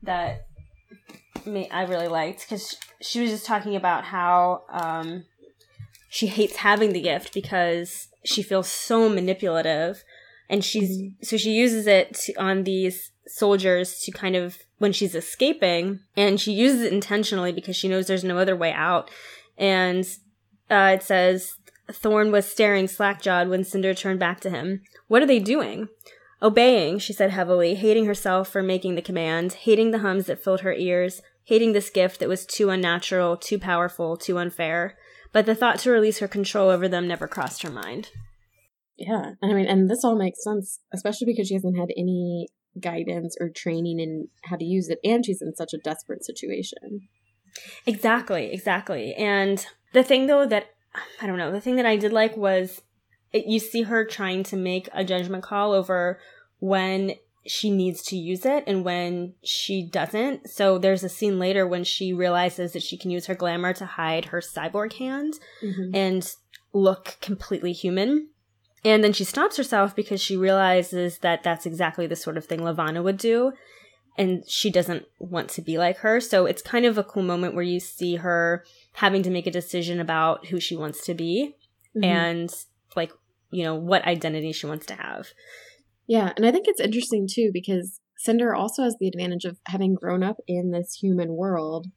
that 0.03 0.45
me 1.45 1.69
I 1.69 1.83
really 1.83 2.07
liked 2.07 2.41
because 2.41 2.77
she 3.01 3.21
was 3.21 3.31
just 3.31 3.45
talking 3.45 3.75
about 3.75 4.05
how 4.05 4.63
um, 4.69 5.25
she 6.09 6.27
hates 6.27 6.57
having 6.57 6.93
the 6.93 7.01
gift 7.01 7.33
because 7.33 8.07
she 8.23 8.43
feels 8.43 8.67
so 8.67 9.09
manipulative, 9.09 10.03
and 10.49 10.63
she's 10.63 11.01
so 11.21 11.37
she 11.37 11.51
uses 11.51 11.87
it 11.87 12.13
to, 12.15 12.33
on 12.33 12.63
these 12.63 13.11
soldiers 13.27 13.99
to 14.01 14.11
kind 14.11 14.35
of 14.35 14.59
when 14.77 14.91
she's 14.91 15.15
escaping, 15.15 15.99
and 16.15 16.39
she 16.39 16.51
uses 16.51 16.81
it 16.81 16.93
intentionally 16.93 17.51
because 17.51 17.75
she 17.75 17.87
knows 17.87 18.07
there's 18.07 18.23
no 18.23 18.37
other 18.37 18.55
way 18.55 18.71
out, 18.71 19.09
and 19.57 20.05
uh, 20.69 20.95
it 20.95 21.03
says 21.03 21.53
Thorn 21.91 22.31
was 22.31 22.45
staring 22.45 22.87
slack 22.87 23.21
jawed 23.21 23.49
when 23.49 23.63
Cinder 23.63 23.93
turned 23.93 24.19
back 24.19 24.39
to 24.41 24.49
him. 24.49 24.81
What 25.07 25.21
are 25.21 25.27
they 25.27 25.39
doing? 25.39 25.87
Obeying, 26.41 26.99
she 26.99 27.11
said 27.11 27.31
heavily, 27.31 27.75
hating 27.75 28.05
herself 28.05 28.47
for 28.47 28.63
making 28.63 28.95
the 28.95 29.01
command, 29.01 29.53
hating 29.53 29.91
the 29.91 29.99
hums 29.99 30.27
that 30.27 30.41
filled 30.41 30.61
her 30.61 30.73
ears, 30.73 31.21
hating 31.43 31.73
this 31.73 31.89
gift 31.89 32.19
that 32.19 32.29
was 32.29 32.45
too 32.45 32.69
unnatural, 32.69 33.35
too 33.35 33.59
powerful, 33.59 34.15
too 34.15 34.37
unfair. 34.37 34.97
But 35.33 35.45
the 35.45 35.55
thought 35.55 35.79
to 35.79 35.91
release 35.91 36.19
her 36.19 36.27
control 36.27 36.69
over 36.69 36.87
them 36.87 37.07
never 37.07 37.27
crossed 37.27 37.63
her 37.63 37.69
mind. 37.69 38.09
Yeah, 38.97 39.33
and 39.41 39.51
I 39.51 39.55
mean, 39.55 39.65
and 39.65 39.89
this 39.89 40.03
all 40.03 40.17
makes 40.17 40.43
sense, 40.43 40.79
especially 40.93 41.25
because 41.25 41.47
she 41.47 41.53
hasn't 41.53 41.77
had 41.77 41.89
any 41.97 42.47
guidance 42.79 43.35
or 43.39 43.49
training 43.49 43.99
in 43.99 44.27
how 44.45 44.55
to 44.55 44.65
use 44.65 44.89
it, 44.89 44.99
and 45.03 45.25
she's 45.25 45.41
in 45.41 45.55
such 45.55 45.73
a 45.73 45.77
desperate 45.77 46.23
situation. 46.23 47.07
Exactly, 47.85 48.51
exactly. 48.51 49.13
And 49.13 49.65
the 49.93 50.03
thing 50.03 50.27
though 50.27 50.45
that 50.45 50.67
I 51.21 51.27
don't 51.27 51.37
know, 51.37 51.51
the 51.51 51.61
thing 51.61 51.75
that 51.77 51.85
I 51.85 51.95
did 51.95 52.13
like 52.13 52.35
was 52.35 52.81
it, 53.31 53.45
you 53.45 53.59
see 53.59 53.83
her 53.83 54.05
trying 54.05 54.43
to 54.43 54.55
make 54.57 54.89
a 54.93 55.03
judgment 55.03 55.43
call 55.43 55.71
over 55.73 56.19
when 56.59 57.13
she 57.45 57.71
needs 57.71 58.01
to 58.03 58.17
use 58.17 58.45
it 58.45 58.63
and 58.67 58.83
when 58.83 59.33
she 59.43 59.81
doesn't. 59.83 60.49
So 60.49 60.77
there's 60.77 61.03
a 61.03 61.09
scene 61.09 61.39
later 61.39 61.65
when 61.65 61.83
she 61.83 62.13
realizes 62.13 62.73
that 62.73 62.83
she 62.83 62.97
can 62.97 63.11
use 63.11 63.25
her 63.27 63.35
glamour 63.35 63.73
to 63.73 63.85
hide 63.85 64.25
her 64.25 64.39
cyborg 64.41 64.93
hand 64.93 65.35
Mm-hmm. 65.63 65.95
and 65.95 66.33
look 66.73 67.17
completely 67.21 67.71
human. 67.71 68.27
And 68.85 69.03
then 69.03 69.13
she 69.13 69.23
stops 69.23 69.57
herself 69.57 69.95
because 69.95 70.21
she 70.21 70.37
realizes 70.37 71.19
that 71.19 71.43
that's 71.43 71.65
exactly 71.65 72.07
the 72.07 72.15
sort 72.15 72.37
of 72.37 72.45
thing 72.45 72.63
Levana 72.63 73.01
would 73.01 73.17
do. 73.17 73.53
And 74.17 74.43
she 74.47 74.69
doesn't 74.69 75.05
want 75.17 75.49
to 75.51 75.61
be 75.61 75.77
like 75.77 75.97
her. 75.99 76.19
So 76.19 76.45
it's 76.45 76.61
kind 76.61 76.85
of 76.85 76.97
a 76.97 77.03
cool 77.03 77.23
moment 77.23 77.55
where 77.55 77.63
you 77.63 77.79
see 77.79 78.17
her 78.17 78.63
having 78.93 79.23
to 79.23 79.29
make 79.29 79.47
a 79.47 79.51
decision 79.51 79.99
about 79.99 80.47
who 80.47 80.59
she 80.59 80.75
wants 80.75 81.03
to 81.05 81.13
be 81.13 81.55
Mm-hmm. 81.95 82.03
and, 82.03 82.53
like, 82.95 83.11
you 83.51 83.63
know, 83.63 83.75
what 83.75 84.05
identity 84.05 84.51
she 84.51 84.67
wants 84.67 84.85
to 84.87 84.95
have. 84.95 85.27
Yeah, 86.07 86.33
and 86.35 86.45
I 86.45 86.51
think 86.51 86.67
it's 86.67 86.79
interesting 86.79 87.27
too 87.29 87.51
because 87.53 87.99
Cinder 88.17 88.53
also 88.53 88.83
has 88.83 88.95
the 88.99 89.07
advantage 89.07 89.45
of 89.45 89.59
having 89.67 89.95
grown 89.95 90.23
up 90.23 90.37
in 90.47 90.71
this 90.71 90.95
human 90.95 91.35
world 91.35 91.87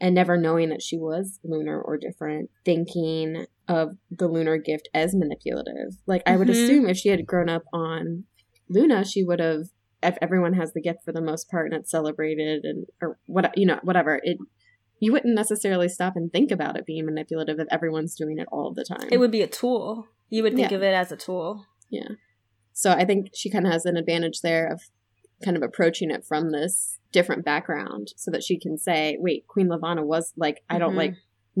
and 0.00 0.14
never 0.14 0.36
knowing 0.36 0.68
that 0.70 0.82
she 0.82 0.98
was 0.98 1.38
lunar 1.44 1.80
or 1.80 1.96
different, 1.96 2.50
thinking 2.64 3.46
of 3.68 3.96
the 4.10 4.26
lunar 4.26 4.58
gift 4.58 4.88
as 4.92 5.14
manipulative. 5.14 5.96
Like 6.06 6.22
I 6.26 6.36
would 6.36 6.48
Mhm. 6.48 6.50
assume 6.50 6.88
if 6.88 6.96
she 6.96 7.08
had 7.08 7.26
grown 7.26 7.48
up 7.48 7.62
on 7.72 8.24
Luna, 8.68 9.04
she 9.04 9.22
would 9.22 9.38
have 9.40 9.66
if 10.02 10.16
everyone 10.20 10.54
has 10.54 10.72
the 10.72 10.80
gift 10.80 11.04
for 11.04 11.12
the 11.12 11.20
most 11.20 11.48
part 11.48 11.70
and 11.70 11.80
it's 11.80 11.90
celebrated 11.90 12.64
and 12.64 12.86
or 13.00 13.18
what 13.26 13.56
you 13.56 13.64
know 13.64 13.78
whatever 13.84 14.20
it 14.24 14.36
you 14.98 15.12
wouldn't 15.12 15.34
necessarily 15.34 15.88
stop 15.88 16.16
and 16.16 16.32
think 16.32 16.50
about 16.50 16.76
it 16.76 16.84
being 16.86 17.06
manipulative 17.06 17.60
if 17.60 17.68
everyone's 17.70 18.16
doing 18.16 18.38
it 18.38 18.48
all 18.50 18.72
the 18.72 18.84
time 18.84 19.08
It 19.12 19.18
would 19.18 19.30
be 19.30 19.42
a 19.42 19.46
tool. 19.46 20.08
You 20.32 20.42
would 20.44 20.54
think 20.56 20.70
Yeah. 20.70 20.76
of 20.78 20.82
it 20.82 20.94
as 21.02 21.10
a 21.12 21.16
tool. 21.26 21.66
yeah 21.98 22.10
so 22.82 22.88
i 23.00 23.04
think 23.08 23.20
she 23.34 23.48
kind 23.54 23.66
of 23.66 23.72
has 23.72 23.84
an 23.90 23.96
advantage 24.02 24.38
there 24.48 24.66
of 24.74 24.78
kind 25.44 25.56
of 25.58 25.62
approaching 25.62 26.10
it 26.16 26.22
from 26.24 26.42
this 26.52 26.98
different 27.16 27.44
background 27.44 28.06
so 28.16 28.30
that 28.30 28.42
she 28.46 28.56
can 28.64 28.74
say 28.78 29.00
wait 29.26 29.46
queen 29.52 29.68
Levana 29.68 30.02
was 30.14 30.32
like 30.44 30.58
i 30.70 30.78
don't 30.82 30.96
like 31.02 31.14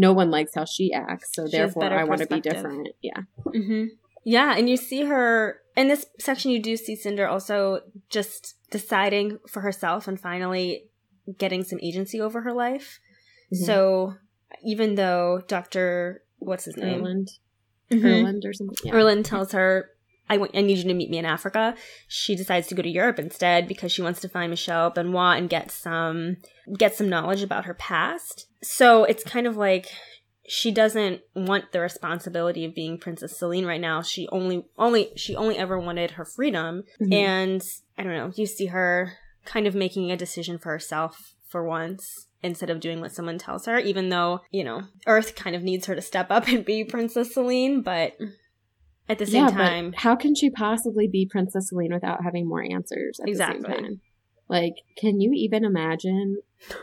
no 0.06 0.10
one 0.20 0.30
likes 0.36 0.52
how 0.54 0.64
she 0.64 0.86
acts 0.92 1.28
so 1.36 1.42
She 1.46 1.52
therefore 1.56 1.92
i 2.00 2.04
want 2.04 2.20
to 2.22 2.26
be 2.36 2.40
different 2.40 2.88
yeah 3.02 3.20
hmm 3.60 3.84
Yeah, 4.36 4.50
and 4.56 4.70
you 4.70 4.76
see 4.76 5.02
her 5.12 5.58
in 5.80 5.88
this 5.88 6.06
section. 6.26 6.52
You 6.54 6.62
do 6.62 6.76
see 6.76 6.94
Cinder 7.04 7.26
also 7.34 7.80
just 8.08 8.54
deciding 8.70 9.26
for 9.52 9.60
herself 9.62 10.06
and 10.08 10.18
finally 10.28 10.84
getting 11.42 11.64
some 11.64 11.80
agency 11.82 12.18
over 12.26 12.38
her 12.46 12.54
life. 12.66 13.00
Mhm. 13.52 13.66
So 13.66 13.76
even 14.72 14.94
though 14.94 15.42
Doctor, 15.56 16.22
what's 16.38 16.66
his 16.66 16.76
name, 16.76 17.02
Mhm. 17.92 18.04
Erland 18.04 18.44
or 18.44 18.52
something 18.52 18.76
yeah. 18.84 18.94
Erland 18.94 19.24
tells 19.24 19.52
her, 19.52 19.90
I, 20.30 20.38
want, 20.38 20.52
I 20.54 20.62
need 20.62 20.78
you 20.78 20.84
to 20.84 20.94
meet 20.94 21.10
me 21.10 21.18
in 21.18 21.24
Africa. 21.24 21.74
She 22.08 22.34
decides 22.34 22.66
to 22.68 22.74
go 22.74 22.82
to 22.82 22.88
Europe 22.88 23.18
instead 23.18 23.68
because 23.68 23.92
she 23.92 24.02
wants 24.02 24.20
to 24.20 24.28
find 24.28 24.50
Michelle 24.50 24.90
Benoit 24.90 25.36
and 25.38 25.50
get 25.50 25.70
some 25.70 26.36
get 26.78 26.94
some 26.94 27.08
knowledge 27.08 27.42
about 27.42 27.64
her 27.66 27.74
past. 27.74 28.46
So 28.62 29.04
it's 29.04 29.24
kind 29.24 29.46
of 29.46 29.56
like 29.56 29.88
she 30.48 30.70
doesn't 30.70 31.20
want 31.34 31.72
the 31.72 31.80
responsibility 31.80 32.64
of 32.64 32.74
being 32.74 32.98
Princess 32.98 33.36
Selene 33.38 33.66
right 33.66 33.80
now. 33.80 34.00
She 34.02 34.28
only 34.32 34.64
only 34.78 35.10
she 35.16 35.36
only 35.36 35.56
ever 35.58 35.78
wanted 35.78 36.12
her 36.12 36.24
freedom. 36.24 36.84
Mhm. 37.00 37.12
And 37.12 37.62
I 37.98 38.02
don't 38.04 38.14
know, 38.16 38.32
you 38.34 38.46
see 38.46 38.66
her 38.66 39.14
kind 39.44 39.66
of 39.66 39.74
making 39.74 40.10
a 40.10 40.16
decision 40.16 40.56
for 40.56 40.70
herself 40.70 41.34
for 41.48 41.64
once 41.64 42.28
instead 42.42 42.70
of 42.70 42.80
doing 42.80 43.00
what 43.00 43.12
someone 43.12 43.38
tells 43.38 43.66
her, 43.66 43.78
even 43.78 44.08
though, 44.08 44.40
you 44.50 44.64
know, 44.64 44.82
Earth 45.06 45.34
kind 45.34 45.54
of 45.54 45.62
needs 45.62 45.86
her 45.86 45.94
to 45.94 46.02
step 46.02 46.30
up 46.30 46.48
and 46.48 46.64
be 46.64 46.84
Princess 46.84 47.34
Selene, 47.34 47.82
but 47.82 48.16
at 49.08 49.18
the 49.18 49.26
same 49.26 49.46
yeah, 49.46 49.50
time, 49.50 49.94
how 49.96 50.16
can 50.16 50.34
she 50.34 50.50
possibly 50.50 51.08
be 51.08 51.26
Princess 51.30 51.68
Selene 51.68 51.92
without 51.92 52.22
having 52.24 52.48
more 52.48 52.62
answers 52.62 53.18
at 53.20 53.26
the 53.26 53.30
Exactly. 53.32 53.62
same 53.62 53.82
time? 53.84 54.00
Like, 54.48 54.74
can 54.96 55.20
you 55.20 55.32
even 55.34 55.64
imagine 55.64 56.38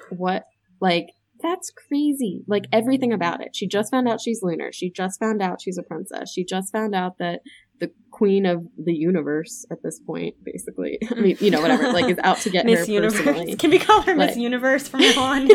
what, 0.09 0.45
like, 0.79 1.07
that's 1.41 1.71
crazy. 1.71 2.43
Like, 2.47 2.65
everything 2.71 3.13
about 3.13 3.41
it. 3.41 3.55
She 3.55 3.67
just 3.67 3.91
found 3.91 4.09
out 4.09 4.19
she's 4.19 4.41
lunar. 4.43 4.71
She 4.73 4.89
just 4.89 5.19
found 5.19 5.41
out 5.41 5.61
she's 5.61 5.77
a 5.77 5.83
princess. 5.83 6.31
She 6.31 6.43
just 6.43 6.71
found 6.71 6.93
out 6.93 7.17
that 7.19 7.41
the 7.79 7.91
queen 8.11 8.45
of 8.45 8.65
the 8.77 8.93
universe 8.93 9.65
at 9.71 9.81
this 9.83 9.99
point, 9.99 10.35
basically. 10.43 10.99
I 11.11 11.15
mean, 11.15 11.37
you 11.39 11.51
know, 11.51 11.61
whatever, 11.61 11.91
like, 11.91 12.09
is 12.09 12.19
out 12.23 12.37
to 12.39 12.49
get 12.49 12.65
Miss 12.67 12.87
her 12.87 12.93
Universe. 12.93 13.21
personally. 13.21 13.55
Can 13.57 13.71
we 13.71 13.79
call 13.79 14.01
her 14.01 14.15
Miss 14.15 14.37
Universe 14.37 14.87
from 14.87 15.01
now 15.01 15.21
on? 15.21 15.49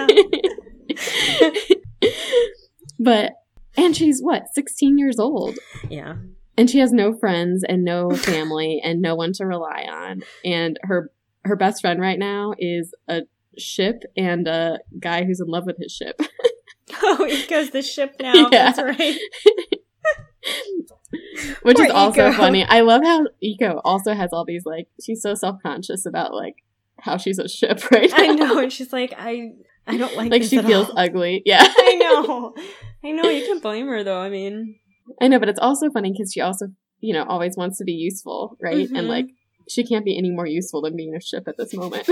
but, 2.99 3.33
and 3.77 3.97
she's 3.97 4.21
what, 4.21 4.45
16 4.55 4.99
years 4.99 5.19
old? 5.19 5.59
yeah. 5.89 6.15
and 6.57 6.71
she 6.71 6.79
has 6.79 6.93
no 6.93 7.17
friends 7.19 7.65
and 7.69 7.85
no 7.85 8.11
family 8.11 8.81
and 8.83 9.01
no 9.03 9.15
one 9.15 9.33
to 9.35 9.45
rely 9.47 9.87
on 9.91 10.23
and 10.45 10.79
her 10.83 11.11
her 11.45 11.57
best 11.57 11.81
friend 11.83 12.01
right 12.01 12.19
now 12.19 12.55
is 12.59 12.95
a 13.09 13.23
ship 13.59 14.03
and 14.17 14.47
a 14.47 14.79
guy 14.99 15.25
who's 15.25 15.41
in 15.41 15.47
love 15.49 15.67
with 15.67 15.77
his 15.79 15.93
ship 15.93 16.21
Oh, 17.03 17.25
it 17.25 17.49
goes 17.49 17.71
the 17.71 17.83
ship 17.83 18.17
now. 18.21 18.35
Yeah. 18.35 18.71
That's 18.73 18.79
right. 18.79 19.19
which 21.63 21.77
Poor 21.77 21.87
is 21.87 21.93
also 21.93 22.31
Iko. 22.31 22.35
funny 22.37 22.65
i 22.69 22.81
love 22.81 23.03
how 23.05 23.27
Iko 23.43 23.81
also 23.85 24.15
has 24.15 24.31
all 24.33 24.45
these 24.45 24.65
like 24.67 24.89
she's 25.03 25.23
so 25.23 25.35
self-conscious 25.35 26.07
about 26.07 26.35
like 26.35 26.57
how 27.01 27.17
she's 27.17 27.39
a 27.39 27.49
ship 27.49 27.91
right 27.91 28.11
now. 28.11 28.17
I 28.17 28.27
know. 28.35 28.59
And 28.61 28.73
she's 28.73 28.93
like, 28.93 29.13
I 29.19 29.51
I 29.87 29.97
don't 29.99 30.17
like 30.17 30.31
like 30.31 30.43
this 30.43 30.51
she 30.51 30.63
feels 30.63 30.89
all. 30.91 30.99
ugly 30.99 31.43
yeah 31.47 31.63
I 31.67 31.95
know. 31.97 32.55
I 33.05 33.11
know. 33.11 33.29
You 33.29 33.45
can't 33.47 33.61
blame 33.63 33.89
her 33.89 34.03
though. 34.05 34.21
I 34.21 34.31
mean, 34.31 34.77
i 35.21 35.29
know 35.29 35.39
but 35.39 35.49
it's 35.49 35.59
also 35.61 35.91
funny 35.91 36.13
because 36.13 36.33
she 36.33 36.41
also 36.41 36.69
you 37.01 37.13
know 37.13 37.25
always 37.25 37.57
wants 37.57 37.77
to 37.79 37.85
be 37.85 37.93
useful 37.93 38.57
right 38.63 38.89
Mhm. 38.89 38.99
and 38.99 39.09
like 39.09 39.27
she 39.69 39.85
can't 39.85 40.05
be 40.05 40.17
any 40.17 40.31
more 40.31 40.47
useful 40.47 40.81
than 40.83 40.97
being 40.97 41.15
a 41.15 41.21
ship 41.21 41.45
at 41.49 41.57
this 41.59 41.75
moment 41.75 42.09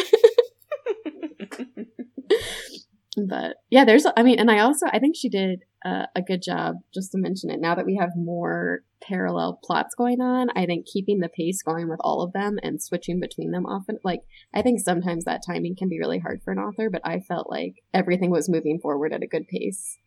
but 3.16 3.56
yeah 3.70 3.84
there's 3.84 4.06
i 4.16 4.22
mean 4.22 4.38
and 4.38 4.50
i 4.50 4.58
also 4.58 4.86
i 4.86 4.98
think 4.98 5.14
she 5.16 5.28
did 5.28 5.60
uh, 5.84 6.06
a 6.14 6.22
good 6.22 6.40
job 6.42 6.76
just 6.94 7.10
to 7.12 7.18
mention 7.18 7.50
it 7.50 7.60
now 7.60 7.74
that 7.74 7.84
we 7.84 7.96
have 7.96 8.10
more 8.16 8.80
parallel 9.02 9.58
plots 9.64 9.94
going 9.94 10.20
on 10.20 10.48
i 10.56 10.64
think 10.64 10.86
keeping 10.86 11.18
the 11.18 11.28
pace 11.28 11.62
going 11.62 11.88
with 11.88 11.98
all 12.02 12.22
of 12.22 12.32
them 12.32 12.58
and 12.62 12.82
switching 12.82 13.18
between 13.20 13.50
them 13.50 13.66
often 13.66 13.98
like 14.04 14.20
i 14.54 14.62
think 14.62 14.80
sometimes 14.80 15.24
that 15.24 15.42
timing 15.46 15.74
can 15.76 15.88
be 15.88 15.98
really 15.98 16.18
hard 16.20 16.40
for 16.42 16.52
an 16.52 16.58
author 16.58 16.88
but 16.88 17.02
i 17.04 17.18
felt 17.20 17.50
like 17.50 17.74
everything 17.92 18.30
was 18.30 18.48
moving 18.48 18.78
forward 18.78 19.12
at 19.12 19.22
a 19.22 19.26
good 19.26 19.46
pace 19.48 19.98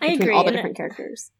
I 0.00 0.06
agree. 0.08 0.32
all 0.32 0.44
the 0.44 0.52
different 0.52 0.76
characters 0.76 1.32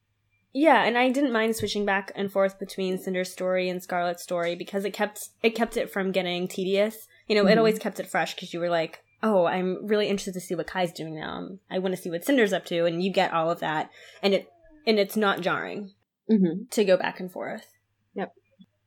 Yeah, 0.53 0.85
and 0.85 0.97
I 0.97 1.11
didn't 1.11 1.33
mind 1.33 1.55
switching 1.57 1.85
back 1.85 2.13
and 2.15 2.33
forth 2.33 2.59
between 2.59 2.99
Cinder's 2.99 3.31
story 3.31 3.69
and 3.69 3.83
Scarlet's 3.83 4.23
story 4.23 4.57
because 4.57 4.85
it 4.85 4.93
kept 4.93 5.29
it 5.43 5.51
kept 5.51 5.77
it 5.77 5.91
from 5.91 6.13
getting 6.13 6.49
tedious. 6.49 7.07
You 7.29 7.35
know, 7.35 7.47
it 7.47 7.55
Mhm. 7.55 7.59
always 7.59 7.79
kept 7.79 8.01
it 8.01 8.07
fresh 8.07 8.35
because 8.35 8.55
you 8.55 8.61
were 8.61 8.71
like, 8.71 9.03
"Oh, 9.27 9.47
I'm 9.47 9.87
really 9.87 10.09
interested 10.09 10.35
to 10.35 10.41
see 10.41 10.55
what 10.55 10.67
Kai's 10.67 10.93
doing 10.93 11.15
now. 11.15 11.49
I 11.71 11.79
want 11.79 11.95
to 11.95 12.01
see 12.01 12.11
what 12.11 12.25
Cinder's 12.25 12.53
up 12.53 12.65
to," 12.67 12.85
and 12.87 13.03
you 13.03 13.13
get 13.13 13.33
all 13.33 13.51
of 13.51 13.61
that, 13.61 13.91
and 14.23 14.35
it 14.35 14.49
and 14.87 14.99
it's 14.99 15.17
not 15.17 15.41
jarring 15.41 15.93
hmm 16.29 16.65
to 16.71 16.85
go 16.85 16.97
back 16.97 17.21
and 17.21 17.31
forth. 17.31 17.67
Yep. 18.15 18.33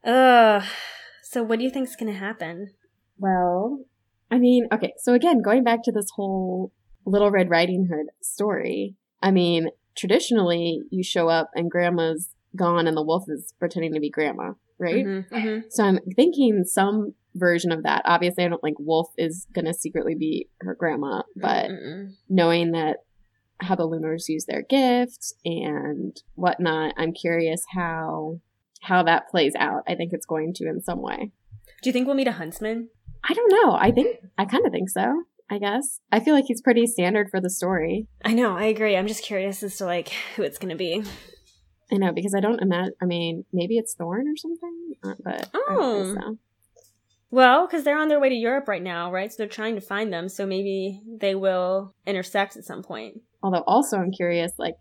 Uh, 0.04 0.62
so 1.24 1.44
what 1.44 1.60
do 1.60 1.66
you 1.66 1.72
think's 1.72 1.96
gonna 1.96 2.14
happen? 2.14 2.72
Well, 3.18 3.86
I 4.32 4.38
mean, 4.38 4.68
okay, 4.72 4.94
so 4.98 5.14
again, 5.14 5.42
going 5.42 5.64
back 5.64 5.84
to 5.84 5.92
this 5.92 6.10
whole 6.16 6.72
Little 7.06 7.32
Red 7.32 7.50
Riding 7.50 7.88
Hood 7.92 8.08
story, 8.22 8.96
I 9.22 9.32
mean, 9.32 9.70
traditionally 9.96 10.84
you 10.90 11.04
show 11.04 11.28
up 11.28 11.50
and 11.56 11.70
grandma's 11.70 12.30
gone 12.56 12.88
and 12.88 12.96
the 12.96 13.04
wolf 13.04 13.26
is 13.28 13.54
pretending 13.60 13.94
to 13.94 14.00
be 14.00 14.10
grandma, 14.10 14.54
right? 14.78 15.06
Mhm, 15.06 15.30
mhm. 15.30 15.64
So 15.70 15.84
I'm 15.84 16.00
thinking 16.16 16.64
some 16.64 17.14
version 17.36 17.72
of 17.72 17.84
that. 17.84 18.02
Obviously, 18.06 18.44
I 18.44 18.48
don't 18.48 18.62
think 18.62 18.78
Wolf 18.80 19.10
is 19.18 19.46
going 19.54 19.66
to 19.66 19.74
secretly 19.74 20.16
be 20.16 20.50
her 20.62 20.76
grandma, 20.76 21.24
but 21.36 21.70
Mm-mm. 21.70 22.14
knowing 22.28 22.72
that 22.72 22.98
how 23.62 23.76
the 23.76 23.88
Lunars 23.88 24.30
use 24.30 24.46
their 24.46 24.62
gifts 24.62 25.34
and 25.44 26.16
whatnot, 26.36 26.94
I'm 26.98 27.14
curious 27.14 27.64
how 27.74 28.40
how 28.82 29.04
that 29.04 29.28
plays 29.30 29.54
out. 29.60 29.84
I 29.88 29.96
think 29.96 30.14
it's 30.14 30.26
going 30.26 30.54
to 30.56 30.68
in 30.70 30.82
some 30.82 31.02
way. 31.02 31.32
do 31.84 31.90
you 31.90 31.94
think 31.94 32.08
we'll 32.08 32.16
meet 32.16 32.28
a 32.30 32.34
huntsman? 32.34 32.90
I 33.28 33.34
don't 33.34 33.52
know. 33.52 33.74
I 33.74 33.92
think 33.92 34.18
I 34.38 34.46
kind 34.46 34.66
of 34.66 34.72
think 34.72 34.90
so. 34.90 35.24
I 35.50 35.58
guess 35.60 36.00
I 36.12 36.20
feel 36.20 36.34
like 36.36 36.46
he's 36.48 36.62
pretty 36.62 36.86
standard 36.88 37.30
for 37.30 37.42
the 37.42 37.50
story. 37.50 38.08
I 38.24 38.34
know, 38.34 38.56
I 38.56 38.66
agree. 38.66 38.96
I'm 38.96 39.08
just 39.08 39.24
curious 39.24 39.62
as 39.64 39.78
to 39.78 39.86
like 39.86 40.10
who 40.36 40.44
it's 40.44 40.58
gonna 40.58 40.76
be. 40.76 41.04
I 41.92 41.98
know 41.98 42.12
because 42.14 42.36
I 42.36 42.40
don't 42.40 42.62
imagine. 42.62 42.94
I 43.02 43.06
mean, 43.06 43.46
maybe 43.52 43.78
it's 43.78 43.96
Thorn 43.96 44.28
or 44.28 44.38
something, 44.38 44.94
uh, 45.04 45.16
but 45.24 45.50
I 45.54 45.74
don't 45.76 46.06
think 46.14 46.24
so. 46.24 46.38
Well, 47.32 47.68
because 47.68 47.84
they're 47.84 47.98
on 48.00 48.08
their 48.08 48.20
way 48.20 48.30
to 48.30 48.36
Europe 48.36 48.68
right 48.68 48.82
now, 48.82 49.12
right? 49.12 49.32
So 49.32 49.38
they're 49.38 49.48
trying 49.48 49.76
to 49.76 49.82
find 49.82 50.12
them. 50.12 50.30
So 50.30 50.46
maybe 50.46 51.02
they 51.20 51.36
will 51.36 51.94
intersect 52.08 52.58
at 52.58 52.64
some 52.66 52.82
point. 52.82 53.22
Although 53.44 53.64
also 53.68 53.98
I'm 53.98 54.12
curious, 54.12 54.54
like 54.58 54.76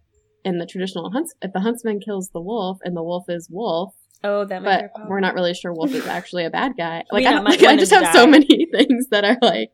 in 0.45 0.59
the 0.59 0.67
traditional 0.67 1.11
hunts, 1.11 1.35
if 1.43 1.53
the 1.53 1.61
huntsman 1.61 2.01
kills 2.01 2.31
the 2.31 2.41
wolf 2.41 2.79
and 2.83 2.97
the 2.97 3.03
wolf 3.03 3.25
is 3.29 3.49
wolf, 3.51 3.95
Oh, 4.25 4.45
that 4.47 4.63
might 4.65 4.89
but 4.97 5.09
we're 5.09 5.21
not 5.21 5.35
really 5.35 5.55
sure 5.55 5.73
wolf 5.73 5.93
is 5.93 6.07
actually 6.09 6.45
a 6.45 6.51
bad 6.51 6.73
guy. 6.77 7.05
Like 7.13 7.25
I, 7.25 7.31
not 7.31 7.35
don't, 7.37 7.45
might 7.45 7.61
like, 7.61 7.69
I 7.71 7.77
just 7.77 7.93
have 7.93 8.13
to 8.13 8.13
so 8.13 8.27
many 8.27 8.67
things 8.73 9.09
that 9.11 9.25
are 9.25 9.37
like, 9.41 9.71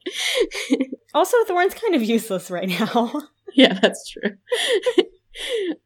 Also, 1.15 1.37
Thorn's 1.47 1.75
kind 1.75 1.95
of 1.95 2.03
useless 2.03 2.51
right 2.51 2.69
now. 2.69 3.23
yeah, 3.55 3.79
that's 3.81 4.11
true. 4.11 4.33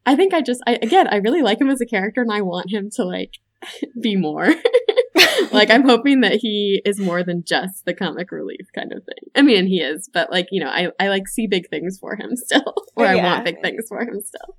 I 0.05 0.15
think 0.15 0.33
I 0.33 0.41
just, 0.41 0.61
I 0.67 0.77
again, 0.81 1.07
I 1.07 1.17
really 1.17 1.41
like 1.41 1.61
him 1.61 1.69
as 1.69 1.81
a 1.81 1.85
character, 1.85 2.21
and 2.21 2.31
I 2.31 2.41
want 2.41 2.71
him 2.71 2.89
to 2.95 3.03
like 3.05 3.31
be 4.01 4.15
more. 4.15 4.47
like 5.51 5.69
I'm 5.69 5.83
hoping 5.83 6.21
that 6.21 6.33
he 6.33 6.81
is 6.85 6.99
more 6.99 7.23
than 7.23 7.43
just 7.45 7.85
the 7.85 7.93
comic 7.93 8.31
relief 8.31 8.67
kind 8.73 8.91
of 8.93 9.03
thing. 9.03 9.29
I 9.35 9.41
mean, 9.41 9.67
he 9.67 9.79
is, 9.81 10.09
but 10.11 10.31
like 10.31 10.47
you 10.51 10.63
know, 10.63 10.69
I 10.69 10.89
I 10.99 11.09
like 11.09 11.27
see 11.27 11.47
big 11.47 11.69
things 11.69 11.97
for 11.99 12.15
him 12.15 12.35
still, 12.35 12.73
or 12.95 13.05
I 13.05 13.15
want 13.15 13.45
big 13.45 13.61
things 13.61 13.85
for 13.87 14.01
him 14.01 14.19
still. 14.21 14.55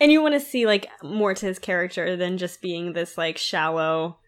and 0.00 0.10
you 0.12 0.22
want 0.22 0.34
to 0.34 0.40
see 0.40 0.66
like 0.66 0.88
more 1.02 1.34
to 1.34 1.46
his 1.46 1.58
character 1.58 2.16
than 2.16 2.38
just 2.38 2.60
being 2.60 2.92
this 2.92 3.16
like 3.18 3.38
shallow 3.38 4.18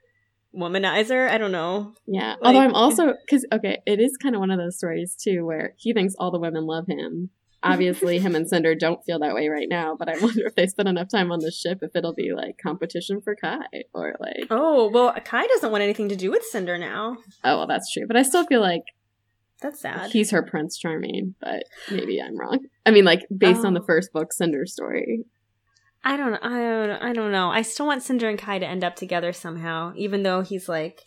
womanizer. 0.57 1.29
I 1.29 1.39
don't 1.39 1.53
know. 1.53 1.95
Yeah. 2.07 2.31
Like- 2.33 2.39
Although 2.43 2.61
I'm 2.61 2.75
also 2.75 3.15
because 3.25 3.47
okay, 3.53 3.79
it 3.87 4.01
is 4.01 4.17
kind 4.17 4.35
of 4.35 4.41
one 4.41 4.51
of 4.51 4.59
those 4.59 4.77
stories 4.77 5.15
too 5.15 5.45
where 5.45 5.75
he 5.77 5.93
thinks 5.93 6.15
all 6.19 6.31
the 6.31 6.41
women 6.41 6.67
love 6.67 6.87
him. 6.87 7.31
Obviously, 7.73 8.19
him 8.19 8.35
and 8.35 8.49
Cinder 8.49 8.75
don't 8.75 9.05
feel 9.05 9.19
that 9.21 9.35
way 9.35 9.49
right 9.49 9.69
now, 9.69 9.97
but 9.99 10.09
I 10.09 10.19
wonder 10.19 10.47
if 10.47 10.55
they 10.55 10.67
spend 10.67 10.89
enough 10.89 11.09
time 11.11 11.31
on 11.33 11.41
the 11.41 11.51
ship, 11.53 11.79
if 11.83 11.95
it'll 11.95 12.15
be 12.15 12.33
like 12.35 12.57
competition 12.63 13.21
for 13.23 13.35
Kai 13.37 13.59
or 13.95 14.15
like, 14.21 14.47
Oh 14.51 14.89
well, 14.91 15.13
Kai 15.25 15.47
doesn't 15.47 15.71
want 15.71 15.83
anything 15.83 16.09
to 16.11 16.17
do 16.17 16.31
with 16.31 16.43
Cinder 16.45 16.79
now. 16.79 17.17
oh 17.45 17.59
well, 17.59 17.67
that's 17.67 17.93
true. 17.93 18.05
But 18.07 18.17
I 18.17 18.23
still 18.23 18.45
feel 18.47 18.61
like 18.61 18.83
That's 19.61 19.81
sad. 19.81 20.11
he's 20.13 20.31
her 20.31 20.43
Prince 20.43 20.79
Charming, 20.79 21.35
but 21.41 21.65
maybe 21.91 22.21
I'm 22.21 22.39
wrong. 22.39 22.61
I 22.85 22.91
mean, 22.91 23.05
like 23.05 23.23
based 23.37 23.65
on 23.65 23.75
the 23.75 23.81
Oh. 23.81 23.87
first 23.87 24.13
book, 24.13 24.33
Cinder's 24.33 24.73
story. 24.73 25.25
I 26.05 26.17
don't. 26.17 26.35
I 26.37 26.59
don't. 26.61 26.91
I 27.03 27.13
don't 27.13 27.33
know. 27.33 27.51
I 27.51 27.63
still 27.63 27.87
want 27.87 28.03
Cinder 28.03 28.29
and 28.29 28.39
Kai 28.39 28.61
to 28.61 28.67
end 28.67 28.85
up 28.85 28.95
together 28.95 29.33
somehow, 29.33 29.93
even 29.97 30.23
though 30.23 30.43
he's 30.43 30.69
like 30.69 31.01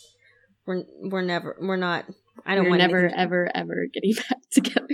we're 0.66 0.82
we're 1.00 1.22
never 1.22 1.56
we're 1.60 1.76
not. 1.76 2.04
I 2.44 2.54
don't 2.54 2.64
We're 2.64 2.70
want 2.70 2.80
never, 2.82 3.10
ever, 3.14 3.50
ever 3.54 3.86
getting 3.92 4.14
back 4.28 4.38
together. 4.50 4.88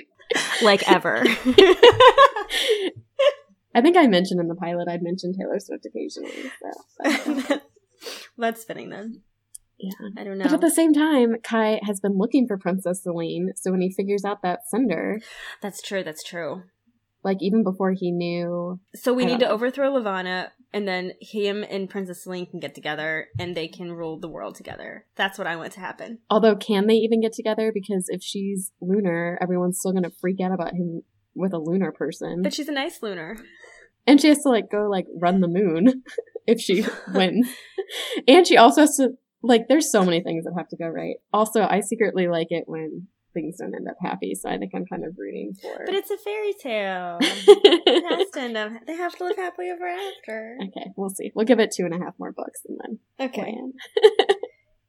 Like 0.66 0.88
ever. 0.90 1.22
I 3.74 3.80
think 3.82 3.96
I 3.96 4.06
mentioned 4.06 4.40
in 4.40 4.48
the 4.48 4.54
pilot 4.54 4.88
I'd 4.88 5.02
mentioned 5.02 5.36
Taylor 5.38 5.58
Swift 5.60 5.84
occasionally. 5.86 6.50
So, 6.62 7.54
uh, 7.54 7.58
That's 8.38 8.64
fitting 8.64 8.90
then. 8.90 9.22
yeah. 9.78 9.90
I 10.16 10.24
don't 10.24 10.38
know. 10.38 10.44
But 10.44 10.50
know. 10.50 10.54
at 10.56 10.60
the 10.62 10.70
same 10.70 10.92
time, 10.94 11.36
Kai 11.42 11.80
has 11.84 12.00
been 12.00 12.16
looking 12.16 12.46
for 12.46 12.56
Princess 12.56 13.02
Selene. 13.02 13.52
So 13.56 13.70
when 13.70 13.80
he 13.82 13.92
figures 13.92 14.24
out 14.24 14.42
that 14.42 14.60
Cinder. 14.68 15.20
That's 15.60 15.82
true. 15.82 16.02
That's 16.02 16.22
true. 16.22 16.62
like 17.22 17.38
even 17.40 17.62
before 17.62 17.92
he 17.92 18.10
knew, 18.12 18.80
So 18.94 19.12
we 19.12 19.24
I 19.24 19.26
need 19.26 19.40
don't 19.40 19.48
to 19.48 19.54
overthrow 19.54 19.90
Levana, 19.92 20.52
and 20.76 20.86
then 20.86 21.12
him 21.20 21.64
and 21.68 21.88
Princess 21.88 22.22
Selene 22.24 22.46
can 22.50 22.60
get 22.60 22.74
together, 22.74 23.28
and 23.38 23.56
they 23.56 23.66
can 23.68 23.92
rule 23.92 24.20
the 24.20 24.28
world 24.28 24.54
together. 24.56 25.06
That's 25.16 25.38
what 25.38 25.46
I 25.46 25.56
want 25.56 25.72
to 25.72 25.80
happen. 25.80 26.18
although 26.28 26.54
can 26.56 26.86
they 26.86 26.94
even 26.94 27.20
get 27.22 27.32
together? 27.32 27.72
Because 27.72 28.04
if 28.08 28.22
she's 28.22 28.72
lunar, 28.80 29.38
everyone's 29.40 29.78
still 29.78 29.92
gonna 29.92 30.10
freak 30.20 30.40
out 30.40 30.52
about 30.52 30.74
him 30.74 31.02
with 31.34 31.52
a 31.54 31.58
lunar 31.58 31.92
person, 31.92 32.42
But 32.42 32.52
she's 32.54 32.68
a 32.68 32.72
nice 32.72 33.02
lunar. 33.02 33.36
and 34.06 34.20
she 34.20 34.28
has 34.28 34.42
to 34.42 34.50
like 34.50 34.70
go 34.70 34.88
like 34.90 35.06
run 35.20 35.40
the 35.40 35.48
moon 35.48 36.02
if 36.46 36.60
she 36.60 36.84
wins, 37.14 37.48
and 38.28 38.46
she 38.46 38.56
also 38.58 38.82
has 38.82 38.96
to 38.96 39.10
like. 39.42 39.68
There's 39.68 39.90
so 39.90 40.04
many 40.04 40.22
things 40.22 40.44
that 40.44 40.54
have 40.58 40.68
to 40.68 40.76
go 40.76 40.88
right. 40.88 41.16
Also, 41.32 41.62
I 41.62 41.80
secretly 41.80 42.28
like 42.28 42.48
it 42.50 42.64
when 42.66 43.08
things 43.36 43.58
don't 43.58 43.74
end 43.74 43.86
up 43.88 43.96
happy, 44.00 44.34
so 44.34 44.48
I 44.48 44.56
think 44.58 44.72
I'm 44.74 44.86
kind 44.86 45.04
of 45.04 45.14
rooting 45.18 45.54
for. 45.60 45.84
But 45.84 45.94
it's 45.94 46.10
a 46.10 46.16
fairy 46.16 46.54
tale. 46.54 47.18
it 47.20 48.18
has 48.18 48.30
to 48.30 48.40
end 48.40 48.56
up. 48.56 48.72
They 48.86 48.96
have 48.96 49.14
to 49.16 49.24
live 49.24 49.36
happily 49.36 49.68
ever 49.68 49.86
after. 49.86 50.58
okay, 50.68 50.90
we'll 50.96 51.10
see. 51.10 51.30
We'll 51.34 51.44
give 51.44 51.60
it 51.60 51.70
two 51.70 51.84
and 51.84 51.94
a 51.94 51.98
half 51.98 52.14
more 52.18 52.32
books 52.32 52.62
and 52.66 52.78
then 52.82 53.28
Okay. 53.28 53.54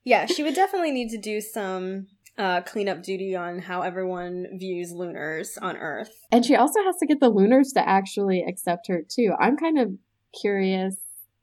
Yeah, 0.08 0.26
she 0.26 0.42
would 0.42 0.56
definitely 0.56 0.94
need 0.94 1.10
to 1.10 1.18
do 1.18 1.42
some 1.42 2.08
uh, 2.38 2.62
cleanup 2.62 3.04
duty 3.04 3.36
on 3.36 3.60
how 3.60 3.82
everyone 3.82 4.46
views 4.58 4.94
lunars 4.94 5.58
on 5.62 5.76
Earth. 5.76 6.12
And 6.32 6.46
she 6.46 6.56
also 6.56 6.82
has 6.86 6.96
to 7.00 7.06
get 7.06 7.20
the 7.20 7.30
Lunars 7.30 7.74
to 7.74 7.86
actually 7.86 8.42
accept 8.48 8.88
her 8.88 9.02
too. 9.06 9.34
I'm 9.38 9.58
kind 9.58 9.78
of 9.78 9.92
curious. 10.40 10.96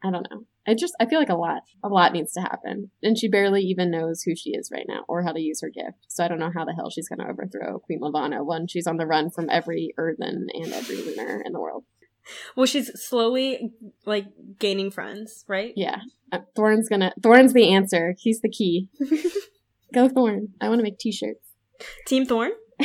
I 0.02 0.10
don't 0.10 0.26
know. 0.30 0.46
I 0.66 0.74
just 0.74 0.94
I 1.00 1.06
feel 1.06 1.18
like 1.18 1.28
a 1.28 1.36
lot 1.36 1.62
a 1.82 1.88
lot 1.88 2.12
needs 2.12 2.32
to 2.32 2.40
happen. 2.40 2.90
And 3.02 3.18
she 3.18 3.28
barely 3.28 3.62
even 3.62 3.90
knows 3.90 4.22
who 4.22 4.34
she 4.34 4.50
is 4.50 4.70
right 4.72 4.86
now 4.88 5.04
or 5.08 5.22
how 5.22 5.32
to 5.32 5.40
use 5.40 5.60
her 5.60 5.70
gift. 5.70 5.98
So 6.08 6.24
I 6.24 6.28
don't 6.28 6.38
know 6.38 6.52
how 6.54 6.64
the 6.64 6.74
hell 6.74 6.90
she's 6.90 7.08
gonna 7.08 7.28
overthrow 7.28 7.78
Queen 7.80 8.00
Levana 8.00 8.44
when 8.44 8.66
she's 8.66 8.86
on 8.86 8.96
the 8.96 9.06
run 9.06 9.30
from 9.30 9.48
every 9.50 9.94
earthen 9.96 10.48
and 10.52 10.72
every 10.72 10.96
lunar 10.96 11.42
in 11.44 11.52
the 11.52 11.60
world. 11.60 11.84
Well, 12.56 12.66
she's 12.66 12.90
slowly 13.00 13.72
like 14.06 14.26
gaining 14.58 14.90
friends, 14.90 15.44
right? 15.46 15.74
Yeah. 15.76 15.98
Uh, 16.32 16.40
Thorn's 16.56 16.88
gonna 16.88 17.12
Thorn's 17.22 17.52
the 17.52 17.72
answer. 17.72 18.14
He's 18.18 18.40
the 18.40 18.48
key. 18.48 18.88
Go 19.94 20.08
Thorn. 20.08 20.48
I 20.60 20.68
wanna 20.68 20.82
make 20.82 20.98
t 20.98 21.12
shirts. 21.12 21.50
Team 22.06 22.24
Thorn. 22.24 22.52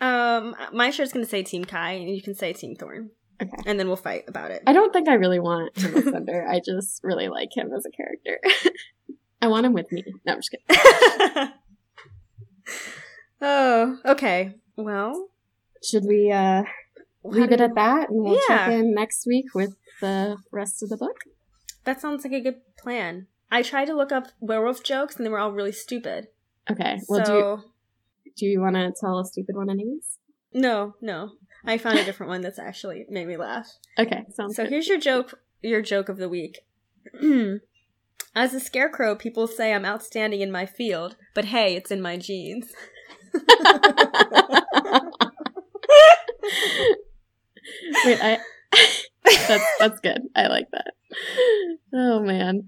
Um, 0.00 0.56
my 0.72 0.90
shirt's 0.90 1.12
gonna 1.12 1.26
say 1.26 1.42
Team 1.42 1.64
Kai, 1.64 1.92
and 1.92 2.14
you 2.14 2.22
can 2.22 2.34
say 2.34 2.52
Team 2.52 2.74
Thorn, 2.74 3.10
okay. 3.40 3.50
and 3.66 3.78
then 3.78 3.86
we'll 3.88 3.96
fight 3.96 4.24
about 4.28 4.50
it. 4.50 4.62
I 4.66 4.72
don't 4.72 4.92
think 4.92 5.08
I 5.08 5.14
really 5.14 5.40
want 5.40 5.76
him 5.78 5.94
as 5.94 6.04
Thunder. 6.04 6.46
I 6.48 6.60
just 6.60 7.02
really 7.02 7.28
like 7.28 7.56
him 7.56 7.72
as 7.72 7.86
a 7.86 7.90
character. 7.90 8.38
I 9.42 9.48
want 9.48 9.66
him 9.66 9.72
with 9.72 9.90
me. 9.90 10.04
No, 10.26 10.34
I'm 10.34 10.38
just 10.38 10.50
kidding. 10.50 11.52
oh, 13.40 13.98
okay. 14.04 14.54
Well, 14.76 15.28
Should 15.82 16.04
we 16.04 16.30
uh 16.30 16.64
leave 17.24 17.52
it 17.52 17.60
at 17.60 17.74
that 17.74 18.10
and 18.10 18.24
we'll 18.24 18.40
check 18.48 18.70
in 18.70 18.94
next 18.94 19.26
week 19.26 19.54
with 19.54 19.76
the 20.00 20.36
rest 20.50 20.82
of 20.82 20.88
the 20.88 20.96
book? 20.96 21.20
That 21.84 22.00
sounds 22.00 22.24
like 22.24 22.32
a 22.32 22.40
good 22.40 22.60
plan. 22.76 23.26
I 23.50 23.62
tried 23.62 23.86
to 23.86 23.94
look 23.94 24.12
up 24.12 24.28
werewolf 24.38 24.84
jokes, 24.84 25.16
and 25.16 25.26
they 25.26 25.30
were 25.30 25.38
all 25.38 25.52
really 25.52 25.72
stupid. 25.72 26.28
Okay. 26.70 27.00
Well, 27.08 27.24
so 27.24 27.32
do 27.32 27.38
you, 27.38 28.32
do 28.36 28.46
you 28.46 28.60
want 28.60 28.76
to 28.76 28.92
tell 28.98 29.18
a 29.18 29.24
stupid 29.24 29.56
one, 29.56 29.70
anyways? 29.70 30.18
no, 30.52 30.94
no, 31.00 31.32
I 31.64 31.78
found 31.78 31.98
a 31.98 32.04
different 32.04 32.30
one 32.30 32.40
that's 32.40 32.58
actually 32.58 33.04
made 33.08 33.26
me 33.26 33.36
laugh. 33.36 33.68
Okay, 33.98 34.24
sounds 34.34 34.56
So 34.56 34.64
good. 34.64 34.70
here's 34.70 34.88
your 34.88 34.98
joke. 34.98 35.40
Your 35.62 35.82
joke 35.82 36.08
of 36.08 36.16
the 36.16 36.28
week. 36.28 36.60
As 38.34 38.54
a 38.54 38.60
scarecrow, 38.60 39.14
people 39.16 39.46
say 39.46 39.72
I'm 39.74 39.84
outstanding 39.84 40.40
in 40.40 40.50
my 40.52 40.64
field, 40.66 41.16
but 41.34 41.46
hey, 41.46 41.74
it's 41.76 41.90
in 41.90 42.00
my 42.00 42.16
genes. 42.16 42.72
Wait, 48.04 48.18
I. 48.22 48.38
that's 49.48 49.64
that's 49.78 50.00
good. 50.00 50.22
I 50.34 50.46
like 50.46 50.70
that. 50.72 50.92
Oh 51.92 52.20
man. 52.20 52.66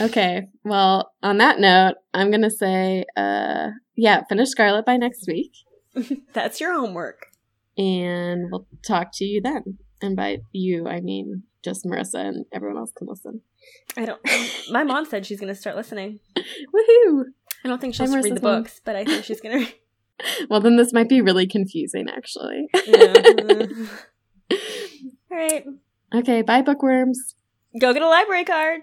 Okay. 0.00 0.48
Well, 0.64 1.12
on 1.22 1.38
that 1.38 1.58
note, 1.60 1.94
I'm 2.12 2.30
gonna 2.30 2.50
say, 2.50 3.04
uh, 3.16 3.68
yeah, 3.96 4.22
finish 4.28 4.48
Scarlet 4.50 4.84
by 4.84 4.96
next 4.96 5.26
week, 5.26 5.52
That's 6.32 6.60
your 6.60 6.74
homework. 6.74 7.26
And 7.76 8.50
we'll 8.50 8.66
talk 8.86 9.08
to 9.14 9.24
you 9.24 9.40
then. 9.40 9.78
And 10.00 10.16
by 10.16 10.38
you, 10.52 10.86
I 10.88 11.00
mean 11.00 11.44
just 11.64 11.84
Marissa 11.84 12.26
and 12.26 12.44
everyone 12.52 12.76
else 12.78 12.92
can 12.92 13.08
listen. 13.08 13.40
I 13.96 14.04
don't. 14.04 14.20
My 14.70 14.84
mom 14.84 15.06
said 15.06 15.24
she's 15.24 15.40
gonna 15.40 15.54
start 15.54 15.76
listening. 15.76 16.20
Woohoo! 16.36 17.24
I 17.64 17.68
don't 17.68 17.80
think 17.80 17.94
she'll 17.94 18.14
read 18.14 18.24
the 18.24 18.40
mom. 18.40 18.62
books, 18.62 18.80
but 18.84 18.94
I 18.96 19.04
think 19.04 19.24
she's 19.24 19.40
gonna. 19.40 19.66
Well, 20.48 20.60
then 20.60 20.76
this 20.76 20.92
might 20.92 21.08
be 21.08 21.20
really 21.20 21.44
confusing, 21.44 22.06
actually. 22.08 22.68
Yeah. 22.86 23.66
All 24.52 24.58
right, 25.36 25.64
okay, 26.14 26.42
bye, 26.42 26.62
bookworms. 26.62 27.34
go 27.80 27.92
get 27.92 28.00
a 28.00 28.08
library 28.08 28.44
card. 28.44 28.82